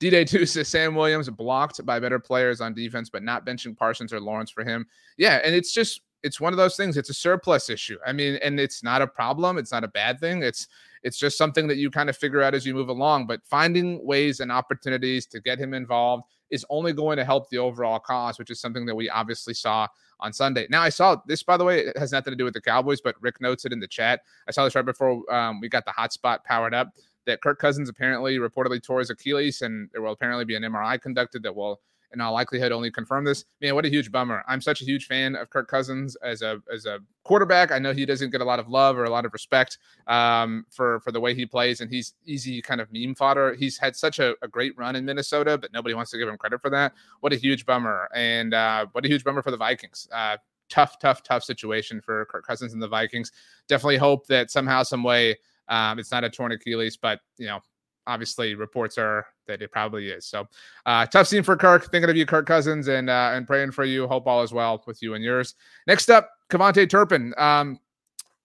D-Day 0.00 0.24
2 0.24 0.44
says 0.44 0.68
Sam 0.68 0.94
Williams 0.94 1.30
blocked 1.30 1.84
by 1.86 2.00
better 2.00 2.18
players 2.18 2.60
on 2.60 2.74
defense, 2.74 3.08
but 3.08 3.22
not 3.22 3.46
benching 3.46 3.76
Parsons 3.76 4.12
or 4.12 4.20
Lawrence 4.20 4.50
for 4.50 4.64
him. 4.64 4.86
Yeah, 5.16 5.40
and 5.44 5.54
it's 5.54 5.72
just 5.72 6.02
it's 6.24 6.40
one 6.40 6.52
of 6.52 6.56
those 6.56 6.74
things. 6.74 6.96
It's 6.96 7.10
a 7.10 7.14
surplus 7.14 7.68
issue. 7.68 7.98
I 8.04 8.12
mean, 8.12 8.36
and 8.42 8.58
it's 8.58 8.82
not 8.82 9.02
a 9.02 9.06
problem. 9.06 9.58
It's 9.58 9.70
not 9.70 9.84
a 9.84 9.88
bad 9.88 10.18
thing. 10.18 10.42
It's 10.42 10.66
it's 11.02 11.18
just 11.18 11.36
something 11.36 11.68
that 11.68 11.76
you 11.76 11.90
kind 11.90 12.08
of 12.08 12.16
figure 12.16 12.42
out 12.42 12.54
as 12.54 12.64
you 12.64 12.74
move 12.74 12.88
along. 12.88 13.26
But 13.26 13.44
finding 13.44 14.04
ways 14.04 14.40
and 14.40 14.50
opportunities 14.50 15.26
to 15.26 15.40
get 15.40 15.58
him 15.58 15.74
involved 15.74 16.24
is 16.54 16.64
only 16.70 16.92
going 16.92 17.16
to 17.16 17.24
help 17.24 17.50
the 17.50 17.58
overall 17.58 17.98
cause, 17.98 18.38
which 18.38 18.48
is 18.48 18.60
something 18.60 18.86
that 18.86 18.94
we 18.94 19.10
obviously 19.10 19.52
saw 19.52 19.88
on 20.20 20.32
Sunday. 20.32 20.68
Now, 20.70 20.82
I 20.82 20.88
saw 20.88 21.16
this, 21.26 21.42
by 21.42 21.56
the 21.56 21.64
way, 21.64 21.80
it 21.80 21.98
has 21.98 22.12
nothing 22.12 22.30
to 22.30 22.36
do 22.36 22.44
with 22.44 22.54
the 22.54 22.60
Cowboys, 22.60 23.00
but 23.00 23.16
Rick 23.20 23.40
notes 23.40 23.64
it 23.64 23.72
in 23.72 23.80
the 23.80 23.88
chat. 23.88 24.22
I 24.46 24.52
saw 24.52 24.62
this 24.62 24.76
right 24.76 24.84
before 24.84 25.30
um, 25.34 25.60
we 25.60 25.68
got 25.68 25.84
the 25.84 25.90
hotspot 25.90 26.44
powered 26.44 26.72
up 26.72 26.92
that 27.26 27.42
Kirk 27.42 27.58
Cousins 27.58 27.88
apparently 27.88 28.38
reportedly 28.38 28.80
tore 28.80 29.00
his 29.00 29.10
Achilles, 29.10 29.62
and 29.62 29.90
there 29.92 30.00
will 30.00 30.12
apparently 30.12 30.44
be 30.44 30.54
an 30.54 30.62
MRI 30.62 31.00
conducted 31.00 31.42
that 31.42 31.56
will 31.56 31.80
in 32.14 32.20
all 32.20 32.32
likelihood 32.32 32.72
only 32.72 32.90
confirm 32.90 33.24
this. 33.24 33.44
Man, 33.60 33.74
what 33.74 33.84
a 33.84 33.88
huge 33.88 34.10
bummer. 34.10 34.42
I'm 34.48 34.60
such 34.60 34.80
a 34.80 34.84
huge 34.84 35.06
fan 35.06 35.36
of 35.36 35.50
Kirk 35.50 35.68
Cousins 35.68 36.16
as 36.16 36.42
a 36.42 36.60
as 36.72 36.86
a 36.86 37.00
quarterback. 37.24 37.72
I 37.72 37.78
know 37.78 37.92
he 37.92 38.06
doesn't 38.06 38.30
get 38.30 38.40
a 38.40 38.44
lot 38.44 38.58
of 38.58 38.68
love 38.68 38.96
or 38.96 39.04
a 39.04 39.10
lot 39.10 39.24
of 39.24 39.32
respect 39.32 39.78
um, 40.06 40.64
for 40.70 41.00
for 41.00 41.12
the 41.12 41.20
way 41.20 41.34
he 41.34 41.44
plays, 41.46 41.80
and 41.80 41.90
he's 41.90 42.14
easy 42.24 42.62
kind 42.62 42.80
of 42.80 42.88
meme 42.92 43.14
fodder. 43.14 43.54
He's 43.54 43.76
had 43.76 43.96
such 43.96 44.18
a, 44.18 44.34
a, 44.42 44.48
great 44.48 44.76
run 44.78 44.96
in 44.96 45.04
Minnesota, 45.04 45.58
but 45.58 45.72
nobody 45.72 45.94
wants 45.94 46.10
to 46.12 46.18
give 46.18 46.28
him 46.28 46.36
credit 46.38 46.60
for 46.60 46.70
that. 46.70 46.92
What 47.20 47.32
a 47.32 47.36
huge 47.36 47.66
bummer, 47.66 48.08
and 48.14 48.54
uh, 48.54 48.86
what 48.92 49.04
a 49.04 49.08
huge 49.08 49.24
bummer 49.24 49.42
for 49.42 49.50
the 49.50 49.56
Vikings. 49.56 50.08
Uh, 50.12 50.36
tough, 50.68 50.98
tough, 50.98 51.22
tough 51.22 51.44
situation 51.44 52.00
for 52.00 52.26
Kirk 52.26 52.46
Cousins 52.46 52.72
and 52.72 52.82
the 52.82 52.88
Vikings. 52.88 53.32
Definitely 53.68 53.98
hope 53.98 54.26
that 54.28 54.50
somehow, 54.50 54.82
some 54.82 55.02
way. 55.02 55.36
Um, 55.68 55.98
it's 55.98 56.10
not 56.10 56.24
a 56.24 56.30
torn 56.30 56.52
Achilles, 56.52 56.96
but 56.96 57.20
you 57.38 57.46
know, 57.46 57.60
obviously 58.06 58.54
reports 58.54 58.98
are 58.98 59.26
that 59.46 59.62
it 59.62 59.70
probably 59.70 60.10
is. 60.10 60.26
So 60.26 60.46
uh, 60.86 61.06
tough 61.06 61.26
scene 61.26 61.42
for 61.42 61.56
Kirk. 61.56 61.90
Thinking 61.90 62.10
of 62.10 62.16
you, 62.16 62.26
Kirk 62.26 62.46
Cousins, 62.46 62.88
and 62.88 63.10
uh, 63.10 63.30
and 63.32 63.46
praying 63.46 63.72
for 63.72 63.84
you. 63.84 64.06
Hope 64.06 64.26
all 64.26 64.42
is 64.42 64.52
well 64.52 64.82
with 64.86 65.02
you 65.02 65.14
and 65.14 65.24
yours. 65.24 65.54
Next 65.86 66.10
up, 66.10 66.30
KaVontae 66.50 66.88
Turpin. 66.88 67.34
Um, 67.36 67.78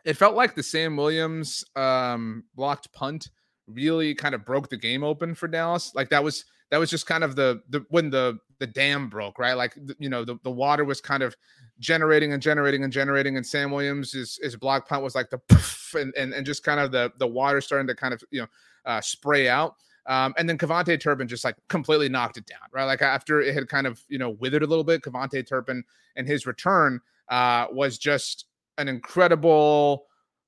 it 0.06 0.15
felt 0.15 0.36
like 0.36 0.56
the 0.56 0.63
Sam 0.63 0.95
Williams 0.95 1.63
um, 1.76 2.43
blocked 2.56 2.91
punt 2.93 3.30
really 3.67 4.15
kind 4.15 4.34
of 4.34 4.45
broke 4.45 4.69
the 4.69 4.78
game 4.78 5.04
open 5.04 5.36
for 5.36 5.48
Dallas. 5.48 5.93
Like 5.93 6.10
that 6.10 6.24
was 6.24 6.45
that 6.72 6.78
was 6.78 6.89
just 6.89 7.06
kind 7.06 7.24
of 7.24 7.36
the 7.36 7.62
the 7.69 7.86
when 7.89 8.10
the 8.10 8.39
the 8.60 8.67
dam 8.67 9.10
broke, 9.10 9.39
right? 9.39 9.54
Like 9.54 9.78
you 9.98 10.10
know 10.10 10.24
the, 10.24 10.38
the 10.43 10.52
water 10.52 10.86
was 10.86 11.02
kind 11.02 11.24
of 11.24 11.36
generating 11.80 12.34
and 12.34 12.41
generating 12.41 12.84
and 12.84 12.93
generating, 12.93 13.38
and 13.38 13.45
Sam 13.45 13.72
Williams 13.72 14.13
is 14.13 14.39
his 14.41 14.56
block 14.56 14.88
punt 14.88 15.04
was 15.04 15.15
like 15.15 15.30
the 15.30 15.38
poof, 15.38 15.95
and, 15.95 16.13
and 16.15 16.34
and 16.34 16.45
just 16.45 16.63
kind 16.63 16.80
of 16.80 16.91
the 16.91 17.12
the 17.17 17.28
water 17.28 17.62
starting 17.62 17.88
to 17.88 17.95
kind 17.95 18.13
of 18.13 18.24
you 18.32 18.41
know 18.41 18.48
uh, 18.86 19.02
spray 19.02 19.48
out. 19.48 19.76
Um, 20.06 20.34
and 20.38 20.50
then 20.50 20.58
KaVontae 20.58 21.00
Turpin 21.00 21.28
just 21.28 21.44
like 21.44 21.56
completely 21.68 22.10
knocked 22.10 22.38
it 22.38 22.46
down, 22.48 22.68
right? 22.72 22.86
Like 22.86 23.02
after 23.02 23.42
it 23.42 23.54
had 23.54 23.68
kind 23.68 23.86
of, 23.86 24.04
you 24.10 24.18
know, 24.18 24.32
withered 24.32 24.63
a 24.63 24.68
little 24.68 24.84
bit, 24.84 25.04
KaVontae 25.04 25.48
Turpin 25.48 25.84
and 26.15 26.28
his 26.28 26.48
return 26.48 27.00
uh, 27.30 27.68
was 27.72 27.98
just 27.98 28.46
an 28.78 28.88
incredible 28.88 30.06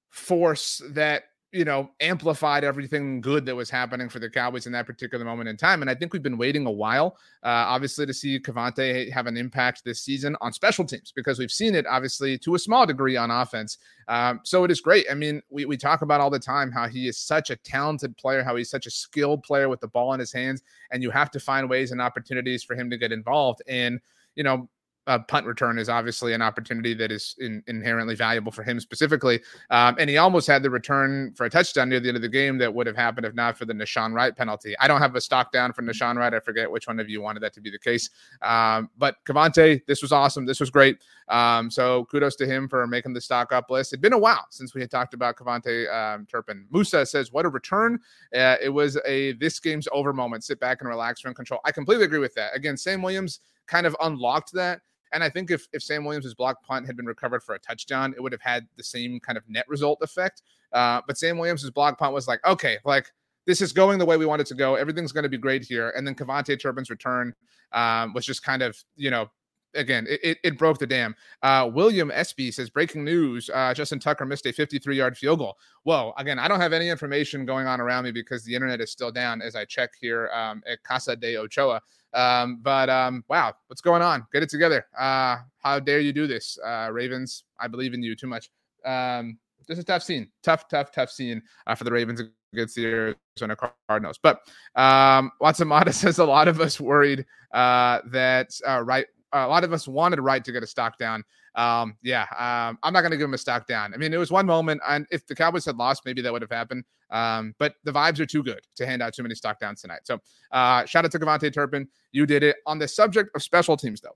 force 0.09 0.81
that 0.91 1.25
you 1.51 1.65
know, 1.65 1.91
amplified 1.99 2.63
everything 2.63 3.19
good 3.19 3.45
that 3.45 3.55
was 3.55 3.69
happening 3.69 4.07
for 4.07 4.19
the 4.19 4.29
Cowboys 4.29 4.67
in 4.67 4.71
that 4.71 4.85
particular 4.85 5.25
moment 5.25 5.49
in 5.49 5.57
time. 5.57 5.81
And 5.81 5.89
I 5.91 5.95
think 5.95 6.13
we've 6.13 6.23
been 6.23 6.37
waiting 6.37 6.65
a 6.65 6.71
while, 6.71 7.17
uh, 7.43 7.67
obviously, 7.67 8.05
to 8.05 8.13
see 8.13 8.39
KaVontae 8.39 9.11
have 9.11 9.27
an 9.27 9.35
impact 9.35 9.83
this 9.83 9.99
season 9.99 10.37
on 10.39 10.53
special 10.53 10.85
teams 10.85 11.11
because 11.13 11.39
we've 11.39 11.51
seen 11.51 11.75
it, 11.75 11.85
obviously, 11.85 12.37
to 12.37 12.55
a 12.55 12.59
small 12.59 12.85
degree 12.85 13.17
on 13.17 13.31
offense. 13.31 13.79
Um, 14.07 14.39
so 14.43 14.63
it 14.63 14.71
is 14.71 14.79
great. 14.79 15.05
I 15.11 15.13
mean, 15.13 15.41
we, 15.49 15.65
we 15.65 15.75
talk 15.75 16.03
about 16.03 16.21
all 16.21 16.29
the 16.29 16.39
time 16.39 16.71
how 16.71 16.87
he 16.87 17.09
is 17.09 17.17
such 17.17 17.49
a 17.49 17.57
talented 17.57 18.15
player, 18.15 18.43
how 18.43 18.55
he's 18.55 18.69
such 18.69 18.85
a 18.85 18.91
skilled 18.91 19.43
player 19.43 19.67
with 19.67 19.81
the 19.81 19.87
ball 19.87 20.13
in 20.13 20.21
his 20.21 20.31
hands, 20.31 20.61
and 20.91 21.03
you 21.03 21.11
have 21.11 21.31
to 21.31 21.39
find 21.39 21.69
ways 21.69 21.91
and 21.91 22.01
opportunities 22.01 22.63
for 22.63 22.75
him 22.75 22.89
to 22.89 22.97
get 22.97 23.11
involved. 23.11 23.61
And, 23.67 23.99
you 24.35 24.43
know, 24.43 24.69
a 25.07 25.19
punt 25.19 25.45
return 25.45 25.79
is 25.79 25.89
obviously 25.89 26.33
an 26.33 26.41
opportunity 26.41 26.93
that 26.93 27.11
is 27.11 27.35
in, 27.39 27.63
inherently 27.67 28.15
valuable 28.15 28.51
for 28.51 28.63
him 28.63 28.79
specifically. 28.79 29.41
Um, 29.71 29.95
and 29.99 30.09
he 30.09 30.17
almost 30.17 30.47
had 30.47 30.61
the 30.61 30.69
return 30.69 31.33
for 31.35 31.45
a 31.45 31.49
touchdown 31.49 31.89
near 31.89 31.99
the 31.99 32.07
end 32.07 32.17
of 32.17 32.21
the 32.21 32.29
game 32.29 32.57
that 32.59 32.73
would 32.73 32.85
have 32.85 32.95
happened 32.95 33.25
if 33.25 33.33
not 33.33 33.57
for 33.57 33.65
the 33.65 33.73
Nahshon 33.73 34.13
Wright 34.13 34.35
penalty. 34.35 34.77
I 34.79 34.87
don't 34.87 35.01
have 35.01 35.15
a 35.15 35.21
stock 35.21 35.51
down 35.51 35.73
for 35.73 35.81
Nahshon 35.81 36.17
Wright. 36.17 36.33
I 36.33 36.39
forget 36.39 36.69
which 36.69 36.87
one 36.87 36.99
of 36.99 37.09
you 37.09 37.21
wanted 37.21 37.41
that 37.41 37.53
to 37.53 37.61
be 37.61 37.71
the 37.71 37.79
case. 37.79 38.09
Um, 38.43 38.89
but 38.97 39.15
KaVontae, 39.25 39.85
this 39.87 40.03
was 40.03 40.11
awesome. 40.11 40.45
This 40.45 40.59
was 40.59 40.69
great. 40.69 40.99
Um, 41.29 41.71
so 41.71 42.05
kudos 42.05 42.35
to 42.35 42.45
him 42.45 42.67
for 42.67 42.85
making 42.85 43.13
the 43.13 43.21
stock 43.21 43.51
up 43.51 43.71
list. 43.71 43.93
It'd 43.93 44.01
been 44.01 44.13
a 44.13 44.19
while 44.19 44.45
since 44.51 44.75
we 44.75 44.81
had 44.81 44.91
talked 44.91 45.13
about 45.13 45.35
KaVontae 45.35 45.91
um, 45.91 46.27
Turpin. 46.27 46.67
Musa 46.71 47.05
says, 47.05 47.31
"What 47.31 47.45
a 47.45 47.49
return! 47.49 47.99
Uh, 48.35 48.57
it 48.61 48.69
was 48.69 48.99
a 49.05 49.33
this 49.33 49.59
game's 49.59 49.87
over 49.91 50.13
moment. 50.13 50.43
Sit 50.43 50.59
back 50.59 50.81
and 50.81 50.89
relax, 50.89 51.23
run 51.23 51.33
control." 51.33 51.61
I 51.65 51.71
completely 51.71 52.05
agree 52.05 52.19
with 52.19 52.33
that. 52.35 52.55
Again, 52.55 52.75
Sam 52.77 53.01
Williams 53.01 53.39
kind 53.67 53.85
of 53.85 53.95
unlocked 54.01 54.51
that 54.53 54.81
and 55.13 55.23
I 55.23 55.29
think 55.29 55.51
if, 55.51 55.67
if 55.73 55.83
Sam 55.83 56.05
Williams' 56.05 56.33
block 56.33 56.63
punt 56.63 56.85
had 56.85 56.95
been 56.95 57.05
recovered 57.05 57.43
for 57.43 57.55
a 57.55 57.59
touchdown, 57.59 58.13
it 58.15 58.21
would 58.21 58.31
have 58.31 58.41
had 58.41 58.67
the 58.77 58.83
same 58.83 59.19
kind 59.19 59.37
of 59.37 59.43
net 59.49 59.65
result 59.67 59.99
effect. 60.01 60.41
Uh, 60.71 61.01
but 61.05 61.17
Sam 61.17 61.37
Williams' 61.37 61.69
block 61.69 61.99
punt 61.99 62.13
was 62.13 62.27
like, 62.27 62.45
okay, 62.45 62.77
like 62.85 63.11
this 63.45 63.61
is 63.61 63.73
going 63.73 63.99
the 63.99 64.05
way 64.05 64.17
we 64.17 64.25
want 64.25 64.41
it 64.41 64.47
to 64.47 64.55
go. 64.55 64.75
Everything's 64.75 65.11
going 65.11 65.23
to 65.23 65.29
be 65.29 65.37
great 65.37 65.63
here. 65.63 65.89
And 65.91 66.05
then 66.05 66.15
KaVontae 66.15 66.61
Turpin's 66.61 66.89
return 66.89 67.33
um, 67.71 68.13
was 68.13 68.25
just 68.25 68.43
kind 68.43 68.61
of, 68.61 68.77
you 68.95 69.09
know, 69.09 69.29
again, 69.73 70.05
it, 70.09 70.37
it, 70.43 70.57
broke 70.57 70.77
the 70.77 70.87
dam. 70.87 71.15
Uh, 71.41 71.69
William 71.73 72.09
SB 72.11 72.53
says 72.53 72.69
breaking 72.69 73.03
news: 73.03 73.49
uh, 73.53 73.73
Justin 73.73 73.99
Tucker 73.99 74.25
missed 74.25 74.45
a 74.45 74.49
53-yard 74.49 75.17
field 75.17 75.39
goal. 75.39 75.57
Whoa! 75.83 76.13
Again, 76.17 76.39
I 76.39 76.47
don't 76.47 76.59
have 76.59 76.73
any 76.73 76.89
information 76.89 77.45
going 77.45 77.67
on 77.67 77.79
around 77.79 78.03
me 78.03 78.11
because 78.11 78.43
the 78.43 78.53
internet 78.53 78.81
is 78.81 78.91
still 78.91 79.11
down 79.11 79.41
as 79.41 79.55
I 79.55 79.65
check 79.65 79.91
here 79.99 80.29
um, 80.33 80.61
at 80.67 80.83
Casa 80.83 81.15
de 81.15 81.37
Ochoa. 81.37 81.81
Um, 82.13 82.59
but 82.61 82.89
um, 82.89 83.23
wow, 83.29 83.53
what's 83.67 83.81
going 83.81 84.01
on? 84.01 84.25
Get 84.33 84.43
it 84.43 84.49
together. 84.49 84.85
Uh, 84.97 85.37
how 85.59 85.79
dare 85.79 85.99
you 85.99 86.13
do 86.13 86.27
this, 86.27 86.57
uh, 86.65 86.89
Ravens? 86.91 87.43
I 87.59 87.67
believe 87.67 87.93
in 87.93 88.03
you 88.03 88.15
too 88.15 88.27
much. 88.27 88.49
Um, 88.85 89.37
this 89.67 89.77
is 89.77 89.83
a 89.83 89.87
tough 89.87 90.03
scene, 90.03 90.29
tough, 90.43 90.67
tough, 90.67 90.91
tough 90.91 91.09
scene 91.09 91.41
uh, 91.67 91.75
for 91.75 91.83
the 91.83 91.91
Ravens 91.91 92.21
against 92.53 92.75
the 92.75 92.85
Arizona 92.85 93.55
Cardinals. 93.87 94.19
But 94.21 94.41
um, 94.75 95.31
Watsamata 95.41 95.93
says 95.93 96.19
a 96.19 96.25
lot 96.25 96.47
of 96.47 96.59
us 96.59 96.79
worried 96.79 97.25
uh, 97.53 97.99
that 98.07 98.49
uh, 98.67 98.81
right, 98.81 99.05
a 99.31 99.47
lot 99.47 99.63
of 99.63 99.71
us 99.71 99.87
wanted 99.87 100.19
Wright 100.19 100.43
to 100.43 100.51
get 100.51 100.63
a 100.63 100.67
stock 100.67 100.97
down. 100.97 101.23
Um, 101.55 101.97
yeah, 102.01 102.23
um, 102.37 102.77
I'm 102.83 102.93
not 102.93 103.01
going 103.01 103.11
to 103.11 103.17
give 103.17 103.25
him 103.25 103.33
a 103.33 103.37
stock 103.37 103.67
down. 103.67 103.93
I 103.93 103.97
mean, 103.97 104.13
it 104.13 104.17
was 104.17 104.31
one 104.31 104.45
moment, 104.45 104.81
and 104.87 105.05
if 105.11 105.27
the 105.27 105.35
Cowboys 105.35 105.65
had 105.65 105.75
lost, 105.75 106.03
maybe 106.05 106.21
that 106.21 106.31
would 106.31 106.41
have 106.41 106.51
happened. 106.51 106.85
Um, 107.09 107.53
but 107.59 107.75
the 107.83 107.91
vibes 107.91 108.19
are 108.19 108.25
too 108.25 108.41
good 108.41 108.61
to 108.75 108.85
hand 108.85 109.01
out 109.01 109.13
too 109.13 109.23
many 109.23 109.35
stock 109.35 109.59
downs 109.59 109.81
tonight. 109.81 110.01
So, 110.03 110.19
uh, 110.51 110.85
shout 110.85 111.03
out 111.03 111.11
to 111.11 111.19
KaVontae 111.19 111.53
Turpin. 111.53 111.87
You 112.13 112.25
did 112.25 112.43
it. 112.43 112.57
On 112.65 112.79
the 112.79 112.87
subject 112.87 113.35
of 113.35 113.43
special 113.43 113.75
teams, 113.75 113.99
though, 113.99 114.15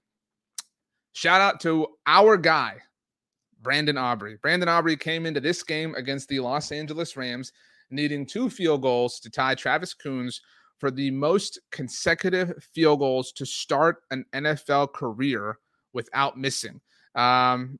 shout 1.12 1.42
out 1.42 1.60
to 1.62 1.88
our 2.08 2.38
guy, 2.38 2.78
Brandon 3.62 3.98
Aubrey. 3.98 4.38
Brandon 4.42 4.70
Aubrey 4.70 4.96
came 4.96 5.26
into 5.26 5.42
this 5.42 5.62
game 5.62 5.94
against 5.96 6.30
the 6.30 6.40
Los 6.40 6.72
Angeles 6.72 7.18
Rams 7.18 7.52
needing 7.92 8.26
two 8.26 8.50
field 8.50 8.82
goals 8.82 9.20
to 9.20 9.30
tie 9.30 9.56
Travis 9.56 9.94
Coons 9.94 10.42
for 10.78 10.92
the 10.92 11.12
most 11.12 11.60
consecutive 11.72 12.54
field 12.74 13.00
goals 13.00 13.32
to 13.34 13.46
start 13.46 14.04
an 14.12 14.26
NFL 14.34 14.94
career 14.94 15.60
without 15.94 16.38
missing. 16.38 16.82
Um, 17.16 17.80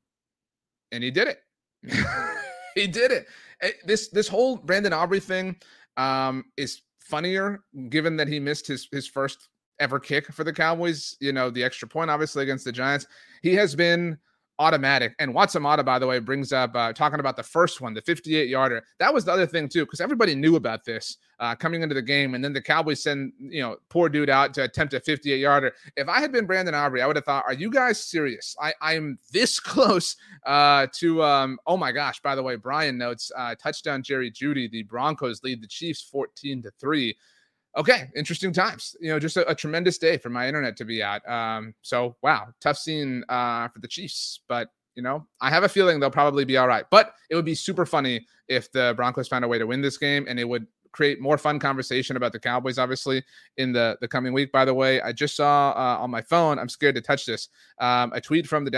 and 0.92 1.04
he 1.04 1.10
did 1.10 1.28
it. 1.28 1.38
he 2.74 2.86
did 2.86 3.12
it. 3.12 3.26
Eh, 3.62 3.72
this 3.84 4.08
this 4.08 4.28
whole 4.28 4.56
Brandon 4.56 4.92
Aubrey 4.92 5.20
thing 5.20 5.56
um, 5.96 6.44
is 6.56 6.82
funnier 7.00 7.60
given 7.88 8.16
that 8.16 8.28
he 8.28 8.40
missed 8.40 8.66
his 8.66 8.88
his 8.92 9.06
first 9.06 9.48
ever 9.78 10.00
kick 10.00 10.32
for 10.32 10.44
the 10.44 10.52
Cowboys. 10.52 11.16
You 11.20 11.32
know, 11.32 11.50
the 11.50 11.64
extra 11.64 11.88
point 11.88 12.10
obviously 12.10 12.42
against 12.42 12.64
the 12.64 12.72
Giants. 12.72 13.06
He 13.42 13.54
has 13.54 13.74
been 13.74 14.18
automatic. 14.58 15.14
And 15.18 15.34
Watsamata, 15.34 15.84
by 15.84 15.98
the 15.98 16.06
way, 16.06 16.18
brings 16.18 16.52
up 16.52 16.74
uh, 16.74 16.92
talking 16.92 17.20
about 17.20 17.36
the 17.36 17.42
first 17.42 17.80
one, 17.80 17.94
the 17.94 18.02
58 18.02 18.48
yarder. 18.48 18.82
That 18.98 19.12
was 19.12 19.24
the 19.24 19.32
other 19.32 19.46
thing, 19.46 19.68
too, 19.68 19.84
because 19.84 20.00
everybody 20.00 20.34
knew 20.34 20.56
about 20.56 20.84
this 20.84 21.18
uh, 21.38 21.54
coming 21.54 21.82
into 21.82 21.94
the 21.94 22.02
game. 22.02 22.34
And 22.34 22.42
then 22.42 22.52
the 22.52 22.62
Cowboys 22.62 23.02
send, 23.02 23.32
you 23.38 23.60
know, 23.60 23.76
poor 23.88 24.08
dude 24.08 24.30
out 24.30 24.54
to 24.54 24.64
attempt 24.64 24.94
a 24.94 25.00
58 25.00 25.38
yarder. 25.38 25.72
If 25.96 26.08
I 26.08 26.20
had 26.20 26.32
been 26.32 26.46
Brandon 26.46 26.74
Aubrey, 26.74 27.02
I 27.02 27.06
would 27.06 27.16
have 27.16 27.24
thought, 27.24 27.44
are 27.46 27.54
you 27.54 27.70
guys 27.70 28.02
serious? 28.02 28.56
I, 28.60 28.72
I'm 28.80 29.18
this 29.32 29.60
close 29.60 30.16
uh, 30.46 30.86
to, 30.94 31.22
um, 31.22 31.58
oh 31.66 31.76
my 31.76 31.92
gosh, 31.92 32.20
by 32.20 32.34
the 32.34 32.42
way, 32.42 32.56
Brian 32.56 32.96
notes 32.96 33.30
uh, 33.36 33.54
touchdown 33.56 34.02
Jerry 34.02 34.30
Jeudy. 34.30 34.70
The 34.70 34.84
Broncos 34.84 35.42
lead 35.42 35.62
the 35.62 35.68
Chiefs 35.68 36.02
14 36.02 36.62
to 36.62 36.70
3 36.80 37.16
okay, 37.76 38.10
interesting 38.16 38.52
times. 38.52 38.96
You 39.00 39.10
know, 39.10 39.18
just 39.18 39.36
a, 39.36 39.48
a, 39.48 39.54
tremendous 39.54 39.98
day 39.98 40.16
for 40.16 40.30
my 40.30 40.48
internet 40.48 40.76
to 40.78 40.84
be 40.84 41.02
at. 41.02 41.26
Um, 41.28 41.74
so 41.82 42.16
wow, 42.22 42.48
tough 42.60 42.78
scene 42.78 43.24
uh, 43.28 43.68
for 43.68 43.80
the 43.80 43.88
Chiefs, 43.88 44.40
but 44.48 44.68
you 44.94 45.02
know, 45.02 45.26
I 45.40 45.50
have 45.50 45.62
a 45.62 45.68
feeling 45.68 46.00
they'll 46.00 46.10
probably 46.10 46.44
be 46.44 46.56
all 46.56 46.66
right. 46.66 46.84
But 46.90 47.12
it 47.30 47.36
would 47.36 47.44
be 47.44 47.54
super 47.54 47.84
funny 47.84 48.26
if 48.48 48.72
the 48.72 48.94
Broncos 48.96 49.28
found 49.28 49.44
a 49.44 49.48
way 49.48 49.58
to 49.58 49.66
win 49.66 49.82
this 49.82 49.98
game, 49.98 50.26
and 50.28 50.40
it 50.40 50.48
would 50.48 50.66
create 50.92 51.20
more 51.20 51.36
fun 51.36 51.58
conversation 51.58 52.16
about 52.16 52.32
the 52.32 52.38
Cowboys, 52.38 52.78
obviously, 52.78 53.22
in 53.58 53.72
the 53.72 53.98
the 54.00 54.08
coming 54.08 54.32
week. 54.32 54.50
By 54.50 54.64
the 54.64 54.74
way, 54.74 55.00
I 55.02 55.12
just 55.12 55.36
saw 55.36 55.70
uh, 55.70 56.02
on 56.02 56.10
my 56.10 56.22
phone. 56.22 56.58
I'm 56.58 56.70
scared 56.70 56.94
to 56.94 57.02
touch 57.02 57.26
this. 57.26 57.48
Um, 57.78 58.12
a 58.14 58.20
tweet 58.20 58.46
from 58.46 58.64
the 58.64 58.70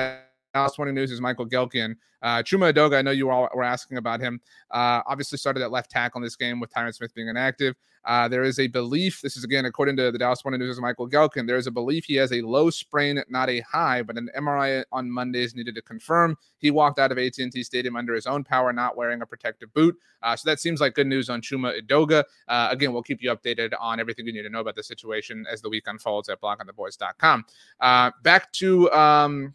Dallas 0.59 0.77
Morning 0.77 0.97
News 0.97 1.12
is 1.12 1.21
Michael 1.21 1.47
Gehlken. 1.47 1.94
Uh, 2.21 2.42
Chuma 2.42 2.73
Edoga, 2.73 2.97
I 2.97 3.03
know 3.03 3.12
you 3.12 3.31
all 3.31 3.49
were 3.55 3.62
asking 3.62 3.97
about 3.97 4.18
him. 4.18 4.40
Uh, 4.73 5.03
obviously, 5.07 5.38
started 5.38 5.62
at 5.62 5.71
left 5.71 5.88
tackle 5.88 6.18
in 6.18 6.25
this 6.25 6.35
game 6.35 6.59
with 6.59 6.68
Tyron 6.75 6.92
Smith 6.92 7.14
being 7.14 7.29
inactive. 7.29 7.77
Uh, 8.05 8.27
there 8.27 8.42
is 8.42 8.59
a 8.59 8.66
belief, 8.66 9.21
this 9.21 9.37
is 9.37 9.44
again 9.44 9.66
according 9.66 9.97
to 9.97 10.11
the 10.11 10.18
Dallas 10.18 10.44
Morning 10.44 10.61
News' 10.61 10.77
is 10.77 10.81
Michael 10.81 11.09
Gehlken, 11.09 11.47
there 11.47 11.59
is 11.59 11.66
a 11.66 11.71
belief 11.71 12.07
he 12.07 12.14
has 12.14 12.33
a 12.33 12.40
low 12.40 12.71
sprain, 12.71 13.23
not 13.29 13.51
a 13.51 13.61
high, 13.61 14.03
but 14.03 14.16
an 14.16 14.31
MRI 14.37 14.83
on 14.90 15.11
Mondays 15.11 15.55
needed 15.55 15.75
to 15.77 15.83
confirm. 15.83 16.37
He 16.59 16.71
walked 16.73 16.99
out 16.99 17.12
of 17.12 17.18
AT&T 17.18 17.62
Stadium 17.62 17.94
under 17.94 18.14
his 18.14 18.27
own 18.27 18.42
power, 18.42 18.73
not 18.73 18.97
wearing 18.97 19.23
a 19.23 19.27
protective 19.27 19.73
boot. 19.75 19.97
Uh, 20.23 20.35
so 20.35 20.51
that 20.51 20.59
seems 20.59 20.81
like 20.81 20.94
good 20.94 21.07
news 21.07 21.29
on 21.31 21.40
Chuma 21.40 21.81
Edoga. 21.81 22.25
Uh, 22.49 22.68
again, 22.71 22.92
we'll 22.92 23.03
keep 23.03 23.23
you 23.23 23.31
updated 23.31 23.73
on 23.79 24.01
everything 24.01 24.27
you 24.27 24.33
need 24.33 24.42
to 24.42 24.49
know 24.49 24.61
about 24.61 24.75
the 24.75 24.83
situation 24.83 25.44
as 25.51 25.61
the 25.61 25.68
week 25.68 25.85
unfolds 25.87 26.29
at 26.29 26.40
bloggingtheboys.com. 26.40 27.44
Uh, 27.81 28.11
back 28.23 28.51
to 28.53 28.90
um, 28.92 29.55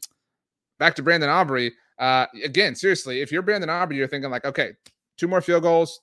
back 0.79 0.95
to 0.95 1.03
Brandon 1.03 1.29
Aubrey. 1.29 1.73
Uh, 1.99 2.25
again, 2.43 2.75
seriously, 2.75 3.21
if 3.21 3.31
you're 3.31 3.41
Brandon 3.41 3.69
Aubrey, 3.69 3.97
you're 3.97 4.07
thinking 4.07 4.31
like, 4.31 4.45
okay, 4.45 4.73
two 5.17 5.27
more 5.27 5.41
field 5.41 5.63
goals, 5.63 6.01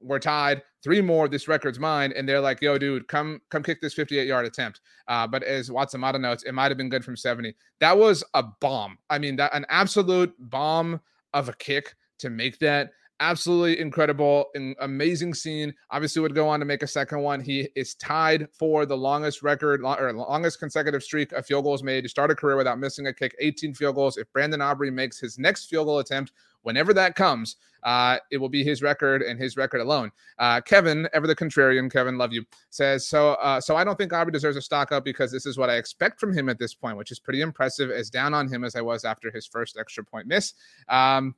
we're 0.00 0.18
tied. 0.18 0.62
Three 0.82 1.00
more, 1.00 1.28
this 1.28 1.48
record's 1.48 1.78
mine. 1.78 2.12
And 2.16 2.28
they're 2.28 2.40
like, 2.40 2.62
yo, 2.62 2.78
dude, 2.78 3.08
come 3.08 3.40
come 3.50 3.62
kick 3.62 3.80
this 3.80 3.94
58 3.94 4.26
yard 4.26 4.46
attempt. 4.46 4.80
Uh, 5.08 5.26
but 5.26 5.42
as 5.42 5.70
Watsamata 5.70 6.20
notes, 6.20 6.44
it 6.44 6.52
might 6.52 6.70
have 6.70 6.78
been 6.78 6.88
good 6.88 7.04
from 7.04 7.16
70. 7.16 7.54
That 7.80 7.98
was 7.98 8.22
a 8.34 8.44
bomb. 8.60 8.98
I 9.10 9.18
mean, 9.18 9.36
that 9.36 9.54
an 9.54 9.66
absolute 9.68 10.34
bomb 10.38 11.00
of 11.34 11.48
a 11.48 11.52
kick 11.54 11.94
to 12.18 12.30
make 12.30 12.58
that 12.60 12.90
absolutely 13.20 13.80
incredible 13.80 14.46
and 14.54 14.76
amazing 14.80 15.34
scene. 15.34 15.74
Obviously 15.90 16.22
would 16.22 16.34
go 16.34 16.48
on 16.48 16.60
to 16.60 16.66
make 16.66 16.82
a 16.82 16.86
second 16.86 17.20
one. 17.20 17.40
He 17.40 17.68
is 17.74 17.94
tied 17.94 18.48
for 18.52 18.86
the 18.86 18.96
longest 18.96 19.42
record 19.42 19.82
or 19.82 20.12
longest 20.12 20.58
consecutive 20.58 21.02
streak 21.02 21.32
of 21.32 21.46
field 21.46 21.64
goals 21.64 21.82
made. 21.82 22.02
To 22.02 22.08
start 22.08 22.30
a 22.30 22.34
career 22.34 22.56
without 22.56 22.78
missing 22.78 23.06
a 23.06 23.12
kick 23.12 23.34
18 23.38 23.74
field 23.74 23.94
goals. 23.94 24.16
If 24.16 24.32
brandon 24.32 24.60
aubrey 24.60 24.90
makes 24.90 25.18
his 25.18 25.38
next 25.38 25.66
field 25.66 25.86
goal 25.86 25.98
attempt 25.98 26.32
whenever 26.62 26.92
that 26.92 27.14
comes 27.14 27.56
uh, 27.84 28.18
it 28.32 28.38
will 28.38 28.48
be 28.48 28.64
his 28.64 28.82
record 28.82 29.22
and 29.22 29.38
his 29.38 29.56
record 29.56 29.80
alone. 29.80 30.10
Uh, 30.38 30.60
kevin 30.60 31.08
ever 31.12 31.26
the 31.26 31.36
contrarian 31.36 31.90
kevin 31.90 32.18
love 32.18 32.32
you 32.32 32.44
says 32.70 33.06
so 33.06 33.30
uh, 33.34 33.60
so 33.60 33.76
i 33.76 33.84
don't 33.84 33.96
think 33.96 34.12
aubrey 34.12 34.32
deserves 34.32 34.56
a 34.56 34.62
stock 34.62 34.90
up 34.92 35.04
because 35.04 35.30
this 35.30 35.46
is 35.46 35.56
what 35.56 35.70
i 35.70 35.76
expect 35.76 36.18
from 36.18 36.32
him 36.32 36.48
at 36.48 36.58
this 36.58 36.74
point 36.74 36.96
which 36.96 37.12
is 37.12 37.18
pretty 37.18 37.40
impressive 37.40 37.90
as 37.90 38.10
down 38.10 38.34
on 38.34 38.48
him 38.48 38.64
as 38.64 38.74
i 38.74 38.80
was 38.80 39.04
after 39.04 39.30
his 39.30 39.46
first 39.46 39.76
extra 39.78 40.04
point 40.04 40.26
miss. 40.26 40.54
Um, 40.88 41.34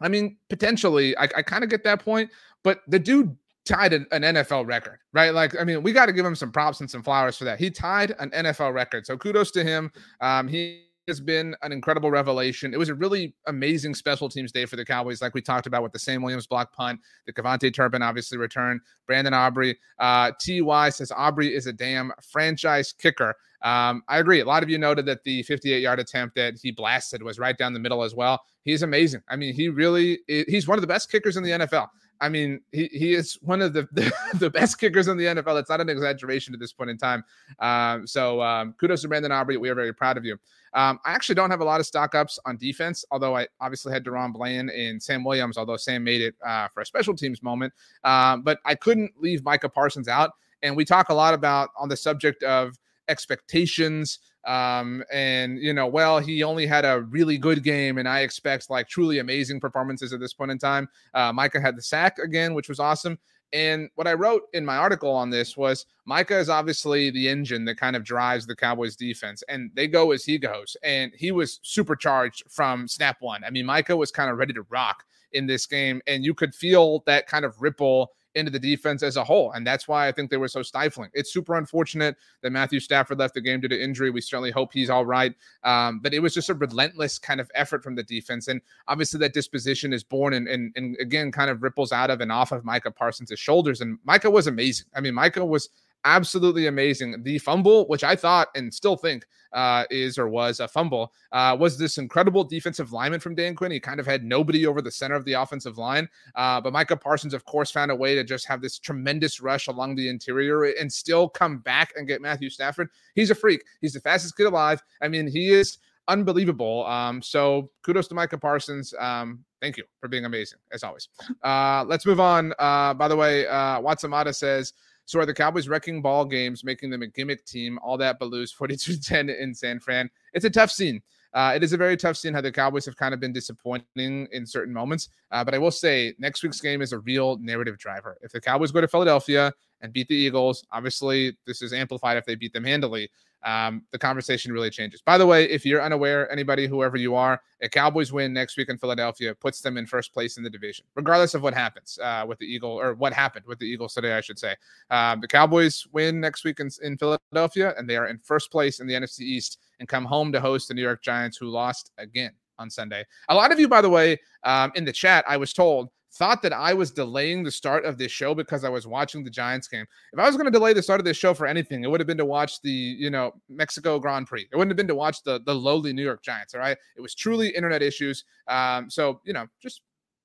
I 0.00 0.08
mean, 0.08 0.36
potentially, 0.48 1.16
I, 1.16 1.24
I 1.24 1.42
kind 1.42 1.64
of 1.64 1.70
get 1.70 1.84
that 1.84 2.02
point, 2.04 2.30
but 2.62 2.80
the 2.88 2.98
dude 2.98 3.36
tied 3.64 3.92
an, 3.92 4.06
an 4.12 4.22
NFL 4.22 4.66
record, 4.66 4.98
right? 5.12 5.34
Like, 5.34 5.58
I 5.60 5.64
mean, 5.64 5.82
we 5.82 5.92
got 5.92 6.06
to 6.06 6.12
give 6.12 6.24
him 6.24 6.34
some 6.34 6.50
props 6.50 6.80
and 6.80 6.90
some 6.90 7.02
flowers 7.02 7.36
for 7.36 7.44
that. 7.44 7.58
He 7.58 7.70
tied 7.70 8.14
an 8.18 8.30
NFL 8.30 8.72
record, 8.72 9.06
so 9.06 9.16
kudos 9.16 9.50
to 9.52 9.64
him. 9.64 9.92
Um, 10.20 10.48
he 10.48 10.84
has 11.08 11.20
been 11.20 11.56
an 11.62 11.72
incredible 11.72 12.10
revelation. 12.10 12.72
It 12.72 12.78
was 12.78 12.90
a 12.90 12.94
really 12.94 13.34
amazing 13.46 13.94
special 13.94 14.28
teams 14.28 14.52
day 14.52 14.66
for 14.66 14.76
the 14.76 14.84
Cowboys, 14.84 15.20
like 15.20 15.34
we 15.34 15.40
talked 15.40 15.66
about 15.66 15.82
with 15.82 15.92
the 15.92 15.98
Sam 15.98 16.22
Williams 16.22 16.46
block 16.46 16.72
punt, 16.72 17.00
the 17.26 17.32
KaVontae 17.32 17.74
Turpin 17.74 18.02
obviously 18.02 18.38
returned, 18.38 18.80
Brandon 19.06 19.34
Aubrey. 19.34 19.76
Uh, 19.98 20.32
Ty 20.32 20.90
says 20.90 21.10
Aubrey 21.10 21.54
is 21.54 21.66
a 21.66 21.72
damn 21.72 22.12
franchise 22.22 22.92
kicker. 22.92 23.34
Um, 23.62 24.02
I 24.08 24.18
agree. 24.18 24.40
A 24.40 24.44
lot 24.44 24.62
of 24.62 24.70
you 24.70 24.78
noted 24.78 25.06
that 25.06 25.24
the 25.24 25.42
58 25.42 25.80
yard 25.80 25.98
attempt 25.98 26.36
that 26.36 26.58
he 26.62 26.70
blasted 26.70 27.22
was 27.22 27.38
right 27.38 27.56
down 27.56 27.72
the 27.72 27.80
middle 27.80 28.02
as 28.02 28.14
well. 28.14 28.42
He's 28.64 28.82
amazing. 28.82 29.22
I 29.28 29.36
mean, 29.36 29.54
he 29.54 29.68
really 29.68 30.20
he's 30.26 30.68
one 30.68 30.78
of 30.78 30.82
the 30.82 30.86
best 30.86 31.10
kickers 31.10 31.36
in 31.36 31.42
the 31.42 31.50
NFL. 31.50 31.88
I 32.20 32.28
mean, 32.28 32.60
he, 32.72 32.88
he 32.92 33.14
is 33.14 33.38
one 33.42 33.62
of 33.62 33.72
the, 33.72 33.88
the, 33.92 34.12
the 34.34 34.50
best 34.50 34.78
kickers 34.78 35.08
in 35.08 35.16
the 35.16 35.24
NFL. 35.24 35.54
That's 35.54 35.70
not 35.70 35.80
an 35.80 35.88
exaggeration 35.88 36.54
at 36.54 36.60
this 36.60 36.72
point 36.72 36.90
in 36.90 36.98
time. 36.98 37.24
Um, 37.60 38.06
so 38.06 38.42
um, 38.42 38.74
kudos 38.74 39.02
to 39.02 39.08
Brandon 39.08 39.32
Aubrey. 39.32 39.56
We 39.56 39.68
are 39.68 39.74
very 39.74 39.94
proud 39.94 40.16
of 40.16 40.24
you. 40.24 40.38
Um, 40.74 40.98
I 41.04 41.12
actually 41.12 41.36
don't 41.36 41.50
have 41.50 41.60
a 41.60 41.64
lot 41.64 41.80
of 41.80 41.86
stock 41.86 42.14
ups 42.14 42.38
on 42.44 42.56
defense, 42.56 43.04
although 43.10 43.36
I 43.36 43.46
obviously 43.60 43.92
had 43.92 44.04
DaRon 44.04 44.32
Bland 44.32 44.70
and 44.70 45.02
Sam 45.02 45.24
Williams, 45.24 45.56
although 45.56 45.76
Sam 45.76 46.04
made 46.04 46.20
it 46.20 46.34
uh, 46.44 46.68
for 46.68 46.80
a 46.80 46.86
special 46.86 47.14
teams 47.14 47.42
moment. 47.42 47.72
Um, 48.04 48.42
but 48.42 48.58
I 48.64 48.74
couldn't 48.74 49.12
leave 49.18 49.44
Micah 49.44 49.68
Parsons 49.68 50.08
out. 50.08 50.32
And 50.62 50.76
we 50.76 50.84
talk 50.84 51.08
a 51.08 51.14
lot 51.14 51.34
about 51.34 51.70
on 51.78 51.88
the 51.88 51.96
subject 51.96 52.42
of 52.42 52.76
expectations 53.08 54.18
um, 54.48 55.04
and 55.12 55.58
you 55.58 55.74
know, 55.74 55.86
well, 55.86 56.18
he 56.18 56.42
only 56.42 56.66
had 56.66 56.86
a 56.86 57.02
really 57.02 57.36
good 57.36 57.62
game, 57.62 57.98
and 57.98 58.08
I 58.08 58.20
expect 58.20 58.70
like 58.70 58.88
truly 58.88 59.18
amazing 59.18 59.60
performances 59.60 60.12
at 60.12 60.20
this 60.20 60.32
point 60.32 60.50
in 60.50 60.58
time. 60.58 60.88
Uh, 61.12 61.32
Micah 61.32 61.60
had 61.60 61.76
the 61.76 61.82
sack 61.82 62.18
again, 62.18 62.54
which 62.54 62.68
was 62.68 62.80
awesome. 62.80 63.18
And 63.52 63.88
what 63.94 64.06
I 64.06 64.12
wrote 64.12 64.42
in 64.52 64.64
my 64.64 64.76
article 64.76 65.10
on 65.10 65.30
this 65.30 65.56
was 65.56 65.86
Micah 66.04 66.38
is 66.38 66.50
obviously 66.50 67.10
the 67.10 67.28
engine 67.28 67.64
that 67.64 67.78
kind 67.78 67.96
of 67.96 68.04
drives 68.04 68.46
the 68.46 68.56
Cowboys 68.56 68.96
defense, 68.96 69.42
and 69.48 69.70
they 69.74 69.86
go 69.86 70.12
as 70.12 70.24
he 70.24 70.38
goes. 70.38 70.76
And 70.82 71.12
he 71.14 71.30
was 71.30 71.60
supercharged 71.62 72.44
from 72.48 72.88
snap 72.88 73.18
one. 73.20 73.44
I 73.44 73.50
mean, 73.50 73.66
Micah 73.66 73.96
was 73.96 74.10
kind 74.10 74.30
of 74.30 74.38
ready 74.38 74.54
to 74.54 74.62
rock 74.70 75.04
in 75.32 75.46
this 75.46 75.66
game, 75.66 76.00
and 76.06 76.24
you 76.24 76.32
could 76.32 76.54
feel 76.54 77.02
that 77.06 77.26
kind 77.26 77.44
of 77.44 77.60
ripple 77.60 78.12
into 78.34 78.50
the 78.50 78.58
defense 78.58 79.02
as 79.02 79.16
a 79.16 79.24
whole. 79.24 79.52
And 79.52 79.66
that's 79.66 79.88
why 79.88 80.08
I 80.08 80.12
think 80.12 80.30
they 80.30 80.36
were 80.36 80.48
so 80.48 80.62
stifling. 80.62 81.10
It's 81.14 81.32
super 81.32 81.56
unfortunate 81.56 82.16
that 82.42 82.50
Matthew 82.50 82.80
Stafford 82.80 83.18
left 83.18 83.34
the 83.34 83.40
game 83.40 83.60
due 83.60 83.68
to 83.68 83.82
injury. 83.82 84.10
We 84.10 84.20
certainly 84.20 84.50
hope 84.50 84.72
he's 84.72 84.90
all 84.90 85.06
right. 85.06 85.34
Um, 85.64 86.00
but 86.00 86.14
it 86.14 86.20
was 86.20 86.34
just 86.34 86.50
a 86.50 86.54
relentless 86.54 87.18
kind 87.18 87.40
of 87.40 87.50
effort 87.54 87.82
from 87.82 87.94
the 87.94 88.02
defense. 88.02 88.48
And 88.48 88.60
obviously, 88.86 89.18
that 89.20 89.32
disposition 89.32 89.92
is 89.92 90.04
born 90.04 90.34
and, 90.34 90.48
and, 90.48 90.72
and 90.76 90.96
again, 91.00 91.32
kind 91.32 91.50
of 91.50 91.62
ripples 91.62 91.92
out 91.92 92.10
of 92.10 92.20
and 92.20 92.30
off 92.30 92.52
of 92.52 92.64
Micah 92.64 92.90
Parsons' 92.90 93.32
shoulders. 93.38 93.80
And 93.80 93.98
Micah 94.04 94.30
was 94.30 94.46
amazing. 94.46 94.86
I 94.94 95.00
mean, 95.00 95.14
Micah 95.14 95.44
was 95.44 95.70
absolutely 96.04 96.66
amazing. 96.66 97.22
The 97.22 97.38
fumble, 97.38 97.86
which 97.88 98.04
I 98.04 98.16
thought 98.16 98.48
and 98.54 98.72
still 98.72 98.96
think 98.96 99.26
uh, 99.52 99.84
is 99.90 100.18
or 100.18 100.28
was 100.28 100.60
a 100.60 100.68
fumble, 100.68 101.12
uh, 101.32 101.56
was 101.58 101.78
this 101.78 101.98
incredible 101.98 102.44
defensive 102.44 102.92
lineman 102.92 103.20
from 103.20 103.34
Dan 103.34 103.54
Quinn. 103.54 103.72
He 103.72 103.80
kind 103.80 104.00
of 104.00 104.06
had 104.06 104.24
nobody 104.24 104.66
over 104.66 104.82
the 104.82 104.90
center 104.90 105.14
of 105.14 105.24
the 105.24 105.34
offensive 105.34 105.78
line. 105.78 106.08
Uh, 106.34 106.60
but 106.60 106.72
Micah 106.72 106.96
Parsons, 106.96 107.34
of 107.34 107.44
course, 107.44 107.70
found 107.70 107.90
a 107.90 107.96
way 107.96 108.14
to 108.14 108.24
just 108.24 108.46
have 108.46 108.60
this 108.60 108.78
tremendous 108.78 109.40
rush 109.40 109.68
along 109.68 109.94
the 109.94 110.08
interior 110.08 110.64
and 110.64 110.92
still 110.92 111.28
come 111.28 111.58
back 111.58 111.92
and 111.96 112.06
get 112.06 112.20
Matthew 112.20 112.50
Stafford. 112.50 112.88
He's 113.14 113.30
a 113.30 113.34
freak. 113.34 113.64
He's 113.80 113.94
the 113.94 114.00
fastest 114.00 114.36
kid 114.36 114.46
alive. 114.46 114.82
I 115.02 115.08
mean, 115.08 115.26
he 115.26 115.50
is 115.50 115.78
unbelievable. 116.08 116.86
Um, 116.86 117.22
so 117.22 117.70
kudos 117.82 118.08
to 118.08 118.14
Micah 118.14 118.38
Parsons. 118.38 118.94
Um, 118.98 119.44
thank 119.60 119.76
you 119.76 119.84
for 120.00 120.08
being 120.08 120.24
amazing 120.24 120.58
as 120.72 120.82
always. 120.82 121.08
Uh, 121.42 121.84
let's 121.86 122.06
move 122.06 122.18
on. 122.18 122.52
Uh, 122.58 122.94
by 122.94 123.08
the 123.08 123.16
way, 123.16 123.46
uh, 123.46 123.80
Watsamata 123.80 124.34
says, 124.34 124.72
so 125.08 125.18
are 125.18 125.24
the 125.24 125.32
Cowboys 125.32 125.68
wrecking 125.68 126.02
ball 126.02 126.26
games, 126.26 126.62
making 126.62 126.90
them 126.90 127.00
a 127.00 127.06
gimmick 127.06 127.46
team? 127.46 127.78
All 127.82 127.96
that 127.96 128.18
Baloo's 128.18 128.52
42-10 128.52 129.34
in 129.40 129.54
San 129.54 129.80
Fran. 129.80 130.10
It's 130.34 130.44
a 130.44 130.50
tough 130.50 130.70
scene. 130.70 131.00
Uh, 131.32 131.52
it 131.56 131.62
is 131.64 131.72
a 131.72 131.78
very 131.78 131.96
tough 131.96 132.18
scene 132.18 132.34
how 132.34 132.42
the 132.42 132.52
Cowboys 132.52 132.84
have 132.84 132.94
kind 132.94 133.14
of 133.14 133.20
been 133.20 133.32
disappointing 133.32 134.28
in 134.32 134.46
certain 134.46 134.74
moments. 134.74 135.08
Uh, 135.30 135.42
but 135.42 135.54
I 135.54 135.58
will 135.58 135.70
say 135.70 136.14
next 136.18 136.42
week's 136.42 136.60
game 136.60 136.82
is 136.82 136.92
a 136.92 136.98
real 136.98 137.38
narrative 137.38 137.78
driver. 137.78 138.18
If 138.20 138.32
the 138.32 138.40
Cowboys 138.40 138.70
go 138.70 138.82
to 138.82 138.88
Philadelphia 138.88 139.50
and 139.80 139.92
beat 139.92 140.08
the 140.08 140.14
Eagles, 140.14 140.64
obviously 140.72 141.36
this 141.46 141.62
is 141.62 141.72
amplified 141.72 142.16
if 142.16 142.24
they 142.24 142.34
beat 142.34 142.52
them 142.52 142.64
handily. 142.64 143.10
um, 143.44 143.82
the 143.92 143.98
conversation 143.98 144.52
really 144.52 144.70
changes. 144.70 145.00
By 145.00 145.16
the 145.18 145.26
way, 145.26 145.44
if 145.48 145.64
you're 145.64 145.82
unaware, 145.82 146.30
anybody, 146.30 146.66
whoever 146.66 146.96
you 146.96 147.14
are, 147.14 147.40
a 147.60 147.68
Cowboys 147.68 148.12
win 148.12 148.32
next 148.32 148.56
week 148.56 148.68
in 148.68 148.78
Philadelphia 148.78 149.34
puts 149.34 149.60
them 149.60 149.76
in 149.76 149.86
first 149.86 150.12
place 150.12 150.36
in 150.36 150.42
the 150.42 150.50
division, 150.50 150.84
regardless 150.94 151.34
of 151.34 151.42
what 151.42 151.54
happens 151.54 151.98
uh, 152.02 152.24
with 152.26 152.38
the 152.38 152.46
Eagle 152.46 152.70
or 152.70 152.94
what 152.94 153.12
happened 153.12 153.44
with 153.46 153.58
the 153.58 153.66
Eagles 153.66 153.94
today, 153.94 154.14
I 154.14 154.20
should 154.20 154.38
say. 154.38 154.56
Um, 154.90 155.20
the 155.20 155.28
Cowboys 155.28 155.86
win 155.92 156.20
next 156.20 156.44
week 156.44 156.60
in, 156.60 156.68
in 156.82 156.96
Philadelphia, 156.98 157.74
and 157.76 157.88
they 157.88 157.96
are 157.96 158.08
in 158.08 158.18
first 158.18 158.50
place 158.50 158.80
in 158.80 158.86
the 158.86 158.94
NFC 158.94 159.20
East 159.20 159.58
and 159.78 159.88
come 159.88 160.04
home 160.04 160.32
to 160.32 160.40
host 160.40 160.68
the 160.68 160.74
New 160.74 160.82
York 160.82 161.02
Giants, 161.02 161.36
who 161.36 161.46
lost 161.46 161.92
again 161.98 162.32
on 162.58 162.68
Sunday. 162.70 163.04
A 163.28 163.34
lot 163.34 163.52
of 163.52 163.60
you, 163.60 163.68
by 163.68 163.80
the 163.80 163.88
way, 163.90 164.18
um, 164.42 164.72
in 164.74 164.84
the 164.84 164.92
chat, 164.92 165.24
I 165.28 165.36
was 165.36 165.52
told 165.52 165.90
thought 166.18 166.42
that 166.42 166.52
I 166.52 166.74
was 166.74 166.90
delaying 166.90 167.44
the 167.44 167.50
start 167.50 167.84
of 167.84 167.96
this 167.96 168.10
show 168.10 168.34
because 168.34 168.64
I 168.64 168.68
was 168.68 168.86
watching 168.86 169.22
the 169.22 169.30
Giants 169.30 169.68
game. 169.68 169.86
If 170.12 170.18
I 170.18 170.26
was 170.26 170.36
going 170.36 170.46
to 170.46 170.50
delay 170.50 170.72
the 170.72 170.82
start 170.82 171.00
of 171.00 171.04
this 171.04 171.16
show 171.16 171.32
for 171.32 171.46
anything, 171.46 171.84
it 171.84 171.90
would 171.90 172.00
have 172.00 172.06
been 172.06 172.18
to 172.18 172.24
watch 172.24 172.60
the, 172.62 172.70
you 172.70 173.10
know, 173.10 173.32
Mexico 173.48 173.98
Grand 173.98 174.26
Prix. 174.26 174.48
It 174.50 174.56
wouldn't 174.56 174.70
have 174.70 174.76
been 174.76 174.88
to 174.88 174.94
watch 174.94 175.22
the 175.22 175.40
the 175.46 175.54
lowly 175.54 175.92
New 175.92 176.02
York 176.02 176.22
Giants. 176.22 176.54
All 176.54 176.60
right. 176.60 176.76
It 176.96 177.00
was 177.00 177.14
truly 177.14 177.48
internet 177.50 177.82
issues. 177.82 178.24
Um, 178.48 178.90
so, 178.90 179.20
you 179.24 179.32
know, 179.32 179.46
just 179.62 179.82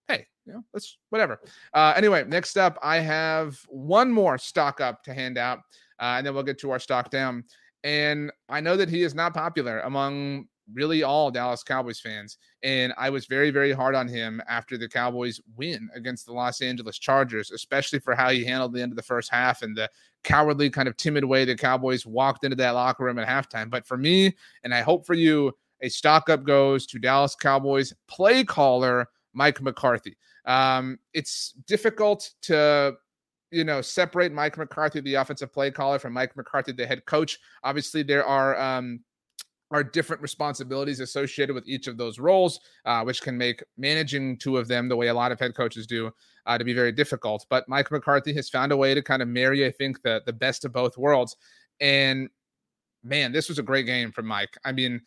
hey, 0.08 0.26
you 0.46 0.54
know, 0.54 0.64
let's 0.74 0.98
whatever. 1.10 1.40
Uh, 1.74 1.94
anyway, 1.96 2.26
next 2.28 2.58
up, 2.58 2.78
I 2.82 2.98
have 2.98 3.60
one 3.68 4.12
more 4.12 4.38
stock 4.38 4.82
up 4.82 5.04
to 5.04 5.14
hand 5.14 5.38
out, 5.38 5.60
uh, 6.00 6.16
and 6.18 6.26
then 6.26 6.34
we'll 6.34 6.44
get 6.44 6.60
to 6.60 6.72
our 6.72 6.80
stock 6.80 7.10
down. 7.12 7.44
And 7.84 8.32
I 8.50 8.62
know 8.62 8.78
that 8.78 8.90
he 8.90 9.04
is 9.04 9.14
not 9.14 9.34
popular 9.34 9.82
among 9.82 10.48
really 10.72 11.04
all 11.04 11.32
Dallas 11.32 11.64
Cowboys 11.64 12.00
fans. 12.00 12.38
And 12.64 12.94
I 12.98 13.10
was 13.10 13.26
very, 13.26 13.52
very 13.52 13.72
hard 13.72 13.96
on 13.96 14.08
him 14.08 14.42
after 14.48 14.78
the 14.78 14.88
Cowboys 14.88 15.42
win 15.56 15.90
against 15.94 16.26
the 16.26 16.34
Los 16.34 16.62
Angeles 16.62 16.98
Chargers, 16.98 17.52
especially 17.52 18.00
for 18.00 18.16
how 18.16 18.30
he 18.30 18.46
handled 18.46 18.74
the 18.74 18.82
end 18.82 18.92
of 18.92 18.96
the 18.96 19.04
first 19.04 19.30
half 19.30 19.62
and 19.62 19.76
the 19.76 19.90
cowardly, 20.24 20.70
kind 20.70 20.88
of 20.88 20.96
timid 20.96 21.26
way 21.26 21.46
the 21.46 21.56
Cowboys 21.56 22.06
walked 22.06 22.44
into 22.44 22.56
that 22.56 22.72
locker 22.72 23.04
room 23.04 23.20
at 23.20 23.28
halftime. 23.28 23.70
But 23.70 23.86
for 23.86 23.98
me, 23.98 24.36
and 24.64 24.74
I 24.74 24.82
hope 24.82 25.06
for 25.06 25.16
you, 25.16 25.52
a 25.82 25.90
stock 25.90 26.30
up 26.30 26.44
goes 26.44 26.86
to 26.88 27.00
Dallas 27.00 27.36
Cowboys 27.36 27.94
play 28.08 28.44
caller 28.44 29.10
Mike 29.34 29.62
McCarthy. 29.62 30.16
Um, 30.46 31.00
it's 31.14 31.54
difficult 31.68 32.32
to 32.44 32.96
you 33.54 33.64
know, 33.64 33.82
separate 33.82 34.34
Mike 34.34 34.58
McCarthy, 34.58 35.00
the 35.00 35.14
offensive 35.14 35.54
play 35.54 35.70
caller, 35.70 36.00
from 36.00 36.12
Mike 36.12 36.36
McCarthy, 36.36 36.72
the 36.72 36.88
head 36.88 37.06
coach. 37.06 37.38
Obviously, 37.64 38.02
there 38.02 38.26
are 38.26 38.60
um, 38.60 39.00
are 39.74 39.84
different 39.84 40.22
responsibilities 40.22 41.00
associated 41.00 41.54
with 41.54 41.68
each 41.68 41.88
of 41.88 41.98
those 41.98 42.20
roles, 42.20 42.60
uh, 42.86 43.02
which 43.02 43.22
can 43.22 43.38
make 43.38 43.64
managing 43.76 44.38
two 44.38 44.58
of 44.58 44.68
them 44.68 44.88
the 44.88 44.96
way 44.96 45.08
a 45.08 45.14
lot 45.14 45.32
of 45.32 45.40
head 45.40 45.56
coaches 45.56 45.88
do 45.88 46.12
uh, 46.46 46.58
to 46.58 46.64
be 46.64 46.74
very 46.74 46.92
difficult. 46.92 47.46
But 47.50 47.68
Mike 47.68 47.92
McCarthy 47.92 48.34
has 48.36 48.50
found 48.50 48.72
a 48.72 48.78
way 48.78 48.94
to 48.94 49.02
kind 49.02 49.22
of 49.22 49.28
marry, 49.28 49.66
I 49.66 49.72
think, 49.72 50.02
the 50.04 50.22
the 50.26 50.34
best 50.34 50.64
of 50.64 50.72
both 50.72 50.98
worlds. 50.98 51.36
And 51.82 52.30
man, 53.04 53.32
this 53.32 53.50
was 53.50 53.60
a 53.60 53.64
great 53.64 53.86
game 53.86 54.12
from 54.12 54.28
Mike. 54.28 54.56
I 54.64 54.72
mean, 54.72 55.02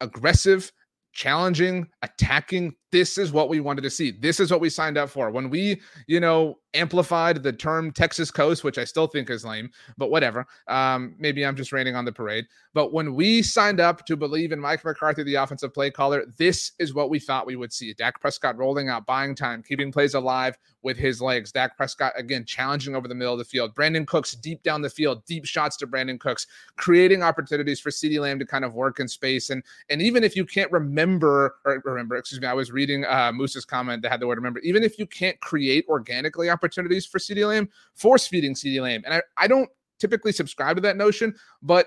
aggressive, 0.00 0.72
challenging, 1.12 1.86
attacking. 2.02 2.74
This 2.90 3.18
is 3.18 3.30
what 3.30 3.48
we 3.48 3.60
wanted 3.60 3.82
to 3.82 3.90
see. 3.90 4.10
This 4.10 4.40
is 4.40 4.50
what 4.50 4.60
we 4.60 4.70
signed 4.70 4.98
up 4.98 5.10
for. 5.10 5.30
When 5.30 5.50
we, 5.50 5.80
you 6.06 6.18
know, 6.18 6.58
amplified 6.74 7.42
the 7.42 7.52
term 7.52 7.90
Texas 7.92 8.30
Coast, 8.30 8.64
which 8.64 8.78
I 8.78 8.84
still 8.84 9.06
think 9.06 9.30
is 9.30 9.44
lame, 9.44 9.70
but 9.98 10.10
whatever. 10.10 10.46
Um, 10.68 11.14
maybe 11.18 11.44
I'm 11.44 11.56
just 11.56 11.72
raining 11.72 11.96
on 11.96 12.04
the 12.04 12.12
parade. 12.12 12.46
But 12.74 12.92
when 12.92 13.14
we 13.14 13.42
signed 13.42 13.80
up 13.80 14.06
to 14.06 14.16
believe 14.16 14.52
in 14.52 14.60
Mike 14.60 14.84
McCarthy, 14.84 15.22
the 15.22 15.34
offensive 15.34 15.74
play 15.74 15.90
caller, 15.90 16.24
this 16.38 16.72
is 16.78 16.94
what 16.94 17.10
we 17.10 17.18
thought 17.18 17.46
we 17.46 17.56
would 17.56 17.72
see. 17.72 17.92
Dak 17.92 18.20
Prescott 18.20 18.56
rolling 18.56 18.88
out, 18.88 19.06
buying 19.06 19.34
time, 19.34 19.62
keeping 19.62 19.92
plays 19.92 20.14
alive 20.14 20.56
with 20.82 20.96
his 20.96 21.20
legs. 21.20 21.52
Dak 21.52 21.76
Prescott, 21.76 22.12
again, 22.16 22.44
challenging 22.44 22.96
over 22.96 23.06
the 23.06 23.14
middle 23.14 23.32
of 23.32 23.38
the 23.38 23.44
field. 23.44 23.74
Brandin 23.74 24.06
Cooks 24.06 24.32
deep 24.32 24.62
down 24.62 24.82
the 24.82 24.90
field, 24.90 25.24
deep 25.26 25.44
shots 25.44 25.76
to 25.78 25.86
Brandin 25.86 26.18
Cooks, 26.18 26.46
creating 26.76 27.22
opportunities 27.22 27.80
for 27.80 27.90
CeeDee 27.90 28.20
Lamb 28.20 28.38
to 28.38 28.46
kind 28.46 28.64
of 28.64 28.74
work 28.74 28.98
in 29.00 29.08
space. 29.08 29.50
And 29.50 29.62
and 29.90 30.02
even 30.02 30.24
if 30.24 30.34
you 30.36 30.44
can't 30.44 30.70
remember, 30.72 31.56
or 31.64 31.82
remember, 31.84 32.16
excuse 32.16 32.40
me, 32.40 32.48
I 32.48 32.54
was 32.54 32.72
reading 32.72 33.04
uh, 33.04 33.32
Moose's 33.32 33.64
comment 33.64 34.02
that 34.02 34.10
had 34.10 34.20
the 34.20 34.26
word 34.26 34.38
remember, 34.38 34.60
even 34.60 34.82
if 34.82 34.98
you 34.98 35.06
can't 35.06 35.38
create 35.40 35.86
organically 35.88 36.48
opportunities 36.62 37.06
for 37.06 37.18
CeeDee 37.18 37.46
Lamb, 37.46 37.68
force 37.94 38.26
feeding 38.26 38.54
CeeDee 38.54 38.80
Lamb. 38.80 39.02
And 39.04 39.14
I, 39.14 39.22
I 39.36 39.48
don't 39.48 39.68
typically 39.98 40.32
subscribe 40.32 40.76
to 40.76 40.82
that 40.82 40.96
notion, 40.96 41.34
but 41.62 41.86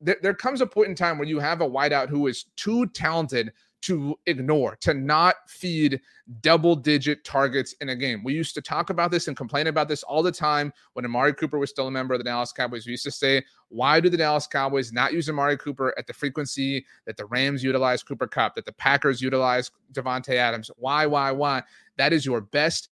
there, 0.00 0.16
there 0.22 0.34
comes 0.34 0.60
a 0.60 0.66
point 0.66 0.88
in 0.88 0.94
time 0.94 1.18
where 1.18 1.28
you 1.28 1.38
have 1.38 1.60
a 1.60 1.68
wideout 1.68 2.08
who 2.08 2.26
is 2.26 2.46
too 2.56 2.86
talented 2.88 3.52
to 3.82 4.16
ignore, 4.26 4.76
to 4.76 4.94
not 4.94 5.34
feed 5.48 6.00
double 6.40 6.76
digit 6.76 7.24
targets 7.24 7.74
in 7.80 7.88
a 7.88 7.96
game. 7.96 8.22
We 8.22 8.32
used 8.32 8.54
to 8.54 8.62
talk 8.62 8.90
about 8.90 9.10
this 9.10 9.26
and 9.26 9.36
complain 9.36 9.66
about 9.66 9.88
this 9.88 10.04
all 10.04 10.22
the 10.22 10.30
time 10.30 10.72
when 10.92 11.04
Amari 11.04 11.34
Cooper 11.34 11.58
was 11.58 11.70
still 11.70 11.88
a 11.88 11.90
member 11.90 12.14
of 12.14 12.20
the 12.20 12.24
Dallas 12.24 12.52
Cowboys. 12.52 12.86
We 12.86 12.92
used 12.92 13.04
to 13.04 13.10
say, 13.10 13.42
why 13.68 13.98
do 13.98 14.08
the 14.08 14.16
Dallas 14.16 14.46
Cowboys 14.46 14.92
not 14.92 15.12
use 15.12 15.28
Amari 15.28 15.58
Cooper 15.58 15.94
at 15.98 16.06
the 16.06 16.12
frequency 16.12 16.86
that 17.06 17.16
the 17.16 17.26
Rams 17.26 17.64
utilize 17.64 18.04
Cooper 18.04 18.28
Kupp, 18.28 18.54
that 18.54 18.66
the 18.66 18.72
Packers 18.72 19.20
utilize 19.20 19.72
Davante 19.92 20.34
Adams? 20.34 20.70
Why, 20.76 21.04
why, 21.06 21.32
why? 21.32 21.64
That 21.96 22.12
is 22.12 22.24
your 22.24 22.40
best 22.40 22.88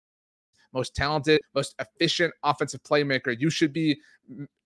most 0.78 0.96
talented, 0.96 1.42
most 1.56 1.76
efficient 1.80 2.34
offensive 2.44 2.82
playmaker. 2.84 3.36
You 3.38 3.50
should 3.50 3.74
be 3.74 4.00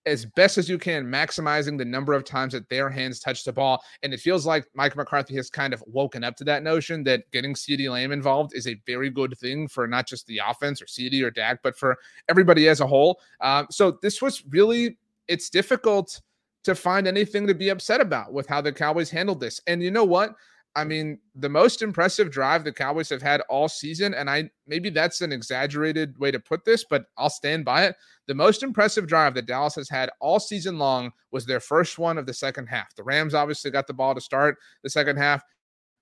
as 0.04 0.24
best 0.24 0.58
as 0.58 0.68
you 0.68 0.78
can 0.78 1.06
maximizing 1.06 1.78
the 1.78 1.84
number 1.84 2.12
of 2.12 2.24
times 2.24 2.52
that 2.52 2.68
their 2.68 2.90
hands 2.90 3.20
touch 3.20 3.44
the 3.44 3.52
ball. 3.52 3.82
And 4.02 4.12
it 4.12 4.20
feels 4.20 4.44
like 4.44 4.66
Mike 4.74 4.96
McCarthy 4.96 5.36
has 5.36 5.48
kind 5.48 5.72
of 5.72 5.82
woken 5.86 6.24
up 6.24 6.36
to 6.36 6.44
that 6.44 6.62
notion 6.62 7.04
that 7.04 7.30
getting 7.30 7.54
CeeDee 7.54 7.90
Lamb 7.90 8.12
involved 8.12 8.52
is 8.54 8.66
a 8.66 8.80
very 8.86 9.10
good 9.10 9.38
thing 9.38 9.68
for 9.68 9.86
not 9.86 10.06
just 10.06 10.26
the 10.26 10.40
offense 10.46 10.82
or 10.82 10.86
CeeDee 10.86 11.22
or 11.22 11.30
Dak, 11.30 11.60
but 11.62 11.76
for 11.76 11.96
everybody 12.28 12.68
as 12.68 12.80
a 12.80 12.86
whole. 12.86 13.20
Um, 13.40 13.66
so 13.70 13.98
this 14.02 14.20
was 14.20 14.44
really, 14.50 14.98
it's 15.28 15.48
difficult 15.48 16.20
to 16.64 16.74
find 16.74 17.06
anything 17.06 17.46
to 17.46 17.54
be 17.54 17.70
upset 17.70 18.00
about 18.00 18.32
with 18.32 18.46
how 18.48 18.60
the 18.60 18.72
Cowboys 18.72 19.10
handled 19.10 19.40
this. 19.40 19.60
And 19.66 19.82
you 19.82 19.90
know 19.90 20.04
what? 20.04 20.34
I 20.74 20.84
mean, 20.84 21.18
the 21.34 21.48
most 21.50 21.82
impressive 21.82 22.30
drive 22.30 22.64
the 22.64 22.72
Cowboys 22.72 23.10
have 23.10 23.20
had 23.20 23.42
all 23.42 23.68
season, 23.68 24.14
and 24.14 24.30
I 24.30 24.50
maybe 24.66 24.88
that's 24.88 25.20
an 25.20 25.32
exaggerated 25.32 26.18
way 26.18 26.30
to 26.30 26.40
put 26.40 26.64
this, 26.64 26.84
but 26.88 27.04
I'll 27.18 27.30
stand 27.30 27.64
by 27.64 27.84
it. 27.84 27.96
The 28.26 28.34
most 28.34 28.62
impressive 28.62 29.06
drive 29.06 29.34
that 29.34 29.46
Dallas 29.46 29.74
has 29.74 29.90
had 29.90 30.10
all 30.20 30.40
season 30.40 30.78
long 30.78 31.12
was 31.30 31.44
their 31.44 31.60
first 31.60 31.98
one 31.98 32.16
of 32.16 32.24
the 32.24 32.32
second 32.32 32.68
half. 32.68 32.94
The 32.94 33.02
Rams 33.02 33.34
obviously 33.34 33.70
got 33.70 33.86
the 33.86 33.92
ball 33.92 34.14
to 34.14 34.20
start 34.20 34.56
the 34.82 34.90
second 34.90 35.18
half. 35.18 35.42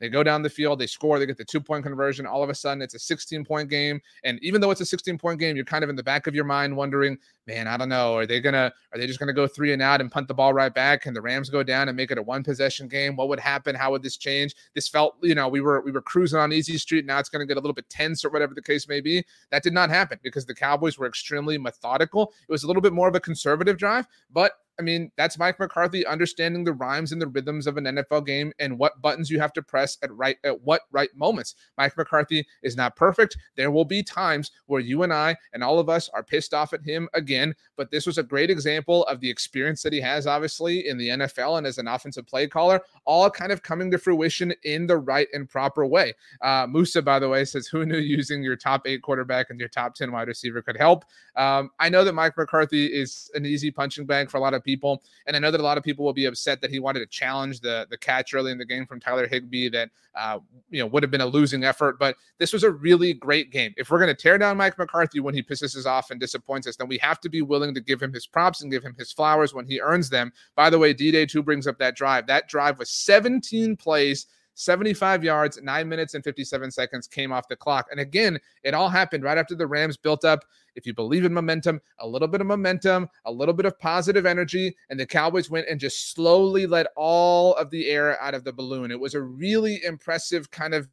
They 0.01 0.09
go 0.09 0.23
down 0.23 0.43
the 0.43 0.51
field, 0.51 0.79
they 0.79 0.87
score, 0.87 1.19
they 1.19 1.27
get 1.27 1.37
the 1.37 1.45
two 1.45 1.61
point 1.61 1.85
conversion. 1.85 2.27
All 2.27 2.43
of 2.43 2.49
a 2.49 2.55
sudden, 2.55 2.83
it's 2.83 2.95
a 2.95 2.99
16 2.99 3.45
point 3.45 3.69
game. 3.69 4.01
And 4.25 4.43
even 4.43 4.61
though 4.61 4.71
it's 4.71 4.81
a 4.81 4.87
16 4.87 5.19
point 5.19 5.39
game, 5.39 5.57
you're 5.57 5.65
kind 5.65 5.85
of 5.85 5.91
in 5.91 5.97
the 5.97 6.03
back 6.03 6.27
of 6.27 6.35
your 6.35 6.45
mind 6.45 6.75
wondering, 6.77 7.19
man, 7.47 7.69
I 7.69 7.77
don't 7.77 7.89
know. 7.89 8.17
Are 8.17 8.27
they 8.27 8.41
gonna 8.41 8.73
are 8.93 8.99
they 8.99 9.07
just 9.07 9.19
gonna 9.19 9.35
go 9.35 9.47
three 9.47 9.73
and 9.73 9.83
out 9.83 10.01
and 10.01 10.11
punt 10.11 10.29
the 10.29 10.35
ball 10.35 10.55
right 10.55 10.73
back? 10.73 11.03
Can 11.03 11.13
the 11.13 11.21
Rams 11.21 11.51
go 11.51 11.63
down 11.63 11.89
and 11.89 11.97
make 11.97 12.11
it 12.11 12.19
a 12.19 12.23
one 12.23 12.43
possession 12.43 12.89
game? 12.89 13.15
What 13.15 13.29
would 13.29 13.41
happen? 13.41 13.75
How 13.75 13.91
would 13.91 14.03
this 14.03 14.17
change? 14.17 14.55
This 14.75 14.89
felt, 14.89 15.17
you 15.23 15.35
know, 15.35 15.49
we 15.49 15.61
were 15.61 15.83
we 15.83 15.93
were 15.93 16.03
cruising 16.03 16.39
on 16.39 16.53
easy 16.53 16.79
street. 16.79 17.05
Now 17.05 17.19
it's 17.19 17.29
gonna 17.29 17.47
get 17.47 17.57
a 17.59 17.61
little 17.61 17.75
bit 17.75 17.89
tense 17.91 18.25
or 18.25 18.31
whatever 18.31 18.55
the 18.55 18.63
case 18.63 18.89
may 18.89 19.01
be. 19.01 19.25
That 19.51 19.63
did 19.63 19.75
not 19.75 19.91
happen 19.91 20.19
because 20.23 20.47
the 20.47 20.55
Cowboys 20.55 20.99
were 20.99 21.07
extremely 21.07 21.59
methodical. 21.59 22.33
It 22.49 22.53
was 22.53 22.63
a 22.63 22.67
little 22.67 22.83
bit 22.83 22.93
more 22.93 23.09
of 23.09 23.15
a 23.15 23.21
conservative 23.21 23.77
drive, 23.77 24.07
but 24.31 24.53
I 24.81 24.83
mean, 24.83 25.13
that's 25.19 25.39
Mike 25.39 25.61
McCarthy 25.61 26.07
understanding 26.07 26.65
the 26.65 26.73
rhymes 26.73 27.13
and 27.13 27.21
the 27.21 27.27
rhythms 27.27 27.67
of 27.67 27.77
an 27.77 27.85
NFL 27.85 28.25
game 28.25 28.51
and 28.59 28.79
what 28.79 29.03
buttons 29.03 29.29
you 29.29 29.39
have 29.39 29.53
to 29.53 29.63
press 29.63 29.99
at 30.03 30.11
right 30.11 30.39
at 30.43 30.63
what 30.63 30.81
right 30.91 31.11
moments. 31.15 31.55
Mike 31.77 31.95
McCarthy 31.99 32.47
is 32.63 32.79
not 32.79 32.97
perfect. 32.97 33.37
There 33.57 33.71
will 33.71 33.85
be 33.85 34.03
times 34.03 34.51
where 34.65 34.81
you 34.81 35.03
and 35.03 35.13
I 35.13 35.37
and 35.53 35.63
all 35.63 35.79
of 35.79 35.91
us 35.91 36.09
are 36.15 36.23
pissed 36.23 36.55
off 36.55 36.73
at 36.73 36.83
him 36.83 37.11
again, 37.13 37.55
but 37.77 37.91
this 37.91 38.07
was 38.07 38.17
a 38.17 38.23
great 38.23 38.49
example 38.49 39.05
of 39.05 39.21
the 39.21 39.29
experience 39.29 39.83
that 39.83 39.93
he 39.93 40.01
has 40.01 40.27
obviously 40.27 40.89
in 40.89 40.97
the 40.97 41.09
NFL 41.09 41.59
and 41.59 41.67
as 41.67 41.77
an 41.77 41.87
offensive 41.87 42.27
play 42.27 42.47
caller, 42.47 42.81
all 43.11 43.31
kind 43.31 43.53
of 43.53 43.63
coming 43.63 43.91
to 43.91 43.99
fruition 43.99 44.55
in 44.65 44.87
the 44.87 44.97
right 44.97 45.29
and 45.35 45.49
proper 45.49 45.85
way. 45.85 46.15
Uh, 46.41 46.67
Musa, 46.69 47.03
by 47.03 47.19
the 47.19 47.29
way, 47.29 47.45
says, 47.45 47.67
"Who 47.67 47.85
knew 47.85 47.99
using 47.99 48.43
your 48.43 48.57
top 48.57 48.87
eight 48.87 49.03
quarterback 49.03 49.51
and 49.51 49.59
your 49.59 49.69
top 49.69 49.95
ten 49.95 50.13
wide 50.13 50.29
receiver 50.29 50.63
could 50.63 50.77
help?" 50.77 51.05
Um, 51.37 51.71
I 51.79 51.89
know 51.89 52.05
that 52.05 52.15
Mike 52.15 52.37
McCarthy 52.37 52.87
is 52.87 53.31
an 53.35 53.45
easy 53.45 53.71
punching 53.71 54.07
bag 54.07 54.31
for 54.31 54.39
a 54.39 54.41
lot 54.41 54.55
of 54.55 54.65
people 54.65 54.71
people. 54.71 55.03
And 55.27 55.37
I 55.37 55.39
know 55.39 55.51
that 55.51 55.61
a 55.61 55.63
lot 55.63 55.79
of 55.79 55.85
people 55.85 56.05
will 56.05 56.13
be 56.13 56.27
upset 56.27 56.61
that 56.61 56.71
he 56.71 56.79
wanted 56.79 57.01
to 57.01 57.07
challenge 57.07 57.61
the 57.61 57.87
the 57.91 57.97
catch 57.97 58.35
early 58.35 58.53
in 58.53 58.59
the 58.59 58.65
game 58.65 58.87
from 58.87 59.01
Tyler 59.01 59.27
Higbee 59.27 59.69
that 59.71 59.91
uh, 60.15 60.39
you 60.71 60.81
know 60.81 60.87
would 60.87 61.03
have 61.03 61.11
been 61.11 61.21
a 61.21 61.27
losing 61.27 61.65
effort. 61.65 61.99
But 61.99 62.17
this 62.39 62.53
was 62.53 62.63
a 62.63 62.71
really 62.71 63.13
great 63.13 63.51
game. 63.51 63.75
If 63.77 63.91
we're 63.91 63.99
going 63.99 64.15
to 64.15 64.21
tear 64.21 64.39
down 64.39 64.57
Mike 64.57 64.79
McCarthy 64.79 65.21
when 65.21 65.35
he 65.35 65.43
pisses 65.43 65.77
us 65.77 65.87
off 65.87 66.11
and 66.11 66.21
disappoints 66.21 66.67
us, 66.67 66.77
then 66.77 66.89
we 66.89 66.99
have 66.99 67.21
to 67.21 67.29
be 67.29 67.43
willing 67.43 67.75
to 67.75 67.81
give 67.81 68.01
him 68.01 68.13
his 68.13 68.27
props 68.27 68.63
and 68.63 68.71
give 68.71 68.83
him 68.83 68.95
his 68.99 69.13
flowers 69.13 69.55
when 69.55 69.67
he 69.67 69.81
earns 69.81 70.11
them. 70.11 70.33
By 70.57 70.71
the 70.71 70.79
way, 70.79 70.93
D 70.93 71.11
Day 71.11 71.27
2 71.27 71.43
brings 71.43 71.67
up 71.67 71.79
that 71.79 71.97
drive. 71.97 72.27
That 72.27 72.49
drive 72.49 72.79
was 72.79 72.91
17 73.05 73.77
plays. 73.77 74.27
75 74.55 75.25
yards, 75.25 75.59
nine 75.63 75.89
minutes 75.89 76.13
and 76.13 76.23
57 76.23 76.71
seconds 76.71 77.07
came 77.07 77.33
off 77.33 77.49
the 77.49 77.57
clock. 77.57 77.87
And 77.91 78.01
again, 78.01 78.39
it 78.63 78.75
all 78.75 78.91
happened 78.91 79.25
right 79.25 79.39
after 79.39 79.55
the 79.55 79.67
Rams 79.67 79.97
built 79.97 80.23
up, 80.23 80.45
if 80.75 80.87
you 80.87 80.93
believe 80.93 81.25
in 81.25 81.33
momentum, 81.33 81.81
a 82.01 82.07
little 82.07 82.29
bit 82.29 82.43
of 82.43 82.47
momentum, 82.47 83.09
a 83.25 83.33
little 83.33 83.55
bit 83.55 83.65
of 83.65 83.79
positive 83.79 84.27
energy, 84.27 84.77
and 84.91 85.01
the 85.01 85.07
Cowboys 85.07 85.49
went 85.49 85.67
and 85.69 85.81
just 85.81 86.13
slowly 86.13 86.67
let 86.67 86.89
all 86.95 87.55
of 87.55 87.71
the 87.71 87.89
air 87.89 88.21
out 88.21 88.35
of 88.35 88.45
the 88.45 88.53
balloon. 88.53 88.91
It 88.91 89.01
was 89.01 89.15
a 89.15 89.23
really 89.23 89.83
impressive 89.83 90.51
kind 90.51 90.75
of, 90.75 90.89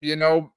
you 0.00 0.14
know, 0.14 0.52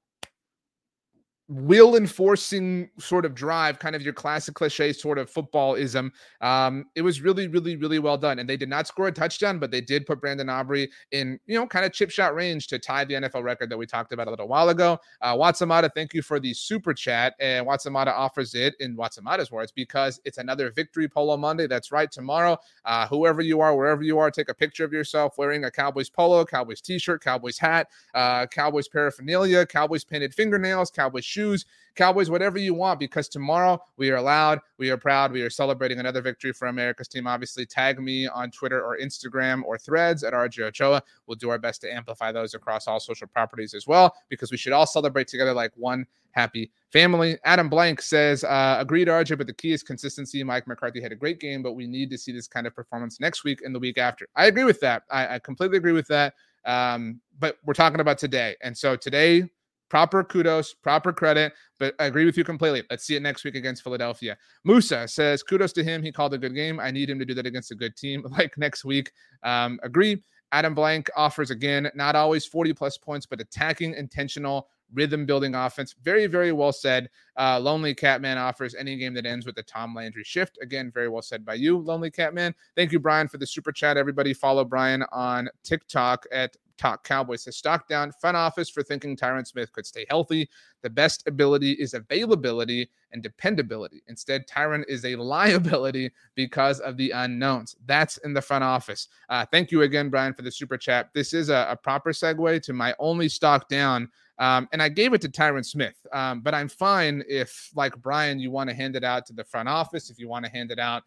will 1.48 1.94
enforcing 1.94 2.90
sort 2.98 3.24
of 3.24 3.34
drive, 3.34 3.78
kind 3.78 3.94
of 3.94 4.02
your 4.02 4.12
classic 4.12 4.54
cliche 4.54 4.92
sort 4.92 5.16
of 5.16 5.32
footballism. 5.32 6.10
Um, 6.40 6.86
it 6.96 7.02
was 7.02 7.20
really, 7.20 7.46
really, 7.46 7.76
really 7.76 8.00
well 8.00 8.18
done. 8.18 8.40
And 8.40 8.48
they 8.48 8.56
did 8.56 8.68
not 8.68 8.88
score 8.88 9.06
a 9.06 9.12
touchdown, 9.12 9.60
but 9.60 9.70
they 9.70 9.80
did 9.80 10.06
put 10.06 10.20
Brandon 10.20 10.48
Aubrey 10.48 10.90
in, 11.12 11.38
you 11.46 11.58
know, 11.58 11.66
kind 11.66 11.84
of 11.84 11.92
chip 11.92 12.10
shot 12.10 12.34
range 12.34 12.66
to 12.68 12.80
tie 12.80 13.04
the 13.04 13.14
NFL 13.14 13.44
record 13.44 13.70
that 13.70 13.78
we 13.78 13.86
talked 13.86 14.12
about 14.12 14.26
a 14.26 14.30
little 14.30 14.48
while 14.48 14.70
ago. 14.70 14.98
Uh, 15.22 15.36
Watsamata, 15.36 15.88
thank 15.94 16.14
you 16.14 16.22
for 16.22 16.40
the 16.40 16.52
super 16.52 16.92
chat. 16.92 17.34
And 17.38 17.64
Watsamata 17.64 18.08
offers 18.08 18.54
it 18.54 18.74
in 18.80 18.96
Watsamata's 18.96 19.52
words 19.52 19.70
because 19.70 20.20
it's 20.24 20.38
another 20.38 20.72
victory 20.72 21.08
polo 21.08 21.36
Monday. 21.36 21.68
That's 21.68 21.92
right. 21.92 22.10
Tomorrow, 22.10 22.58
uh, 22.84 23.06
whoever 23.06 23.40
you 23.40 23.60
are, 23.60 23.76
wherever 23.76 24.02
you 24.02 24.18
are, 24.18 24.32
take 24.32 24.48
a 24.48 24.54
picture 24.54 24.84
of 24.84 24.92
yourself 24.92 25.38
wearing 25.38 25.64
a 25.64 25.70
Cowboys 25.70 26.10
polo, 26.10 26.44
Cowboys 26.44 26.80
t 26.80 26.98
shirt, 26.98 27.22
Cowboys 27.22 27.58
hat, 27.58 27.88
uh, 28.14 28.46
Cowboys 28.46 28.88
paraphernalia, 28.88 29.64
Cowboys 29.64 30.02
painted 30.02 30.34
fingernails, 30.34 30.90
Cowboys 30.90 31.24
shoes, 31.36 31.66
Cowboys, 31.94 32.30
whatever 32.30 32.58
you 32.58 32.74
want, 32.74 32.98
because 32.98 33.28
tomorrow 33.28 33.82
we 33.96 34.10
are 34.10 34.20
loud, 34.20 34.60
we 34.78 34.90
are 34.90 34.96
proud, 34.96 35.32
we 35.32 35.42
are 35.42 35.50
celebrating 35.50 35.98
another 35.98 36.20
victory 36.20 36.52
for 36.52 36.68
America's 36.68 37.08
team. 37.08 37.26
Obviously, 37.26 37.66
tag 37.66 37.98
me 38.00 38.26
on 38.26 38.50
Twitter 38.50 38.82
or 38.82 38.98
Instagram 38.98 39.62
or 39.64 39.78
threads 39.78 40.22
at 40.24 40.32
RJ 40.32 40.64
Ochoa. 40.64 41.02
We'll 41.26 41.36
do 41.36 41.50
our 41.50 41.58
best 41.58 41.80
to 41.82 41.92
amplify 41.92 42.32
those 42.32 42.54
across 42.54 42.86
all 42.86 43.00
social 43.00 43.26
properties 43.26 43.74
as 43.74 43.86
well, 43.86 44.14
because 44.28 44.50
we 44.50 44.56
should 44.56 44.72
all 44.72 44.86
celebrate 44.86 45.28
together 45.28 45.52
like 45.52 45.72
one 45.76 46.06
happy 46.32 46.70
family. 46.92 47.38
Adam 47.44 47.68
Blank 47.68 48.02
says, 48.02 48.44
uh, 48.44 48.76
agreed, 48.78 49.08
RJ, 49.08 49.38
but 49.38 49.46
the 49.46 49.54
key 49.54 49.72
is 49.72 49.82
consistency. 49.82 50.44
Mike 50.44 50.66
McCarthy 50.66 51.00
had 51.00 51.12
a 51.12 51.16
great 51.16 51.40
game, 51.40 51.62
but 51.62 51.72
we 51.72 51.86
need 51.86 52.10
to 52.10 52.18
see 52.18 52.32
this 52.32 52.46
kind 52.46 52.66
of 52.66 52.74
performance 52.74 53.20
next 53.20 53.42
week 53.42 53.62
and 53.62 53.74
the 53.74 53.78
week 53.78 53.96
after. 53.96 54.26
I 54.36 54.46
agree 54.46 54.64
with 54.64 54.80
that. 54.80 55.04
I, 55.10 55.36
I 55.36 55.38
completely 55.38 55.78
agree 55.78 55.92
with 55.92 56.08
that. 56.08 56.34
Um, 56.66 57.20
but 57.38 57.58
we're 57.64 57.74
talking 57.74 58.00
about 58.00 58.18
today. 58.18 58.56
And 58.62 58.76
so 58.76 58.96
today, 58.96 59.48
proper 59.88 60.24
kudos, 60.24 60.74
proper 60.74 61.12
credit. 61.12 61.52
But 61.78 61.94
I 61.98 62.06
agree 62.06 62.24
with 62.24 62.36
you 62.36 62.44
completely. 62.44 62.82
Let's 62.90 63.04
see 63.04 63.16
it 63.16 63.22
next 63.22 63.44
week 63.44 63.54
against 63.54 63.82
Philadelphia. 63.82 64.36
Musa 64.64 65.06
says, 65.06 65.42
kudos 65.42 65.72
to 65.74 65.84
him. 65.84 66.02
He 66.02 66.12
called 66.12 66.34
a 66.34 66.38
good 66.38 66.54
game. 66.54 66.80
I 66.80 66.90
need 66.90 67.10
him 67.10 67.18
to 67.18 67.24
do 67.24 67.34
that 67.34 67.46
against 67.46 67.70
a 67.70 67.74
good 67.74 67.96
team 67.96 68.24
like 68.30 68.56
next 68.56 68.84
week. 68.84 69.12
Um, 69.42 69.78
agree. 69.82 70.22
Adam 70.52 70.74
Blank 70.74 71.10
offers 71.16 71.50
again, 71.50 71.90
not 71.94 72.14
always 72.14 72.46
40 72.46 72.72
plus 72.72 72.96
points, 72.96 73.26
but 73.26 73.40
attacking, 73.40 73.94
intentional, 73.94 74.68
rhythm 74.94 75.26
building 75.26 75.54
offense. 75.54 75.94
Very, 76.02 76.26
very 76.26 76.52
well 76.52 76.72
said. 76.72 77.10
Uh, 77.36 77.58
Lonely 77.58 77.94
Catman 77.94 78.38
offers 78.38 78.74
any 78.74 78.96
game 78.96 79.14
that 79.14 79.26
ends 79.26 79.46
with 79.46 79.58
a 79.58 79.62
Tom 79.62 79.94
Landry 79.94 80.24
shift. 80.24 80.58
Again, 80.62 80.90
very 80.92 81.08
well 81.08 81.22
said 81.22 81.44
by 81.44 81.54
you, 81.54 81.78
Lonely 81.78 82.10
Catman. 82.10 82.54
Thank 82.76 82.92
you, 82.92 83.00
Brian, 83.00 83.28
for 83.28 83.38
the 83.38 83.46
super 83.46 83.72
chat. 83.72 83.96
Everybody 83.96 84.32
follow 84.32 84.64
Brian 84.64 85.04
on 85.12 85.48
TikTok 85.64 86.24
at 86.30 86.56
Talk 86.76 87.04
Cowboys. 87.04 87.44
His 87.44 87.56
stock 87.56 87.88
down 87.88 88.12
front 88.12 88.36
office 88.36 88.68
for 88.68 88.82
thinking 88.82 89.16
Tyron 89.16 89.46
Smith 89.46 89.72
could 89.72 89.86
stay 89.86 90.06
healthy. 90.08 90.48
The 90.82 90.90
best 90.90 91.26
ability 91.26 91.72
is 91.72 91.94
availability 91.94 92.90
and 93.12 93.22
dependability. 93.22 94.02
Instead, 94.08 94.46
Tyron 94.46 94.84
is 94.88 95.04
a 95.04 95.16
liability 95.36 96.10
because 96.34 96.80
of 96.80 96.96
the 96.96 97.10
unknowns. 97.10 97.76
That's 97.86 98.18
in 98.18 98.34
the 98.34 98.42
front 98.42 98.64
office. 98.64 99.08
Uh, 99.28 99.44
thank 99.46 99.70
you 99.70 99.82
again, 99.82 100.10
Brian, 100.10 100.34
for 100.34 100.42
the 100.42 100.52
super 100.52 100.76
chat. 100.76 101.10
This 101.14 101.32
is 101.32 101.48
a, 101.48 101.66
a 101.70 101.76
proper 101.76 102.12
segue 102.12 102.62
to 102.62 102.72
my 102.72 102.94
only 102.98 103.28
stock 103.28 103.68
down. 103.68 104.08
Um, 104.38 104.68
and 104.72 104.82
I 104.82 104.90
gave 104.90 105.14
it 105.14 105.22
to 105.22 105.30
Tyron 105.30 105.64
Smith, 105.64 105.96
um, 106.12 106.40
but 106.40 106.52
I'm 106.52 106.68
fine 106.68 107.24
if, 107.26 107.70
like 107.74 107.96
Brian, 108.02 108.38
you 108.38 108.50
want 108.50 108.68
to 108.68 108.76
hand 108.76 108.94
it 108.94 109.02
out 109.02 109.24
to 109.26 109.32
the 109.32 109.44
front 109.44 109.66
office, 109.66 110.10
if 110.10 110.18
you 110.18 110.28
want 110.28 110.44
to 110.44 110.50
hand 110.50 110.70
it 110.70 110.78
out 110.78 111.04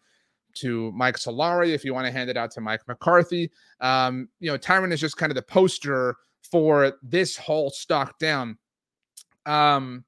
to 0.54 0.92
Mike 0.92 1.16
Solari, 1.16 1.74
if 1.74 1.84
you 1.84 1.94
want 1.94 2.06
to 2.06 2.12
hand 2.12 2.30
it 2.30 2.36
out 2.36 2.50
to 2.52 2.60
Mike 2.60 2.86
McCarthy. 2.88 3.50
Um, 3.80 4.28
you 4.38 4.50
know, 4.50 4.58
Tyron 4.58 4.92
is 4.92 5.00
just 5.00 5.16
kind 5.16 5.30
of 5.30 5.36
the 5.36 5.42
poster 5.42 6.16
for 6.50 6.92
this 7.02 7.36
whole 7.36 7.70
stock 7.70 8.18
down. 8.18 8.58
Um, 9.46 10.04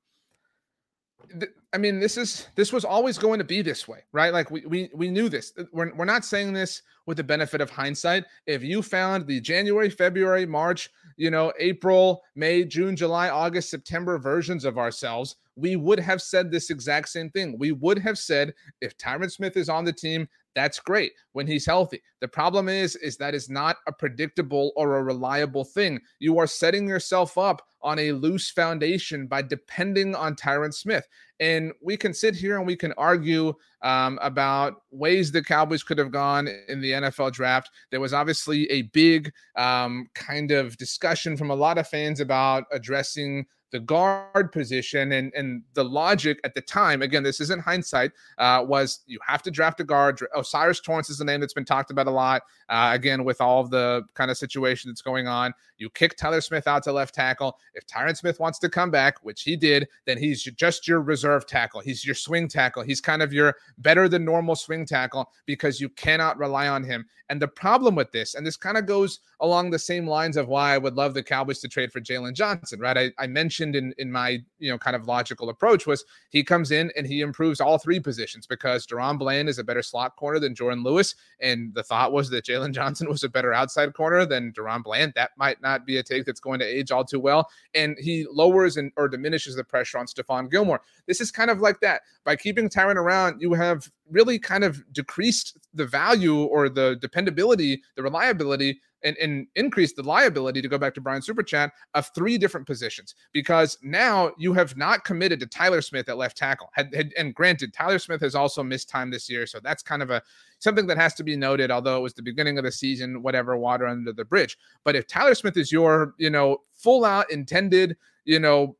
th- 1.38 1.53
I 1.72 1.78
mean, 1.78 2.01
this 2.01 2.18
is 2.18 2.49
this 2.55 2.72
was 2.72 2.84
always 2.84 3.16
going 3.16 3.38
to 3.38 3.45
be 3.45 3.62
this 3.62 3.88
way, 3.88 4.01
right? 4.12 4.32
Like 4.32 4.51
we 4.51 4.66
we 4.66 4.90
we 4.95 5.11
knew 5.11 5.28
this. 5.28 5.53
We're 5.72 5.95
we're 5.95 6.05
not 6.05 6.24
saying 6.24 6.53
this 6.53 6.82
with 7.07 7.16
the 7.16 7.24
benefit 7.24 7.61
of 7.61 7.70
hindsight. 7.70 8.24
If 8.47 8.62
you 8.62 8.82
found 8.82 9.26
the 9.26 9.40
January, 9.40 9.88
February, 9.88 10.45
March, 10.45 10.90
you 11.16 11.30
know, 11.30 11.53
April, 11.59 12.22
May, 12.34 12.64
June, 12.64 12.95
July, 12.95 13.30
August, 13.30 13.70
September 13.70 14.18
versions 14.18 14.64
of 14.64 14.76
ourselves, 14.78 15.36
we 15.57 15.76
would 15.76 16.00
have 16.00 16.22
said 16.22 16.50
this 16.50 16.70
exact 16.70 17.09
same 17.09 17.30
thing. 17.30 17.57
We 17.59 17.72
would 17.72 17.98
have 17.98 18.18
said 18.18 18.55
if 18.80 18.96
Tyron 18.96 19.30
Smith 19.30 19.57
is 19.57 19.68
on 19.68 19.84
the 19.84 19.92
team, 19.92 20.28
that's 20.55 20.80
great 20.80 21.12
when 21.32 21.46
he's 21.46 21.66
healthy. 21.66 22.03
The 22.20 22.28
problem 22.28 22.68
is 22.68 22.96
is 22.96 23.16
that 23.16 23.34
is 23.34 23.48
not 23.48 23.76
a 23.86 23.92
predictable 23.92 24.72
or 24.76 24.96
a 24.96 25.03
reliable 25.03 25.64
thing. 25.64 26.00
You 26.18 26.38
are 26.38 26.46
setting 26.46 26.88
yourself 26.88 27.38
up 27.38 27.62
on 27.82 27.98
a 27.98 28.12
loose 28.12 28.50
foundation 28.50 29.26
by 29.26 29.42
depending 29.42 30.14
on 30.14 30.36
Tyron 30.36 30.72
Smith. 30.72 31.07
And 31.40 31.72
we 31.82 31.96
can 31.96 32.14
sit 32.14 32.36
here 32.36 32.57
and 32.57 32.66
we 32.66 32.76
can 32.76 32.92
argue 32.92 33.55
um, 33.82 34.18
about 34.22 34.82
ways 34.92 35.32
the 35.32 35.42
Cowboys 35.42 35.82
could 35.82 35.98
have 35.98 36.12
gone 36.12 36.48
in 36.68 36.80
the 36.80 36.92
NFL 36.92 37.32
draft. 37.32 37.70
There 37.90 38.00
was 38.00 38.14
obviously 38.14 38.70
a 38.70 38.82
big 38.82 39.32
um, 39.57 40.09
kind 40.14 40.53
of 40.53 40.76
discussion 40.76 41.36
from 41.36 41.50
a 41.50 41.57
lot 41.57 41.78
of 41.78 41.88
fans 41.88 42.20
about 42.20 42.64
addressing 42.70 43.46
the 43.72 43.80
guard 43.80 44.52
position 44.52 45.12
and 45.12 45.32
and 45.34 45.62
the 45.74 45.82
logic 45.82 46.38
at 46.44 46.54
the 46.54 46.60
time 46.60 47.02
again 47.02 47.22
this 47.22 47.40
isn't 47.40 47.60
hindsight 47.60 48.12
uh, 48.38 48.64
was 48.66 49.00
you 49.06 49.18
have 49.26 49.42
to 49.42 49.50
draft 49.50 49.80
a 49.80 49.84
guard. 49.84 50.20
O'Cyrus 50.36 50.80
Torrence 50.80 51.10
is 51.10 51.18
the 51.18 51.24
name 51.24 51.40
that's 51.40 51.54
been 51.54 51.64
talked 51.64 51.90
about 51.90 52.06
a 52.06 52.10
lot 52.10 52.42
uh, 52.68 52.90
again 52.92 53.24
with 53.24 53.40
all 53.40 53.60
of 53.60 53.70
the 53.70 54.02
kind 54.14 54.30
of 54.30 54.36
situation 54.36 54.90
that's 54.90 55.02
going 55.02 55.26
on. 55.26 55.52
You 55.78 55.90
kick 55.90 56.16
Tyler 56.16 56.40
Smith 56.40 56.68
out 56.68 56.84
to 56.84 56.92
left 56.92 57.14
tackle. 57.14 57.58
If 57.74 57.86
Tyron 57.86 58.16
Smith 58.16 58.38
wants 58.38 58.58
to 58.60 58.68
come 58.68 58.90
back 58.90 59.16
which 59.22 59.42
he 59.42 59.56
did 59.56 59.88
then 60.04 60.18
he's 60.18 60.42
just 60.42 60.86
your 60.86 61.00
reserve 61.00 61.46
tackle. 61.46 61.80
He's 61.80 62.04
your 62.04 62.14
swing 62.14 62.48
tackle. 62.48 62.82
He's 62.82 63.00
kind 63.00 63.22
of 63.22 63.32
your 63.32 63.56
better 63.78 64.08
than 64.08 64.24
normal 64.24 64.54
swing 64.54 64.84
tackle 64.84 65.30
because 65.46 65.80
you 65.80 65.88
cannot 65.88 66.38
rely 66.38 66.68
on 66.68 66.84
him. 66.84 67.06
And 67.30 67.40
the 67.40 67.48
problem 67.48 67.94
with 67.94 68.12
this 68.12 68.34
and 68.34 68.46
this 68.46 68.56
kind 68.56 68.76
of 68.76 68.84
goes 68.84 69.20
along 69.40 69.70
the 69.70 69.78
same 69.78 70.06
lines 70.06 70.36
of 70.36 70.48
why 70.48 70.74
I 70.74 70.78
would 70.78 70.94
love 70.94 71.14
the 71.14 71.22
Cowboys 71.22 71.60
to 71.60 71.68
trade 71.68 71.90
for 71.90 72.00
Jaylon 72.00 72.34
Johnson 72.34 72.80
right? 72.82 72.98
I, 72.98 73.12
I 73.18 73.26
mentioned 73.26 73.61
mentioned 73.66 73.76
in 73.76 73.94
in 73.98 74.10
my 74.12 74.42
you 74.58 74.70
know 74.70 74.78
kind 74.78 74.96
of 74.96 75.06
logical 75.06 75.48
approach 75.48 75.86
was 75.86 76.04
he 76.30 76.42
comes 76.42 76.70
in 76.70 76.90
and 76.96 77.06
he 77.06 77.20
improves 77.20 77.60
all 77.60 77.78
three 77.78 78.00
positions 78.00 78.46
because 78.46 78.86
DaRon 78.86 79.18
Bland 79.18 79.48
is 79.48 79.58
a 79.58 79.64
better 79.64 79.82
slot 79.82 80.16
corner 80.16 80.38
than 80.38 80.54
Jourdan 80.54 80.84
Lewis, 80.84 81.14
and 81.40 81.74
the 81.74 81.82
thought 81.82 82.12
was 82.12 82.30
that 82.30 82.44
Jaylon 82.44 82.72
Johnson 82.78 83.08
was 83.08 83.22
a 83.24 83.28
better 83.28 83.52
outside 83.52 83.94
corner 83.94 84.26
than 84.26 84.52
DaRon 84.52 84.82
Bland. 84.82 85.12
That 85.14 85.30
might 85.36 85.60
not 85.60 85.86
be 85.86 85.98
a 85.98 86.02
take 86.02 86.24
that's 86.24 86.40
going 86.40 86.60
to 86.60 86.66
age 86.66 86.90
all 86.90 87.04
too 87.04 87.20
well, 87.20 87.48
and 87.74 87.96
he 87.98 88.26
lowers 88.30 88.76
and 88.76 88.92
or 88.96 89.08
diminishes 89.08 89.56
the 89.56 89.64
pressure 89.64 89.98
on 89.98 90.06
Stephon 90.06 90.50
Gilmore. 90.50 90.80
This 91.06 91.20
is 91.20 91.30
kind 91.30 91.50
of 91.50 91.60
like 91.60 91.80
that 91.80 92.02
by 92.24 92.36
keeping 92.36 92.68
Tyron 92.68 92.96
around. 92.96 93.40
You 93.40 93.54
have 93.54 93.90
really 94.10 94.38
kind 94.38 94.64
of 94.64 94.82
decreased 94.92 95.58
the 95.72 95.86
value 95.86 96.42
or 96.42 96.68
the 96.68 96.96
dependability, 97.00 97.82
the 97.96 98.02
reliability 98.02 98.80
and, 99.05 99.16
and 99.18 99.46
increase 99.57 99.92
the 99.92 100.03
liability 100.03 100.62
to 100.62 100.68
go 100.68 100.78
back 100.78 100.94
to 100.94 101.00
Brian 101.00 101.22
Super 101.22 101.42
Chat 101.42 101.72
of 101.94 102.11
three 102.14 102.38
different 102.38 102.66
positions 102.66 103.14
because 103.32 103.78
now 103.82 104.32
you 104.38 104.53
have 104.53 104.76
not 104.76 105.05
committed 105.05 105.40
to 105.40 105.46
Tyler 105.46 105.80
Smith 105.80 106.09
at 106.09 106.16
left 106.16 106.36
tackle. 106.36 106.70
Had, 106.74 106.94
had, 106.94 107.12
and 107.16 107.34
granted, 107.34 107.72
Tyler 107.72 107.98
Smith 107.98 108.20
has 108.20 108.34
also 108.34 108.62
missed 108.62 108.88
time 108.88 109.11
this 109.11 109.28
year, 109.28 109.46
so 109.46 109.61
that's 109.62 109.82
kind 109.82 110.03
of 110.03 110.11
a 110.11 110.22
something 110.59 110.86
that 110.86 110.98
has 110.98 111.14
to 111.14 111.24
be 111.24 111.36
noted. 111.36 111.70
Although 111.70 111.98
it 111.98 112.03
was 112.03 112.14
the 112.14 112.22
beginning 112.22 112.59
of 112.59 112.64
the 112.64 112.72
season, 112.72 113.22
whatever, 113.22 113.57
water 113.57 113.86
under 113.86 114.12
the 114.12 114.24
bridge. 114.24 114.57
But 114.84 114.96
if 114.96 115.07
Tyler 115.07 115.34
Smith 115.34 115.57
is 115.57 115.72
your, 115.72 116.14
you 116.18 116.30
know, 116.30 116.59
full 116.74 117.05
out 117.05 117.30
intended, 117.30 117.96
you 118.24 118.38
know, 118.38 118.76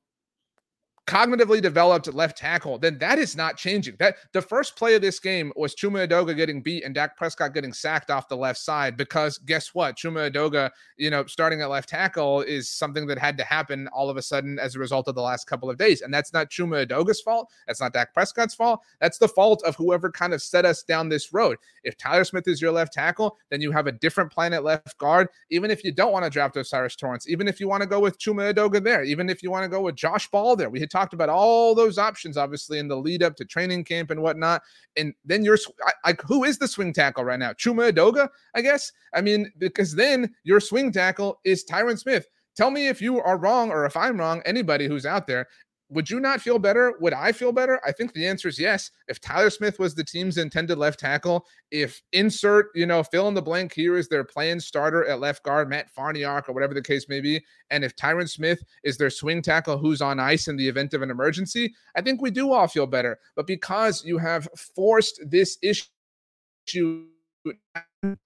cognitively 1.07 1.61
developed 1.61 2.13
left 2.15 2.39
tackle, 2.39 2.79
then 2.79 2.97
that 2.99 3.19
is 3.19 3.37
not 3.37 3.57
changing. 3.57 3.97
That 3.99 4.17
the 4.33 4.43
first 4.43 4.77
play 4.77 4.95
of 4.95 5.03
this 5.03 5.19
game 5.19 5.53
was 5.57 5.75
Chuma 5.75 6.07
Edoga 6.07 6.37
getting 6.37 6.63
beat 6.63 6.85
and 6.85 6.95
Dak 6.95 7.17
Prescott 7.17 7.55
getting 7.55 7.73
sacked 7.73 8.11
off 8.11 8.29
the 8.29 8.37
left 8.37 8.61
side 8.61 8.97
because 8.97 9.39
guess 9.39 9.75
what? 9.75 9.97
Chuma 9.97 10.31
Edoga, 10.31 10.71
you 10.97 11.11
know, 11.11 11.27
starting 11.27 11.61
at 11.61 11.71
left 11.71 11.89
tackle 11.89 12.43
is 12.43 12.69
something 12.69 13.07
that 13.07 13.19
had 13.19 13.37
to 13.39 13.45
happen 13.45 13.89
all 13.89 14.11
of 14.11 14.17
a 14.17 14.23
sudden 14.23 14.59
as 14.59 14.77
a 14.77 14.79
result 14.79 15.09
of 15.09 15.15
the 15.15 15.23
last 15.23 15.47
couple 15.47 15.69
of 15.69 15.77
days. 15.77 16.03
And 16.03 16.15
that's 16.15 16.33
not 16.33 16.51
Chuma 16.51 16.87
Edoga's 16.87 17.21
fault. 17.21 17.51
That's 17.67 17.81
not 17.81 17.93
Dak 17.93 18.15
Prescott's 18.15 18.55
fault. 18.55 18.81
That's 19.01 19.19
the 19.19 19.29
fault 19.29 19.63
of 19.65 19.75
whoever 19.75 20.11
kind 20.11 20.33
of 20.33 20.41
set 20.41 20.65
us 20.65 20.85
down 20.85 21.09
this 21.09 21.33
road. 21.33 21.57
If 21.83 21.97
Tyler 21.97 22.25
Smith 22.25 22.47
is 22.47 22.63
your 22.63 22.71
left 22.71 22.93
tackle, 22.93 23.39
then 23.51 23.61
you 23.61 23.73
have 23.73 23.89
a 23.89 23.93
different 23.93 24.31
plan 24.31 24.53
at 24.53 24.63
left 24.63 24.97
guard. 24.99 25.29
Even 25.51 25.71
if 25.71 25.83
you 25.83 25.91
don't 25.91 26.13
want 26.13 26.25
to 26.25 26.31
draft 26.31 26.57
O'Cyrus 26.57 26.95
Torrence, 26.95 27.29
even 27.29 27.49
if 27.49 27.59
you 27.59 27.67
want 27.67 27.83
to 27.83 27.89
go 27.89 27.99
with 27.99 28.19
Chuma 28.21 28.55
Edoga 28.55 28.83
there, 28.83 29.03
even 29.03 29.29
if 29.29 29.43
you 29.43 29.51
want 29.51 29.65
to 29.65 29.69
go 29.69 29.81
with 29.81 29.97
Josh 29.97 30.31
Ball 30.31 30.55
there, 30.55 30.71
we 30.71 30.79
had 30.79 30.92
talked 30.93 31.15
about 31.15 31.29
all 31.29 31.75
those 31.75 31.99
options, 31.99 32.37
obviously, 32.37 32.79
in 32.79 32.87
the 32.87 32.97
lead 32.97 33.23
up 33.23 33.35
to 33.37 33.45
training 33.45 33.85
camp 33.85 34.11
and 34.11 34.23
whatnot. 34.23 34.63
And 34.97 35.15
then 35.25 35.45
you're 35.45 35.59
like, 36.05 36.23
who 36.23 36.45
is 36.45 36.59
the 36.59 36.69
swing 36.69 36.93
tackle 36.93 37.25
right 37.25 37.39
now? 37.39 37.53
Chuma 37.55 37.91
Edoga, 37.91 38.29
I 38.55 38.61
guess. 38.61 38.93
I 39.15 39.23
mean, 39.23 39.51
because 39.59 39.95
then 39.95 40.33
your 40.45 40.61
swing 40.61 40.93
tackle 40.93 41.41
is 41.45 41.65
Tyron 41.65 41.99
Smith. 41.99 42.29
Tell 42.55 42.71
me 42.71 42.89
if 42.89 43.01
you 43.01 43.21
are 43.21 43.39
wrong 43.39 43.71
or 43.71 43.87
if 43.87 43.97
I'm 43.97 44.19
wrong, 44.19 44.43
anybody 44.45 44.87
who's 44.87 45.07
out 45.07 45.27
there 45.27 45.49
would 45.93 46.09
you 46.09 46.21
not 46.21 46.41
feel 46.41 46.59
better? 46.59 46.95
Would 47.01 47.13
I 47.13 47.33
feel 47.33 47.53
better? 47.53 47.81
I 47.87 47.93
think 47.93 48.13
the 48.13 48.27
answer 48.27 48.49
is 48.49 48.59
yes. 48.59 48.91
If 49.09 49.21
Tyler 49.21 49.51
Smith 49.51 49.79
was 49.79 49.95
the 49.95 50.05
team's 50.05 50.39
intended 50.39 50.79
left 50.79 50.99
tackle, 50.99 51.47
if 51.71 52.03
insert, 52.13 52.71
you 52.75 52.87
know, 52.87 53.03
fill 53.03 53.29
in 53.29 53.35
the 53.35 53.43
blank 53.43 53.73
here 53.73 53.97
is 53.97 54.09
their 54.09 54.25
playing 54.25 54.61
starter 54.61 55.05
at 55.05 55.21
left 55.21 55.43
guard, 55.43 55.69
Matt 55.69 55.95
Farniok 55.95 56.49
or 56.49 56.53
whatever 56.53 56.75
the 56.75 56.83
case 56.83 57.09
may 57.09 57.21
be, 57.21 57.45
and 57.71 57.85
if 57.85 57.95
Tyron 57.95 58.29
Smith 58.29 58.63
is 58.85 58.97
their 58.97 59.11
swing 59.11 59.43
tackle 59.43 59.79
who's 59.79 60.01
on 60.01 60.19
ice 60.19 60.49
in 60.49 60.57
the 60.57 60.69
event 60.69 60.95
of 60.95 61.03
an 61.03 61.11
emergency, 61.11 61.75
I 61.95 62.01
think 62.01 62.23
we 62.23 62.31
do 62.31 62.53
all 62.53 62.69
feel 62.69 62.87
better. 62.87 63.19
But 63.37 63.47
because 63.47 64.05
you 64.05 64.19
have 64.19 64.49
forced 64.75 65.21
this 65.27 65.59
issue 65.63 67.07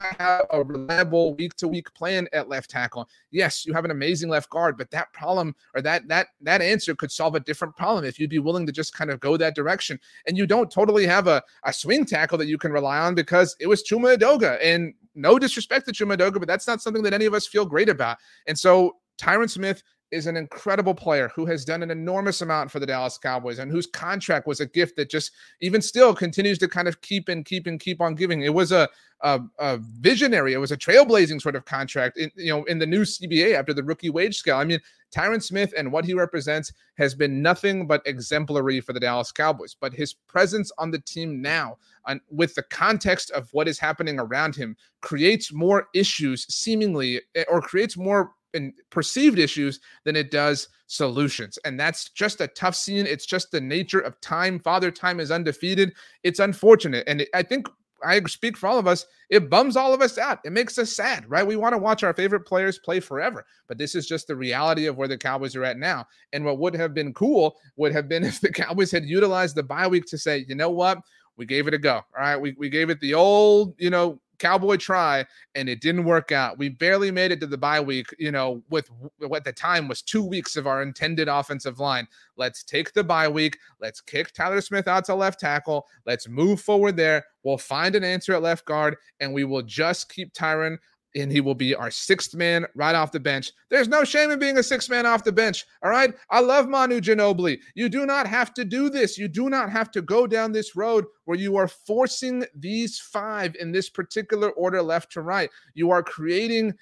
have 0.01 0.47
a 0.51 0.63
reliable 0.63 1.35
week 1.35 1.55
to 1.57 1.69
week 1.69 1.93
plan 1.95 2.27
at 2.33 2.49
left 2.49 2.71
tackle. 2.71 3.09
Yes, 3.31 3.67
you 3.67 3.75
have 3.75 3.85
an 3.85 3.91
amazing 3.91 4.29
left 4.29 4.51
guard, 4.51 4.79
but 4.79 4.91
that 4.91 5.13
problem 5.13 5.55
or 5.75 5.83
that 5.83 6.09
that 6.09 6.29
that 6.41 6.63
answer 6.63 6.95
could 6.95 7.13
solve 7.13 7.35
a 7.35 7.41
different 7.41 7.77
problem 7.77 8.05
if 8.05 8.19
you'd 8.19 8.31
be 8.31 8.39
willing 8.39 8.67
to 8.67 8.73
just 8.73 8.95
kind 8.95 9.11
of 9.11 9.21
go 9.21 9.37
that 9.37 9.55
direction. 9.55 9.99
And 10.27 10.37
you 10.37 10.47
don't 10.47 10.71
totally 10.71 11.07
have 11.07 11.27
a, 11.27 11.43
a 11.65 11.73
swing 11.73 12.05
tackle 12.05 12.39
that 12.39 12.47
you 12.47 12.59
can 12.59 12.73
rely 12.73 12.99
on 12.99 13.15
because 13.15 13.57
it 13.61 13.67
was 13.67 13.85
Chuma 13.85 14.17
Edoga. 14.17 14.59
And 14.63 14.95
no 15.15 15.39
disrespect 15.39 15.87
to 15.87 15.93
Chuma 15.93 16.17
Edoga, 16.17 16.39
but 16.39 16.49
that's 16.49 16.67
not 16.67 16.83
something 16.83 17.03
that 17.03 17.15
any 17.15 17.27
of 17.27 17.35
us 17.35 17.47
feel 17.47 17.67
great 17.67 17.89
about. 17.89 18.19
And 18.47 18.59
so 18.59 18.97
Tyron 19.19 19.51
Smith 19.51 19.83
is 20.13 20.27
an 20.27 20.37
incredible 20.37 20.95
player 20.95 21.31
who 21.35 21.47
has 21.47 21.65
done 21.65 21.83
an 21.83 21.91
enormous 21.91 22.41
amount 22.41 22.71
for 22.71 22.79
the 22.79 22.87
Dallas 22.87 23.19
Cowboys 23.19 23.59
and 23.59 23.71
whose 23.71 23.87
contract 23.87 24.47
was 24.47 24.61
a 24.61 24.67
gift 24.67 24.97
that 24.97 25.11
just 25.11 25.33
even 25.61 25.83
still 25.83 26.15
continues 26.15 26.59
to 26.59 26.69
kind 26.69 26.87
of 26.87 27.01
keep 27.01 27.29
and 27.29 27.45
keep 27.45 27.67
and 27.67 27.81
keep 27.81 28.01
on 28.01 28.15
giving. 28.15 28.43
It 28.43 28.55
was 28.55 28.71
a 28.71 28.89
a, 29.23 29.41
a 29.59 29.79
visionary, 29.79 30.53
it 30.53 30.59
was 30.59 30.73
a 30.73 30.77
trailblazing 30.77 31.41
sort 31.41 31.57
of 31.57 31.65
contract 31.65 32.19
in 32.19 32.31
you 32.37 32.53
know 32.53 32.65
in 32.65 32.79
the 32.79 32.87
new 32.87 33.03
CBA 33.03 33.55
after 33.55 33.73
the 33.73 33.83
rookie 33.83 34.11
wage 34.11 34.37
scale. 34.37 34.57
I 34.57 34.65
mean, 34.65 34.81
Tyron 35.15 35.43
Smith 35.43 35.73
and 35.77 35.91
what 35.91 36.05
he 36.05 36.15
represents 36.15 36.73
has 36.99 37.15
been 37.15 37.41
nothing 37.43 37.87
but 37.87 38.03
exemplary 38.07 38.81
for 38.81 38.93
the 38.93 39.01
Dallas 39.01 39.33
Cowboys. 39.33 39.77
But 39.79 39.95
his 39.95 40.13
presence 40.13 40.71
on 40.79 40.91
the 40.91 41.01
team 41.01 41.41
now, 41.41 41.79
and 42.07 42.21
with 42.31 42.55
the 42.55 42.63
context 42.65 43.31
of 43.31 43.49
what 43.53 43.69
is 43.69 43.79
happening 43.79 44.19
around 44.19 44.55
him, 44.55 44.77
creates 45.01 45.53
more 45.53 45.89
issues 45.95 46.47
seemingly, 46.55 47.21
eh, 47.35 47.45
or 47.49 47.61
creates 47.61 47.97
more 47.97 48.33
and 48.55 48.73
perceived 48.91 49.39
issues 49.39 49.81
than 50.05 50.17
it 50.17 50.31
does 50.31 50.69
solutions. 50.87 51.59
And 51.65 51.79
that's 51.79 52.09
just 52.11 52.41
a 52.41 52.49
tough 52.49 52.75
scene. 52.75 53.07
It's 53.07 53.27
just 53.27 53.51
the 53.51 53.61
nature 53.61 54.01
of 54.01 54.21
time. 54.21 54.59
Father 54.59 54.91
Time 54.91 55.21
is 55.21 55.31
undefeated. 55.31 55.95
It's 56.23 56.41
unfortunate. 56.41 57.05
And 57.07 57.27
I 57.35 57.43
think 57.43 57.69
I 58.05 58.21
speak 58.25 58.57
for 58.57 58.67
all 58.67 58.79
of 58.79 58.87
us. 58.87 59.07
It 59.31 59.51
bums 59.51 59.77
all 59.77 59.95
of 59.95 60.01
us 60.01 60.19
out. 60.19 60.41
It 60.45 60.53
makes 60.53 60.79
us 60.79 60.95
sad, 60.95 61.29
right? 61.29 61.47
We 61.47 61.57
want 61.57 61.75
to 61.75 61.79
watch 61.79 62.03
our 62.03 62.13
favorite 62.13 62.47
players 62.47 62.79
play 62.79 63.01
forever, 63.01 63.45
but 63.69 63.79
this 63.79 63.95
is 63.95 64.07
just 64.07 64.27
the 64.27 64.37
reality 64.37 64.87
of 64.87 64.97
where 64.97 65.09
the 65.09 65.19
Cowboys 65.19 65.57
are 65.57 65.65
at 65.65 65.79
now. 65.79 66.07
And 66.33 66.45
what 66.45 66.59
would 66.59 66.75
have 66.75 66.95
been 66.95 67.15
cool 67.15 67.57
would 67.77 67.93
have 67.93 68.09
been 68.09 68.25
if 68.25 68.41
the 68.41 68.53
Cowboys 68.53 68.91
had 68.91 69.05
utilized 69.05 69.57
the 69.57 69.63
bye 69.63 69.87
week 69.87 70.07
to 70.07 70.19
say, 70.19 70.45
you 70.49 70.55
know 70.55 70.71
what? 70.71 70.99
We 71.37 71.47
gave 71.47 71.69
it 71.69 71.75
a 71.75 71.79
go. 71.79 71.97
All 71.97 72.05
right. 72.19 72.37
We, 72.37 72.55
we 72.59 72.69
gave 72.71 72.89
it 72.91 73.01
the 73.01 73.15
old, 73.15 73.75
you 73.79 73.91
know, 73.91 74.19
cowboy 74.39 74.77
try 74.77 75.27
and 75.55 75.69
it 75.69 75.81
didn't 75.81 76.05
work 76.05 76.33
out. 76.33 76.59
We 76.59 76.69
barely 76.69 77.11
made 77.11 77.33
it 77.33 77.41
to 77.41 77.47
the 77.47 77.59
bye 77.59 77.81
week, 77.81 78.15
you 78.19 78.31
know, 78.31 78.63
with 78.71 78.91
what 79.19 79.45
the 79.45 79.53
time 79.53 79.89
was 79.89 80.03
two 80.03 80.25
weeks 80.25 80.57
of 80.57 80.67
our 80.67 80.83
intended 80.83 81.29
offensive 81.29 81.79
line. 81.79 82.07
Let's 82.37 82.63
take 82.63 82.93
the 82.93 83.05
bye 83.05 83.29
week. 83.29 83.59
Let's 83.81 84.01
kick 84.01 84.33
Tyler 84.33 84.61
Smith 84.61 84.89
out 84.89 85.05
to 85.07 85.15
left 85.15 85.41
tackle. 85.41 85.87
Let's 86.05 86.29
move 86.29 86.61
forward 86.61 86.97
there. 86.97 87.25
We'll 87.43 87.59
find 87.59 87.95
an 87.95 88.05
answer 88.05 88.33
at 88.35 88.43
left 88.43 88.65
guard 88.65 88.97
and 89.21 89.33
we 89.33 89.45
will 89.45 89.63
just 89.63 90.13
keep 90.13 90.33
Tyron 90.33 90.79
and 91.17 91.33
he 91.33 91.41
will 91.41 91.55
be 91.55 91.75
our 91.75 91.91
sixth 91.91 92.35
man 92.35 92.67
right 92.75 92.95
off 92.95 93.13
the 93.13 93.21
bench. 93.21 93.51
There's 93.71 93.89
no 93.89 94.05
shame 94.05 94.31
in 94.31 94.39
being 94.39 94.59
a 94.59 94.63
sixth 94.63 94.91
man 94.91 95.07
off 95.07 95.25
the 95.25 95.33
bench. 95.33 95.65
All 95.83 95.91
right. 95.91 96.15
I 96.31 96.41
love 96.41 96.69
Manu 96.69 97.01
Ginobili. 97.01 97.59
You 97.75 97.89
do 97.89 98.07
not 98.07 98.27
have 98.27 98.53
to 98.55 98.65
do 98.65 98.91
this. 98.91 99.19
You 99.19 99.29
do 99.29 99.49
not 99.49 99.71
have 99.71 99.91
to 99.93 100.03
go 100.03 100.27
down 100.27 100.53
this 100.53 100.77
road 100.77 101.07
where 101.25 101.39
you 101.39 101.57
are 101.57 101.69
forcing 101.69 102.45
these 102.55 103.01
five 103.01 103.57
in 103.57 103.73
this 103.73 103.89
particular 103.89 104.51
order 104.51 104.83
left 104.83 105.11
to 105.13 105.23
right. 105.23 105.51
You 105.75 105.91
are 105.91 106.03
creating 106.03 106.75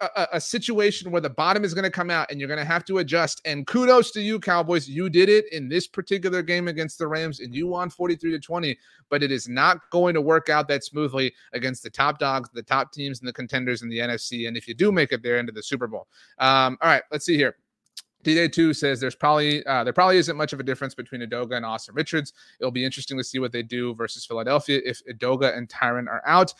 a, 0.00 0.28
a, 0.34 0.40
situation 0.40 1.10
where 1.10 1.20
the 1.20 1.30
bottom 1.30 1.64
is 1.64 1.74
going 1.74 1.84
to 1.84 1.90
come 1.90 2.10
out 2.10 2.30
and 2.30 2.38
you're 2.38 2.48
going 2.48 2.58
to 2.58 2.64
have 2.64 2.84
to 2.84 2.98
adjust. 2.98 3.40
And 3.44 3.66
kudos 3.66 4.10
to 4.12 4.20
you, 4.20 4.38
Cowboys. 4.38 4.88
You 4.88 5.08
did 5.10 5.28
it 5.28 5.52
in 5.52 5.68
this 5.68 5.86
particular 5.86 6.42
game 6.42 6.68
against 6.68 6.98
the 6.98 7.06
Rams 7.08 7.40
and 7.40 7.54
you 7.54 7.66
won 7.66 7.90
43 7.90 8.30
to 8.32 8.38
20, 8.38 8.78
but 9.08 9.22
it 9.22 9.32
is 9.32 9.48
not 9.48 9.90
going 9.90 10.14
to 10.14 10.20
work 10.20 10.48
out 10.48 10.68
that 10.68 10.84
smoothly 10.84 11.34
against 11.52 11.82
the 11.82 11.90
top 11.90 12.18
dogs, 12.18 12.48
the 12.52 12.62
top 12.62 12.92
teams, 12.92 13.20
and 13.20 13.28
the 13.28 13.32
contenders 13.32 13.82
in 13.82 13.88
the 13.88 13.98
NFC. 13.98 14.46
And 14.46 14.56
if 14.56 14.68
you 14.68 14.74
do 14.74 14.92
make 14.92 15.12
it 15.12 15.22
there 15.22 15.38
into 15.38 15.52
the 15.52 15.62
Super 15.62 15.86
Bowl. 15.86 16.06
Um, 16.38 16.78
all 16.80 16.88
right, 16.88 17.02
let's 17.10 17.26
see 17.26 17.36
here. 17.36 17.56
DJ2 18.24 18.74
says 18.76 19.00
there's 19.00 19.14
probably 19.14 19.64
uh, 19.64 19.84
there 19.84 19.92
probably 19.92 20.16
isn't 20.18 20.36
much 20.36 20.52
of 20.52 20.58
a 20.58 20.64
difference 20.64 20.94
between 20.94 21.20
Edoga 21.20 21.56
and 21.56 21.64
Asim 21.64 21.94
Richards. 21.94 22.32
It'll 22.60 22.72
be 22.72 22.84
interesting 22.84 23.16
to 23.16 23.24
see 23.24 23.38
what 23.38 23.52
they 23.52 23.62
do 23.62 23.94
versus 23.94 24.26
Philadelphia 24.26 24.80
if 24.84 25.00
Edoga 25.06 25.56
and 25.56 25.68
Tyron 25.68 26.08
are 26.08 26.22
out. 26.26 26.52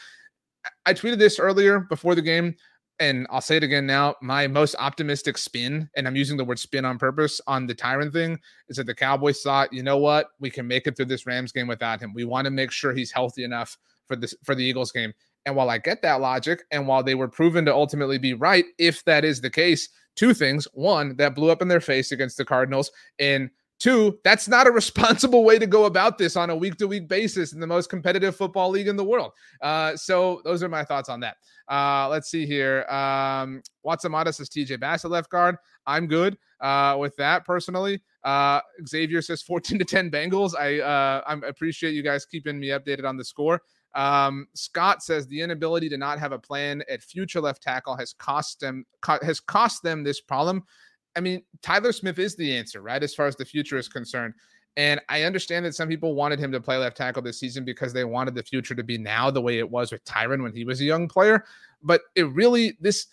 I 0.87 0.95
tweeted 0.95 1.19
this 1.19 1.39
earlier 1.39 1.81
before 1.81 2.15
the 2.15 2.23
game 2.23 2.55
and 3.01 3.27
I'll 3.31 3.41
say 3.41 3.57
it 3.57 3.63
again 3.63 3.87
now, 3.87 4.17
my 4.21 4.47
most 4.47 4.75
optimistic 4.79 5.39
spin, 5.39 5.89
and 5.97 6.07
I'm 6.07 6.17
using 6.17 6.37
the 6.37 6.45
word 6.45 6.59
spin 6.59 6.85
on 6.85 6.99
purpose 6.99 7.41
on 7.47 7.67
the 7.67 7.75
Tyron 7.75 8.13
thing, 8.13 8.39
is 8.69 8.77
that 8.77 8.87
the 8.87 8.95
Cowboys 8.95 9.41
thought, 9.41 9.73
you 9.73 9.83
know 9.83 9.99
what, 9.99 10.31
we 10.41 10.51
can 10.51 10.67
make 10.67 10.87
it 10.87 10.97
through 10.97 11.07
this 11.07 11.27
Rams 11.27 11.53
game 11.53 11.69
without 11.69 12.01
him. 12.01 12.13
We 12.13 12.25
want 12.25 12.47
to 12.47 12.51
make 12.51 12.71
sure 12.71 12.93
he's 12.93 13.13
healthy 13.13 13.45
enough 13.45 13.77
for 14.07 14.17
this 14.17 14.35
for 14.45 14.55
the 14.55 14.65
Eagles 14.65 14.93
game. 14.93 15.13
And 15.47 15.55
while 15.55 15.71
I 15.71 15.79
get 15.79 16.03
that 16.03 16.21
logic, 16.21 16.65
and 16.71 16.87
while 16.87 17.03
they 17.03 17.15
were 17.15 17.29
proven 17.29 17.65
to 17.67 17.75
ultimately 17.75 18.19
be 18.19 18.35
right, 18.35 18.65
if 18.79 19.05
that 19.05 19.25
is 19.25 19.41
the 19.41 19.51
case, 19.51 19.89
two 20.17 20.35
things: 20.35 20.67
one, 20.73 21.17
that 21.17 21.35
blew 21.35 21.51
up 21.51 21.63
in 21.63 21.69
their 21.69 21.81
face 21.81 22.13
against 22.13 22.37
the 22.37 22.45
Cardinals, 22.45 22.91
and 23.19 23.51
Two, 23.79 24.19
that's 24.25 24.49
not 24.49 24.67
a 24.67 24.71
responsible 24.73 25.45
way 25.45 25.59
to 25.59 25.67
go 25.67 25.85
about 25.85 26.19
this 26.19 26.37
on 26.37 26.51
a 26.51 26.57
week 26.57 26.77
to 26.77 26.89
week 26.89 27.09
basis 27.09 27.53
in 27.53 27.61
the 27.61 27.67
most 27.67 27.89
competitive 27.89 28.35
football 28.37 28.71
league 28.71 28.89
in 28.89 28.97
the 28.97 29.05
world. 29.05 29.33
Uh, 29.63 29.97
so, 29.97 30.41
those 30.45 30.63
are 30.63 30.69
my 30.69 30.85
thoughts 30.85 31.09
on 31.09 31.21
that. 31.21 31.37
Uh, 31.69 32.09
let's 32.09 32.31
see 32.31 32.47
here. 32.47 32.85
Um, 32.89 33.63
Watsamata 33.85 34.35
says 34.35 34.49
TJ 34.49 34.81
Bassett 34.81 35.11
left 35.11 35.31
guard. 35.31 35.57
I'm 35.87 36.07
good 36.07 36.37
uh, 36.61 36.97
with 36.99 37.15
that 37.17 37.45
personally. 37.45 38.03
Uh, 38.25 38.61
Xavier 38.87 39.23
says 39.23 39.43
14 39.43 39.79
to 39.79 39.85
10 39.85 40.11
Bengals. 40.11 40.55
I 40.59 40.81
uh, 40.81 41.23
I 41.27 41.35
appreciate 41.47 41.93
you 41.93 42.03
guys 42.03 42.25
keeping 42.25 42.59
me 42.59 42.69
updated 42.69 43.05
on 43.05 43.17
the 43.17 43.25
score. 43.25 43.63
Um, 43.95 44.47
Scott 44.55 45.03
says 45.03 45.27
the 45.27 45.41
inability 45.41 45.89
to 45.89 45.97
not 45.97 46.19
have 46.19 46.33
a 46.33 46.39
plan 46.39 46.83
at 46.91 47.03
future 47.03 47.41
left 47.41 47.63
tackle 47.63 47.97
has 47.97 48.13
cost 48.13 48.61
them 48.61 48.85
co- 49.01 49.19
has 49.23 49.41
cost 49.41 49.83
them 49.83 50.05
this 50.05 50.21
problem. 50.21 50.65
I 51.19 51.21
mean, 51.21 51.43
Tyler 51.63 51.91
Smith 51.91 52.21
is 52.21 52.37
the 52.37 52.57
answer, 52.57 52.81
right? 52.81 53.03
As 53.03 53.13
far 53.13 53.27
as 53.27 53.35
the 53.35 53.45
future 53.45 53.77
is 53.77 53.89
concerned. 53.89 54.35
And 54.77 55.01
I 55.09 55.25
understand 55.25 55.67
that 55.67 55.75
some 55.75 55.89
people 55.89 56.15
wanted 56.15 56.39
him 56.39 56.53
to 56.53 56.61
play 56.61 56.77
left 56.77 56.97
tackle 56.97 57.23
this 57.23 57.41
season 57.41 57.65
because 57.65 57.93
they 57.93 58.05
wanted 58.05 58.37
the 58.37 58.45
future 58.45 58.77
to 58.77 58.85
be 58.85 58.99
now 58.99 59.29
the 59.29 59.41
way 59.41 59.59
it 59.59 59.69
was 59.69 59.91
with 59.91 60.05
Tyron 60.05 60.45
when 60.45 60.55
he 60.55 60.65
was 60.65 60.81
a 60.81 60.85
young 60.85 61.09
player. 61.09 61.45
But 61.83 62.03
it 62.15 62.31
really, 62.31 62.79
this, 62.81 63.09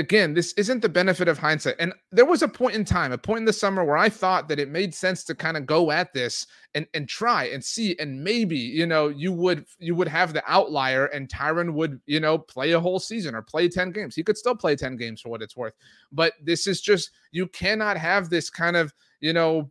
again, 0.00 0.32
this 0.32 0.54
isn't 0.54 0.80
the 0.80 0.88
benefit 0.88 1.28
of 1.28 1.38
hindsight. 1.38 1.76
And 1.78 1.92
there 2.10 2.24
was 2.24 2.42
a 2.42 2.48
point 2.48 2.74
in 2.74 2.84
time, 2.84 3.12
a 3.12 3.18
point 3.18 3.40
in 3.40 3.44
the 3.44 3.52
summer 3.52 3.84
where 3.84 3.98
I 3.98 4.08
thought 4.08 4.48
that 4.48 4.58
it 4.58 4.70
made 4.70 4.94
sense 4.94 5.22
to 5.24 5.34
kind 5.34 5.56
of 5.56 5.66
go 5.66 5.90
at 5.90 6.12
this 6.12 6.46
and 6.74 6.86
and 6.94 7.08
try 7.08 7.44
and 7.44 7.62
see, 7.62 7.96
and 7.98 8.24
maybe 8.24 8.56
you 8.56 8.86
know 8.86 9.08
you 9.08 9.32
would 9.32 9.66
you 9.78 9.94
would 9.94 10.08
have 10.08 10.32
the 10.32 10.42
outlier, 10.46 11.06
and 11.06 11.28
Tyron 11.28 11.74
would 11.74 12.00
you 12.06 12.18
know 12.18 12.38
play 12.38 12.72
a 12.72 12.80
whole 12.80 12.98
season 12.98 13.34
or 13.34 13.42
play 13.42 13.68
ten 13.68 13.92
games. 13.92 14.16
He 14.16 14.24
could 14.24 14.38
still 14.38 14.56
play 14.56 14.74
ten 14.74 14.96
games 14.96 15.20
for 15.20 15.28
what 15.28 15.42
it's 15.42 15.56
worth. 15.56 15.74
But 16.10 16.32
this 16.42 16.66
is 16.66 16.80
just 16.80 17.10
you 17.30 17.46
cannot 17.46 17.96
have 17.96 18.30
this 18.30 18.50
kind 18.50 18.76
of 18.76 18.92
you 19.20 19.34
know 19.34 19.70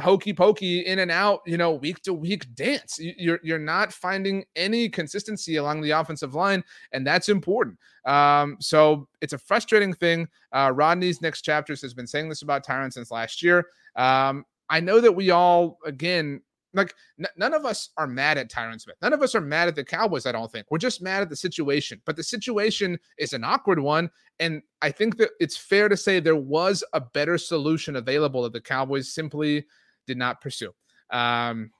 hokey 0.00 0.32
pokey 0.32 0.80
in 0.80 0.98
and 1.00 1.10
out, 1.10 1.40
you 1.46 1.56
know, 1.56 1.72
week 1.72 2.02
to 2.02 2.14
week 2.14 2.54
dance. 2.54 2.98
You're 3.00 3.40
you're 3.42 3.58
not 3.58 3.92
finding 3.92 4.44
any 4.56 4.88
consistency 4.88 5.56
along 5.56 5.82
the 5.82 5.90
offensive 5.90 6.34
line, 6.34 6.64
and 6.92 7.06
that's 7.06 7.28
important. 7.28 7.78
Um, 8.04 8.56
so 8.60 9.08
it's 9.20 9.32
a 9.32 9.38
frustrating 9.38 9.94
thing. 9.94 10.28
Uh, 10.52 10.72
Rodney's 10.74 11.22
next 11.22 11.42
chapters 11.42 11.80
has 11.82 11.94
been 11.94 12.06
saying 12.06 12.28
this 12.28 12.42
about 12.42 12.64
Tyron 12.64 12.92
since 12.92 13.10
last 13.10 13.42
year. 13.42 13.66
Um, 13.96 14.44
I 14.68 14.80
know 14.80 15.00
that 15.00 15.12
we 15.12 15.30
all 15.30 15.78
again 15.84 16.40
like 16.74 16.94
n- 17.18 17.26
none 17.36 17.54
of 17.54 17.64
us 17.64 17.90
are 17.96 18.06
mad 18.06 18.38
at 18.38 18.50
Tyron 18.50 18.80
Smith. 18.80 18.96
None 19.02 19.12
of 19.12 19.22
us 19.22 19.34
are 19.34 19.40
mad 19.40 19.68
at 19.68 19.74
the 19.74 19.84
Cowboys. 19.84 20.26
I 20.26 20.32
don't 20.32 20.50
think 20.50 20.66
we're 20.70 20.78
just 20.78 21.02
mad 21.02 21.22
at 21.22 21.28
the 21.28 21.36
situation. 21.36 22.00
But 22.04 22.16
the 22.16 22.22
situation 22.22 22.98
is 23.18 23.32
an 23.32 23.44
awkward 23.44 23.78
one, 23.78 24.10
and 24.40 24.62
I 24.80 24.90
think 24.90 25.18
that 25.18 25.30
it's 25.40 25.56
fair 25.56 25.88
to 25.88 25.96
say 25.96 26.20
there 26.20 26.36
was 26.36 26.82
a 26.92 27.00
better 27.00 27.38
solution 27.38 27.96
available 27.96 28.42
that 28.42 28.52
the 28.52 28.60
Cowboys 28.60 29.10
simply 29.10 29.66
did 30.06 30.18
not 30.18 30.40
pursue. 30.40 30.72
Um, 31.10 31.70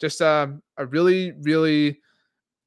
just 0.00 0.20
a, 0.20 0.58
a 0.76 0.86
really, 0.86 1.32
really, 1.42 2.00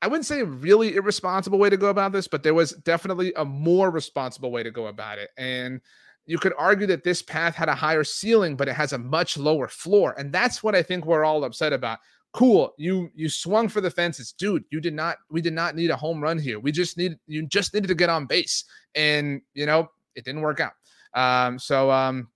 I 0.01 0.07
wouldn't 0.07 0.25
say 0.25 0.43
really 0.43 0.95
irresponsible 0.95 1.59
way 1.59 1.69
to 1.69 1.77
go 1.77 1.87
about 1.87 2.11
this, 2.11 2.27
but 2.27 2.43
there 2.43 2.53
was 2.53 2.71
definitely 2.71 3.33
a 3.35 3.45
more 3.45 3.91
responsible 3.91 4.51
way 4.51 4.63
to 4.63 4.71
go 4.71 4.87
about 4.87 5.17
it. 5.17 5.29
And 5.37 5.81
you 6.25 6.37
could 6.37 6.53
argue 6.57 6.87
that 6.87 7.03
this 7.03 7.21
path 7.21 7.55
had 7.55 7.69
a 7.69 7.75
higher 7.75 8.03
ceiling, 8.03 8.55
but 8.55 8.67
it 8.67 8.73
has 8.73 8.93
a 8.93 8.97
much 8.97 9.37
lower 9.37 9.67
floor. 9.67 10.15
And 10.17 10.33
that's 10.33 10.63
what 10.63 10.75
I 10.75 10.81
think 10.81 11.05
we're 11.05 11.25
all 11.25 11.43
upset 11.43 11.73
about. 11.73 11.99
Cool, 12.33 12.73
you 12.77 13.09
you 13.15 13.29
swung 13.29 13.69
for 13.69 13.79
the 13.79 13.89
fences, 13.89 14.33
dude. 14.33 14.65
You 14.69 14.81
did 14.81 14.93
not. 14.93 15.15
We 15.29 15.41
did 15.41 15.53
not 15.53 15.73
need 15.73 15.89
a 15.89 15.95
home 15.95 16.21
run 16.21 16.37
here. 16.37 16.59
We 16.59 16.73
just 16.73 16.97
need 16.97 17.17
you 17.27 17.47
just 17.47 17.73
needed 17.73 17.87
to 17.87 17.95
get 17.95 18.09
on 18.09 18.25
base, 18.25 18.65
and 18.93 19.41
you 19.53 19.65
know 19.65 19.87
it 20.15 20.25
didn't 20.25 20.41
work 20.41 20.59
out. 20.59 20.73
Um, 21.13 21.57
so 21.57 21.89
um, 21.89 22.27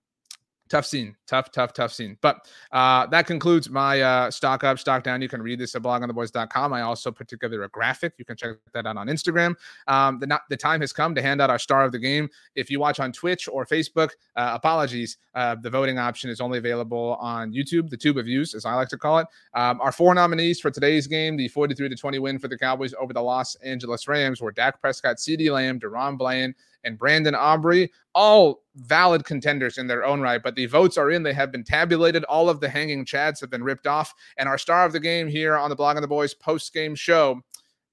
tough 0.70 0.86
scene, 0.86 1.15
tough, 1.28 1.51
tough, 1.51 1.74
tough 1.74 1.91
scene. 1.91 2.17
But 2.22 2.47
uh, 2.72 3.07
that 3.07 3.28
concludes 3.28 3.70
my 3.70 4.01
uh, 4.01 4.32
stock 4.32 4.63
up, 4.63 4.80
stock 4.80 5.03
down. 5.03 5.22
You 5.22 5.28
can 5.28 5.41
read 5.41 5.59
this 5.59 5.76
at 5.76 5.82
bloggingtheboys.com. 5.82 6.74
I 6.74 6.82
also 6.82 7.11
put 7.11 7.28
together 7.28 7.63
a 7.63 7.70
graphic. 7.70 8.13
You 8.17 8.26
can 8.26 8.38
check 8.38 8.55
that 8.74 8.86
out 8.86 8.97
on 8.97 9.07
Instagram. 9.07 9.55
Um, 9.88 10.20
the, 10.20 10.28
not, 10.28 10.41
the 10.49 10.57
time 10.57 10.82
has 10.82 10.93
come 10.93 11.15
to 11.15 11.22
hand 11.22 11.41
out 11.41 11.49
our 11.49 11.59
star 11.59 11.84
of 11.84 11.91
the 11.91 11.99
game. 11.99 12.30
If 12.55 12.70
you 12.70 12.80
watch 12.80 12.99
on 12.99 13.11
Twitch 13.11 13.49
or 13.51 13.65
Facebook, 13.65 14.11
uh, 14.36 14.51
apologies. 14.53 15.17
Uh, 15.36 15.55
the 15.61 15.70
voting 15.70 15.97
option 15.97 16.30
is 16.30 16.41
only 16.41 16.57
available 16.57 17.17
on 17.20 17.53
YouTube, 17.53 17.89
the 17.89 17.97
tube 17.97 18.17
of 18.17 18.26
views, 18.26 18.53
as 18.53 18.65
I 18.65 18.74
like 18.74 18.89
to 18.89 18.97
call 18.97 19.20
it. 19.20 19.28
Um, 19.53 19.80
our 19.82 19.91
four 19.91 20.13
nominees 20.13 20.59
for 20.59 20.72
today's 20.72 21.07
game, 21.07 21.38
the 21.38 21.47
43 21.47 21.89
to 21.89 21.95
20 21.95 22.20
win 22.20 22.39
for 22.39 22.47
the 22.47 22.57
Cowboys 22.57 22.93
over 22.99 23.13
the 23.13 23.22
Los 23.22 23.55
Angeles 23.55 24.07
Rams, 24.07 24.41
were 24.41 24.51
Dak 24.51 24.82
Prescott, 24.82 25.17
CeeDee 25.17 25.51
Lamb, 25.51 25.80
DaRon 25.80 26.17
Bland, 26.17 26.55
and 26.84 26.97
Brandon 26.97 27.36
Aubrey, 27.36 27.91
all 28.15 28.63
valid 28.75 29.25
contenders 29.25 29.77
in 29.77 29.88
their 29.88 30.05
own 30.05 30.21
right. 30.21 30.41
But 30.41 30.55
the 30.55 30.65
votes 30.65 30.97
are 30.97 31.11
in; 31.11 31.23
they 31.23 31.34
have 31.34 31.51
been 31.51 31.63
tabulated. 31.63 32.23
All 32.25 32.49
of 32.49 32.59
the 32.59 32.69
hanging 32.69 33.05
chads 33.05 33.39
have 33.41 33.49
been 33.49 33.63
ripped 33.63 33.88
off, 33.88 34.13
and 34.38 34.47
our 34.47 34.57
star 34.57 34.86
of 34.86 34.93
the 34.93 34.99
game 34.99 35.27
here 35.27 35.55
on 35.55 35.69
the 35.69 35.75
Blogging 35.75 36.01
the 36.01 36.07
Boys 36.07 36.34
post 36.34 36.73
game 36.73 36.95
show, 36.95 37.41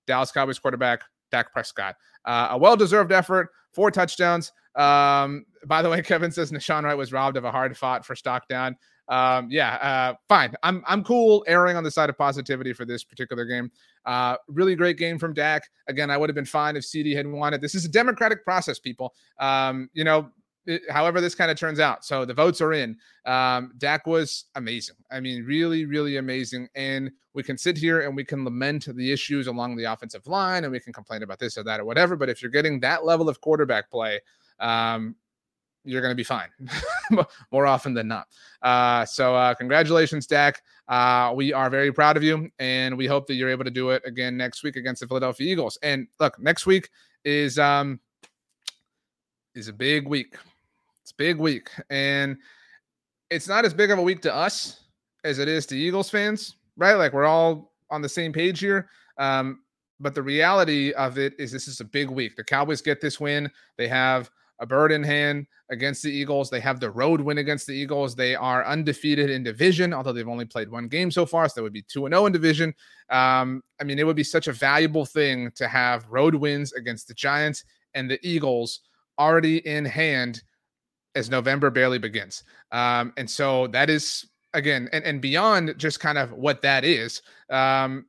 Dallas 0.07 0.33
Cowboys 0.33 0.59
quarterback 0.59 1.03
Dak 1.31 1.53
Prescott, 1.53 1.97
uh, 2.25 2.49
a 2.51 2.59
well 2.59 2.77
deserved 2.77 3.13
effort, 3.13 3.51
four 3.73 3.91
touchdowns. 3.91 4.53
Um, 4.75 5.47
by 5.67 5.83
the 5.83 5.89
way, 5.89 6.03
Kevin 6.03 6.31
says 6.31 6.53
Nahshon 6.53 6.85
Wright 6.85 6.97
was 6.97 7.13
robbed 7.13 7.37
of 7.37 7.45
a 7.45 7.51
hard 7.51 7.77
fought 7.77 8.05
for 8.05 8.15
stock 8.15 8.47
down. 8.49 8.77
Um, 9.09 9.49
yeah, 9.51 9.75
uh, 9.77 10.15
fine. 10.29 10.55
I'm 10.63 10.83
I'm 10.87 11.05
cool 11.05 11.45
erring 11.47 11.77
on 11.77 11.85
the 11.85 11.91
side 11.91 12.11
of 12.11 12.19
positivity 12.19 12.73
for 12.73 12.85
this 12.85 13.05
particular 13.05 13.45
game. 13.45 13.71
Uh, 14.05 14.37
really 14.49 14.75
great 14.75 14.99
game 14.99 15.19
from 15.19 15.33
Dak. 15.33 15.65
Again, 15.89 16.11
I 16.11 16.17
would 16.17 16.29
have 16.29 16.35
been 16.35 16.45
fine 16.45 16.77
if 16.77 16.85
CeeDee 16.85 17.17
had 17.17 17.27
won 17.27 17.55
it. 17.55 17.61
This 17.61 17.75
is 17.75 17.85
a 17.85 17.89
democratic 17.89 18.45
process, 18.45 18.79
people. 18.79 19.15
Um, 19.39 19.91
you 19.93 20.05
know, 20.05 20.31
it, 20.67 20.83
however 20.91 21.21
this 21.21 21.35
kind 21.35 21.51
of 21.51 21.57
turns 21.57 21.81
out. 21.81 22.05
So 22.05 22.25
the 22.25 22.35
votes 22.35 22.61
are 22.61 22.73
in. 22.73 22.97
Um, 23.25 23.73
Dak 23.79 24.07
was 24.07 24.47
amazing. 24.55 24.97
I 25.11 25.21
mean, 25.21 25.45
really, 25.45 25.87
really 25.87 26.17
amazing. 26.17 26.69
And 26.75 27.11
we 27.35 27.43
can 27.43 27.57
sit 27.57 27.77
here 27.77 28.01
and 28.01 28.17
we 28.17 28.25
can 28.25 28.45
lament 28.45 28.89
the 28.93 29.13
issues 29.13 29.47
along 29.47 29.77
the 29.77 29.85
offensive 29.85 30.27
line 30.27 30.65
and 30.65 30.73
we 30.73 30.81
can 30.81 30.93
complain 30.93 31.23
about 31.23 31.39
this 31.39 31.57
or 31.57 31.63
that 31.65 31.81
or 31.81 31.85
whatever. 31.85 32.17
But 32.17 32.29
if 32.29 32.43
you're 32.43 32.51
getting 32.51 32.81
that 32.81 33.05
level 33.05 33.29
of 33.29 33.41
quarterback 33.41 33.91
play, 33.91 34.21
um, 34.59 35.15
you're 35.87 36.03
going 36.03 36.11
to 36.11 36.17
be 36.17 36.25
fine 36.25 36.49
more 37.53 37.67
often 37.67 37.95
than 37.95 38.09
not. 38.09 38.27
Uh, 38.63 39.05
so, 39.05 39.35
uh, 39.35 39.55
congratulations, 39.55 40.27
Dak. 40.27 40.63
Uh, 40.89 41.33
we 41.35 41.53
are 41.53 41.71
very 41.71 41.93
proud 41.93 42.17
of 42.17 42.23
you, 42.23 42.51
and 42.59 42.97
we 42.97 43.07
hope 43.07 43.27
that 43.27 43.35
you're 43.35 43.49
able 43.49 43.65
to 43.65 43.71
do 43.71 43.91
it 43.91 44.03
again 44.05 44.37
next 44.37 44.63
week 44.63 44.77
against 44.77 45.01
the 45.01 45.07
Philadelphia 45.07 45.51
Eagles. 45.51 45.79
And 45.83 46.07
look, 46.21 46.39
next 46.39 46.67
week 46.67 46.91
is 47.25 47.59
um 47.59 48.01
is 49.55 49.69
a 49.69 49.73
big 49.73 50.07
week. 50.07 50.37
It's 51.03 51.13
a 51.13 51.17
big 51.17 51.39
week, 51.39 51.71
and 51.91 52.37
it's 53.31 53.49
not 53.49 53.65
as 53.65 53.73
big 53.73 53.91
of 53.91 53.99
a 53.99 54.03
week 54.03 54.23
to 54.23 54.35
us 54.35 54.85
as 55.25 55.39
it 55.39 55.49
is 55.49 55.67
to 55.67 55.77
Eagles 55.77 56.11
fans, 56.11 56.57
right? 56.77 56.95
Like 56.95 57.13
we're 57.13 57.25
all 57.25 57.73
on 57.91 58.03
the 58.03 58.09
same 58.09 58.33
page 58.33 58.61
here. 58.61 58.89
Um, 59.19 59.61
but 59.99 60.15
the 60.15 60.23
reality 60.23 60.93
of 60.93 61.19
it 61.19 61.35
is, 61.39 61.51
this 61.51 61.69
is 61.69 61.81
a 61.81 61.85
big 61.85 62.11
week. 62.11 62.37
The 62.37 62.45
Cowboys 62.45 62.83
get 62.83 63.01
this 63.01 63.19
win. 63.19 63.51
They 63.79 63.89
have 63.89 64.31
a 64.59 64.67
bird 64.67 64.93
in 64.93 65.03
hand 65.03 65.47
against 65.71 66.03
the 66.03 66.11
Eagles. 66.11 66.51
They 66.51 66.61
have 66.61 66.81
the 66.81 66.91
road 66.91 67.21
win 67.21 67.39
against 67.39 67.67
the 67.67 67.73
Eagles. 67.73 68.15
They 68.15 68.35
are 68.35 68.65
undefeated 68.65 69.31
in 69.31 69.43
division, 69.43 69.93
although 69.93 70.13
they've 70.13 70.29
only 70.29 70.45
played 70.45 70.71
one 70.71 70.89
game 70.89 71.11
so 71.11 71.27
far. 71.27 71.49
So 71.49 71.55
they 71.57 71.63
would 71.63 71.73
be 71.73 71.83
2 71.83 72.09
0 72.09 72.27
in 72.27 72.33
division. 72.33 72.75
Um, 73.11 73.63
I 73.81 73.85
mean, 73.85 73.99
it 73.99 74.07
would 74.07 74.17
be 74.17 74.25
such 74.25 74.49
a 74.49 74.53
valuable 74.53 75.05
thing 75.05 75.51
to 75.57 75.69
have 75.69 76.07
road 76.09 76.35
wins 76.35 76.73
against 76.73 77.09
the 77.09 77.15
Giants 77.15 77.65
and 77.95 78.11
the 78.11 78.19
Eagles 78.27 78.81
already 79.19 79.67
in 79.67 79.85
hand 79.85 80.43
as 81.15 81.31
November 81.31 81.71
barely 81.71 81.99
begins. 81.99 82.45
Um, 82.73 83.13
and 83.17 83.29
so 83.29 83.67
that 83.69 83.89
is, 83.89 84.27
again, 84.53 84.89
and, 84.93 85.05
and 85.05 85.21
beyond 85.21 85.75
just 85.79 85.99
kind 85.99 86.19
of 86.19 86.33
what 86.33 86.63
that 86.63 86.85
is, 86.85 87.23
um, 87.51 88.07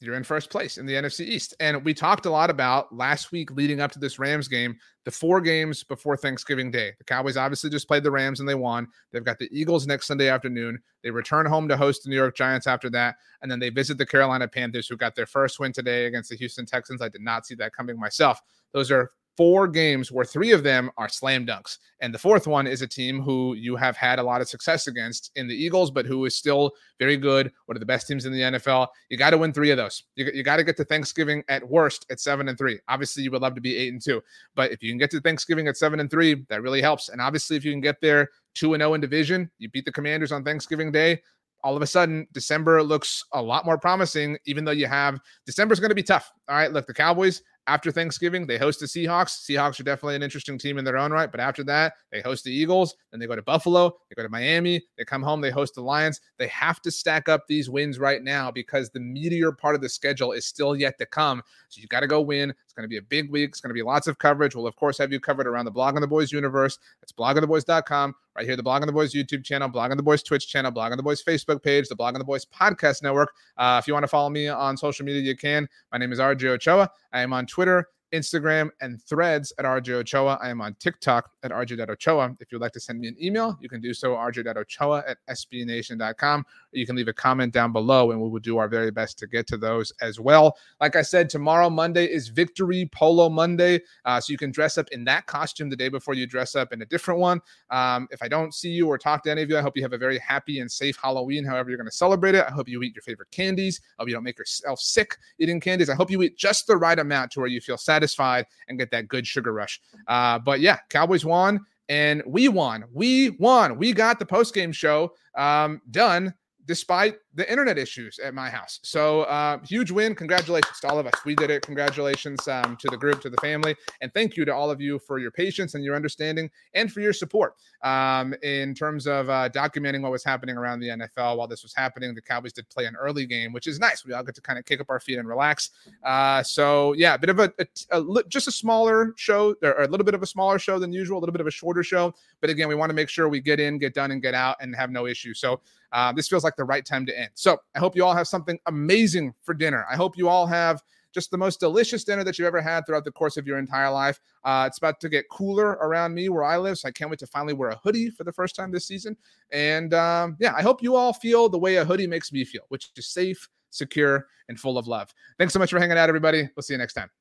you're 0.00 0.14
in 0.14 0.24
first 0.24 0.50
place 0.50 0.78
in 0.78 0.86
the 0.86 0.94
NFC 0.94 1.26
East. 1.26 1.54
And 1.60 1.84
we 1.84 1.92
talked 1.92 2.26
a 2.26 2.30
lot 2.30 2.50
about 2.50 2.94
last 2.94 3.32
week 3.32 3.50
leading 3.50 3.80
up 3.80 3.92
to 3.92 3.98
this 3.98 4.18
Rams 4.18 4.48
game, 4.48 4.76
the 5.04 5.10
four 5.10 5.40
games 5.40 5.84
before 5.84 6.16
Thanksgiving 6.16 6.70
Day. 6.70 6.92
The 6.98 7.04
Cowboys 7.04 7.36
obviously 7.36 7.70
just 7.70 7.86
played 7.86 8.02
the 8.02 8.10
Rams 8.10 8.40
and 8.40 8.48
they 8.48 8.54
won. 8.54 8.88
They've 9.12 9.24
got 9.24 9.38
the 9.38 9.48
Eagles 9.52 9.86
next 9.86 10.06
Sunday 10.06 10.28
afternoon. 10.28 10.80
They 11.02 11.10
return 11.10 11.46
home 11.46 11.68
to 11.68 11.76
host 11.76 12.04
the 12.04 12.10
New 12.10 12.16
York 12.16 12.36
Giants 12.36 12.66
after 12.66 12.88
that. 12.90 13.16
And 13.42 13.50
then 13.50 13.58
they 13.58 13.70
visit 13.70 13.98
the 13.98 14.06
Carolina 14.06 14.48
Panthers, 14.48 14.88
who 14.88 14.96
got 14.96 15.14
their 15.14 15.26
first 15.26 15.60
win 15.60 15.72
today 15.72 16.06
against 16.06 16.30
the 16.30 16.36
Houston 16.36 16.66
Texans. 16.66 17.02
I 17.02 17.08
did 17.08 17.22
not 17.22 17.46
see 17.46 17.54
that 17.56 17.74
coming 17.74 17.98
myself. 17.98 18.40
Those 18.72 18.90
are 18.90 19.10
four 19.40 19.66
games 19.66 20.12
where 20.12 20.26
three 20.26 20.52
of 20.52 20.62
them 20.62 20.90
are 20.98 21.08
slam 21.08 21.46
dunks. 21.46 21.78
And 22.02 22.12
the 22.12 22.18
fourth 22.18 22.46
one 22.46 22.66
is 22.66 22.82
a 22.82 22.86
team 22.86 23.22
who 23.22 23.54
you 23.54 23.74
have 23.74 23.96
had 23.96 24.18
a 24.18 24.22
lot 24.22 24.42
of 24.42 24.50
success 24.50 24.86
against 24.86 25.30
in 25.34 25.48
the 25.48 25.54
Eagles, 25.54 25.90
but 25.90 26.04
who 26.04 26.26
is 26.26 26.36
still 26.36 26.72
very 26.98 27.16
good, 27.16 27.50
one 27.64 27.74
of 27.74 27.80
the 27.80 27.86
best 27.86 28.06
teams 28.06 28.26
in 28.26 28.34
the 28.34 28.40
NFL. 28.42 28.88
You 29.08 29.16
got 29.16 29.30
to 29.30 29.38
win 29.38 29.54
three 29.54 29.70
of 29.70 29.78
those. 29.78 30.02
You, 30.14 30.30
you 30.34 30.42
got 30.42 30.58
to 30.58 30.62
get 30.62 30.76
to 30.76 30.84
Thanksgiving 30.84 31.42
at 31.48 31.66
worst 31.66 32.04
at 32.10 32.20
seven 32.20 32.50
and 32.50 32.58
three. 32.58 32.80
Obviously, 32.88 33.22
you 33.22 33.30
would 33.30 33.40
love 33.40 33.54
to 33.54 33.62
be 33.62 33.78
eight 33.78 33.94
and 33.94 34.02
two, 34.02 34.22
but 34.54 34.72
if 34.72 34.82
you 34.82 34.90
can 34.90 34.98
get 34.98 35.10
to 35.12 35.22
Thanksgiving 35.22 35.68
at 35.68 35.78
seven 35.78 36.00
and 36.00 36.10
three, 36.10 36.44
that 36.50 36.60
really 36.60 36.82
helps. 36.82 37.08
And 37.08 37.18
obviously, 37.18 37.56
if 37.56 37.64
you 37.64 37.72
can 37.72 37.80
get 37.80 37.98
there 38.02 38.28
two 38.52 38.74
and 38.74 38.82
zero 38.82 38.90
oh 38.90 38.94
in 38.94 39.00
division, 39.00 39.50
you 39.56 39.70
beat 39.70 39.86
the 39.86 39.92
Commanders 39.92 40.32
on 40.32 40.44
Thanksgiving 40.44 40.92
Day 40.92 41.22
all 41.62 41.76
of 41.76 41.82
a 41.82 41.86
sudden 41.86 42.26
December 42.32 42.82
looks 42.82 43.24
a 43.32 43.42
lot 43.42 43.66
more 43.66 43.78
promising, 43.78 44.38
even 44.46 44.64
though 44.64 44.70
you 44.70 44.86
have 44.86 45.20
December's 45.44 45.80
going 45.80 45.90
to 45.90 45.94
be 45.94 46.02
tough. 46.02 46.32
All 46.48 46.56
right. 46.56 46.72
Look, 46.72 46.86
the 46.86 46.94
Cowboys, 46.94 47.42
after 47.66 47.92
Thanksgiving, 47.92 48.46
they 48.46 48.58
host 48.58 48.80
the 48.80 48.86
Seahawks. 48.86 49.46
Seahawks 49.46 49.78
are 49.78 49.84
definitely 49.84 50.16
an 50.16 50.22
interesting 50.22 50.58
team 50.58 50.78
in 50.78 50.84
their 50.84 50.96
own 50.96 51.12
right. 51.12 51.30
But 51.30 51.40
after 51.40 51.62
that, 51.64 51.94
they 52.10 52.20
host 52.20 52.44
the 52.44 52.52
Eagles. 52.52 52.94
Then 53.10 53.20
they 53.20 53.26
go 53.26 53.36
to 53.36 53.42
Buffalo. 53.42 53.96
They 54.08 54.14
go 54.14 54.22
to 54.22 54.28
Miami. 54.28 54.82
They 54.96 55.04
come 55.04 55.22
home. 55.22 55.40
They 55.40 55.50
host 55.50 55.74
the 55.74 55.82
Lions. 55.82 56.20
They 56.38 56.48
have 56.48 56.80
to 56.82 56.90
stack 56.90 57.28
up 57.28 57.46
these 57.46 57.70
wins 57.70 57.98
right 57.98 58.22
now 58.22 58.50
because 58.50 58.90
the 58.90 59.00
meteor 59.00 59.52
part 59.52 59.74
of 59.74 59.80
the 59.80 59.88
schedule 59.88 60.32
is 60.32 60.46
still 60.46 60.74
yet 60.74 60.98
to 60.98 61.06
come. 61.06 61.42
So 61.68 61.80
you 61.80 61.86
got 61.86 62.00
to 62.00 62.06
go 62.06 62.20
win. 62.20 62.54
Going 62.80 62.88
to 62.88 62.94
be 62.94 62.96
a 62.96 63.02
big 63.02 63.30
week. 63.30 63.50
It's 63.50 63.60
going 63.60 63.68
to 63.68 63.74
be 63.74 63.82
lots 63.82 64.06
of 64.06 64.16
coverage. 64.16 64.54
We'll, 64.54 64.66
of 64.66 64.74
course, 64.74 64.96
have 64.96 65.12
you 65.12 65.20
covered 65.20 65.46
around 65.46 65.66
the 65.66 65.70
Blogging 65.70 66.00
the 66.00 66.06
Boys 66.06 66.32
universe. 66.32 66.78
It's 67.02 67.12
bloggingtheboys.com. 67.12 68.14
Right 68.34 68.46
here, 68.46 68.56
the 68.56 68.62
Blogging 68.62 68.86
the 68.86 68.92
Boys 68.92 69.12
YouTube 69.12 69.44
channel, 69.44 69.68
Blogging 69.68 69.98
the 69.98 70.02
Boys 70.02 70.22
Twitch 70.22 70.48
channel, 70.48 70.72
Blogging 70.72 70.96
the 70.96 71.02
Boys 71.02 71.22
Facebook 71.22 71.62
page, 71.62 71.88
the 71.88 71.94
Blogging 71.94 72.16
the 72.16 72.24
Boys 72.24 72.46
podcast 72.46 73.02
network. 73.02 73.34
Uh, 73.58 73.78
if 73.78 73.86
you 73.86 73.92
want 73.92 74.04
to 74.04 74.08
follow 74.08 74.30
me 74.30 74.48
on 74.48 74.78
social 74.78 75.04
media, 75.04 75.20
you 75.20 75.36
can. 75.36 75.68
My 75.92 75.98
name 75.98 76.10
is 76.10 76.20
RJ 76.20 76.44
Ochoa. 76.44 76.88
I 77.12 77.20
am 77.20 77.34
on 77.34 77.44
Twitter 77.44 77.86
Instagram, 78.12 78.70
and 78.80 79.02
threads 79.02 79.52
at 79.58 79.64
RJ 79.64 79.90
Ochoa. 79.90 80.38
I 80.42 80.50
am 80.50 80.60
on 80.60 80.74
TikTok 80.78 81.30
at 81.42 81.50
RJ.Ochoa. 81.50 82.36
If 82.40 82.52
you'd 82.52 82.60
like 82.60 82.72
to 82.72 82.80
send 82.80 83.00
me 83.00 83.08
an 83.08 83.16
email, 83.20 83.58
you 83.60 83.68
can 83.68 83.80
do 83.80 83.92
so 83.92 84.12
RJ.Ochoa 84.12 85.04
at 85.06 85.18
SBNation.com. 85.28 86.44
You 86.72 86.86
can 86.86 86.96
leave 86.96 87.08
a 87.08 87.12
comment 87.12 87.52
down 87.52 87.72
below, 87.72 88.12
and 88.12 88.20
we 88.20 88.28
will 88.28 88.40
do 88.40 88.58
our 88.58 88.68
very 88.68 88.90
best 88.90 89.18
to 89.18 89.26
get 89.26 89.46
to 89.48 89.56
those 89.56 89.92
as 90.00 90.20
well. 90.20 90.56
Like 90.80 90.96
I 90.96 91.02
said, 91.02 91.28
tomorrow, 91.28 91.68
Monday, 91.68 92.06
is 92.06 92.28
Victory 92.28 92.88
Polo 92.92 93.28
Monday. 93.28 93.80
Uh, 94.04 94.20
so 94.20 94.30
you 94.30 94.38
can 94.38 94.50
dress 94.50 94.78
up 94.78 94.88
in 94.92 95.04
that 95.04 95.26
costume 95.26 95.68
the 95.68 95.76
day 95.76 95.88
before 95.88 96.14
you 96.14 96.26
dress 96.26 96.54
up 96.54 96.72
in 96.72 96.82
a 96.82 96.86
different 96.86 97.20
one. 97.20 97.40
Um, 97.70 98.08
if 98.10 98.22
I 98.22 98.28
don't 98.28 98.54
see 98.54 98.70
you 98.70 98.86
or 98.88 98.98
talk 98.98 99.22
to 99.24 99.30
any 99.30 99.42
of 99.42 99.50
you, 99.50 99.58
I 99.58 99.62
hope 99.62 99.76
you 99.76 99.82
have 99.82 99.92
a 99.92 99.98
very 99.98 100.18
happy 100.18 100.60
and 100.60 100.70
safe 100.70 100.96
Halloween, 101.02 101.44
however, 101.44 101.70
you're 101.70 101.78
going 101.78 101.90
to 101.90 101.96
celebrate 101.96 102.34
it. 102.34 102.44
I 102.46 102.50
hope 102.50 102.68
you 102.68 102.82
eat 102.82 102.94
your 102.94 103.02
favorite 103.02 103.30
candies. 103.30 103.80
I 103.98 104.02
hope 104.02 104.08
you 104.08 104.14
don't 104.14 104.24
make 104.24 104.38
yourself 104.38 104.80
sick 104.80 105.16
eating 105.38 105.60
candies. 105.60 105.90
I 105.90 105.94
hope 105.94 106.10
you 106.10 106.22
eat 106.22 106.36
just 106.36 106.66
the 106.66 106.76
right 106.76 106.98
amount 106.98 107.32
to 107.32 107.40
where 107.40 107.48
you 107.48 107.60
feel 107.60 107.76
sad 107.76 107.99
satisfied 108.00 108.46
and 108.68 108.78
get 108.78 108.90
that 108.90 109.08
good 109.08 109.26
sugar 109.26 109.52
rush. 109.52 109.80
Uh, 110.08 110.38
but 110.38 110.60
yeah, 110.60 110.78
Cowboys 110.88 111.24
won 111.24 111.60
and 111.88 112.22
we 112.26 112.48
won. 112.48 112.84
We 112.92 113.30
won. 113.30 113.76
We 113.76 113.92
got 113.92 114.18
the 114.18 114.26
post 114.26 114.54
game 114.54 114.72
show 114.72 115.12
um, 115.36 115.82
done 115.90 116.34
despite 116.66 117.16
the 117.34 117.48
internet 117.50 117.78
issues 117.78 118.18
at 118.18 118.34
my 118.34 118.50
house. 118.50 118.80
So 118.82 119.22
uh, 119.22 119.58
huge 119.64 119.90
win. 119.90 120.14
Congratulations 120.14 120.80
to 120.80 120.88
all 120.88 120.98
of 120.98 121.06
us. 121.06 121.14
We 121.24 121.34
did 121.34 121.50
it. 121.50 121.62
Congratulations 121.62 122.46
um, 122.48 122.76
to 122.76 122.88
the 122.88 122.96
group, 122.96 123.20
to 123.22 123.30
the 123.30 123.36
family. 123.36 123.76
And 124.00 124.12
thank 124.12 124.36
you 124.36 124.44
to 124.44 124.54
all 124.54 124.70
of 124.70 124.80
you 124.80 124.98
for 124.98 125.18
your 125.18 125.30
patience 125.30 125.74
and 125.74 125.84
your 125.84 125.94
understanding 125.94 126.50
and 126.74 126.92
for 126.92 127.00
your 127.00 127.12
support 127.12 127.54
um, 127.82 128.34
in 128.42 128.74
terms 128.74 129.06
of 129.06 129.30
uh, 129.30 129.48
documenting 129.50 130.02
what 130.02 130.10
was 130.10 130.24
happening 130.24 130.56
around 130.56 130.80
the 130.80 130.88
NFL 130.88 131.36
while 131.36 131.46
this 131.46 131.62
was 131.62 131.74
happening. 131.74 132.14
The 132.14 132.22
Cowboys 132.22 132.52
did 132.52 132.68
play 132.68 132.86
an 132.86 132.96
early 132.96 133.26
game, 133.26 133.52
which 133.52 133.66
is 133.68 133.78
nice. 133.78 134.04
We 134.04 134.12
all 134.12 134.24
get 134.24 134.34
to 134.34 134.40
kind 134.40 134.58
of 134.58 134.64
kick 134.64 134.80
up 134.80 134.90
our 134.90 134.98
feet 134.98 135.18
and 135.18 135.28
relax. 135.28 135.70
Uh, 136.04 136.42
so 136.42 136.94
yeah, 136.94 137.14
a 137.14 137.18
bit 137.18 137.30
of 137.30 137.38
a, 137.38 137.52
a, 137.92 138.00
a, 138.00 138.24
just 138.24 138.48
a 138.48 138.52
smaller 138.52 139.14
show 139.16 139.54
or 139.62 139.82
a 139.82 139.88
little 139.88 140.04
bit 140.04 140.14
of 140.14 140.22
a 140.22 140.26
smaller 140.26 140.58
show 140.58 140.78
than 140.78 140.92
usual, 140.92 141.18
a 141.18 141.20
little 141.20 141.32
bit 141.32 141.40
of 141.40 141.46
a 141.46 141.52
shorter 141.52 141.84
show. 141.84 142.12
But 142.40 142.50
again, 142.50 142.68
we 142.68 142.74
want 142.74 142.90
to 142.90 142.94
make 142.94 143.08
sure 143.08 143.28
we 143.28 143.40
get 143.40 143.60
in, 143.60 143.78
get 143.78 143.94
done, 143.94 144.10
and 144.10 144.20
get 144.20 144.34
out 144.34 144.56
and 144.60 144.74
have 144.74 144.90
no 144.90 145.06
issues. 145.06 145.38
So 145.38 145.60
uh, 145.92 146.12
this 146.12 146.28
feels 146.28 146.44
like 146.44 146.56
the 146.56 146.64
right 146.64 146.84
time 146.84 147.04
to 147.06 147.19
end. 147.20 147.30
So 147.34 147.58
I 147.74 147.78
hope 147.78 147.94
you 147.94 148.04
all 148.04 148.14
have 148.14 148.28
something 148.28 148.58
amazing 148.66 149.34
for 149.42 149.54
dinner. 149.54 149.86
I 149.90 149.96
hope 149.96 150.16
you 150.16 150.28
all 150.28 150.46
have 150.46 150.82
just 151.12 151.30
the 151.30 151.38
most 151.38 151.60
delicious 151.60 152.04
dinner 152.04 152.24
that 152.24 152.38
you've 152.38 152.46
ever 152.46 152.60
had 152.60 152.86
throughout 152.86 153.04
the 153.04 153.12
course 153.12 153.36
of 153.36 153.46
your 153.46 153.58
entire 153.58 153.90
life. 153.90 154.20
Uh, 154.44 154.64
it's 154.66 154.78
about 154.78 155.00
to 155.00 155.08
get 155.08 155.28
cooler 155.28 155.70
around 155.70 156.14
me 156.14 156.28
where 156.28 156.44
I 156.44 156.56
live, 156.56 156.78
so 156.78 156.88
I 156.88 156.92
can't 156.92 157.10
wait 157.10 157.18
to 157.20 157.26
finally 157.26 157.52
wear 157.52 157.70
a 157.70 157.76
hoodie 157.76 158.10
for 158.10 158.24
the 158.24 158.32
first 158.32 158.54
time 158.54 158.70
this 158.70 158.86
season. 158.86 159.16
And 159.52 159.92
um, 159.94 160.36
yeah, 160.38 160.54
I 160.56 160.62
hope 160.62 160.82
you 160.82 160.96
all 160.96 161.12
feel 161.12 161.48
the 161.48 161.58
way 161.58 161.76
a 161.76 161.84
hoodie 161.84 162.06
makes 162.06 162.32
me 162.32 162.44
feel, 162.44 162.62
which 162.68 162.90
is 162.96 163.06
safe, 163.08 163.48
secure, 163.70 164.26
and 164.48 164.58
full 164.58 164.78
of 164.78 164.86
love. 164.86 165.12
Thanks 165.38 165.52
so 165.52 165.58
much 165.58 165.70
for 165.70 165.78
hanging 165.78 165.98
out, 165.98 166.08
everybody. 166.08 166.48
We'll 166.56 166.62
see 166.62 166.74
you 166.74 166.78
next 166.78 166.94
time. 166.94 167.19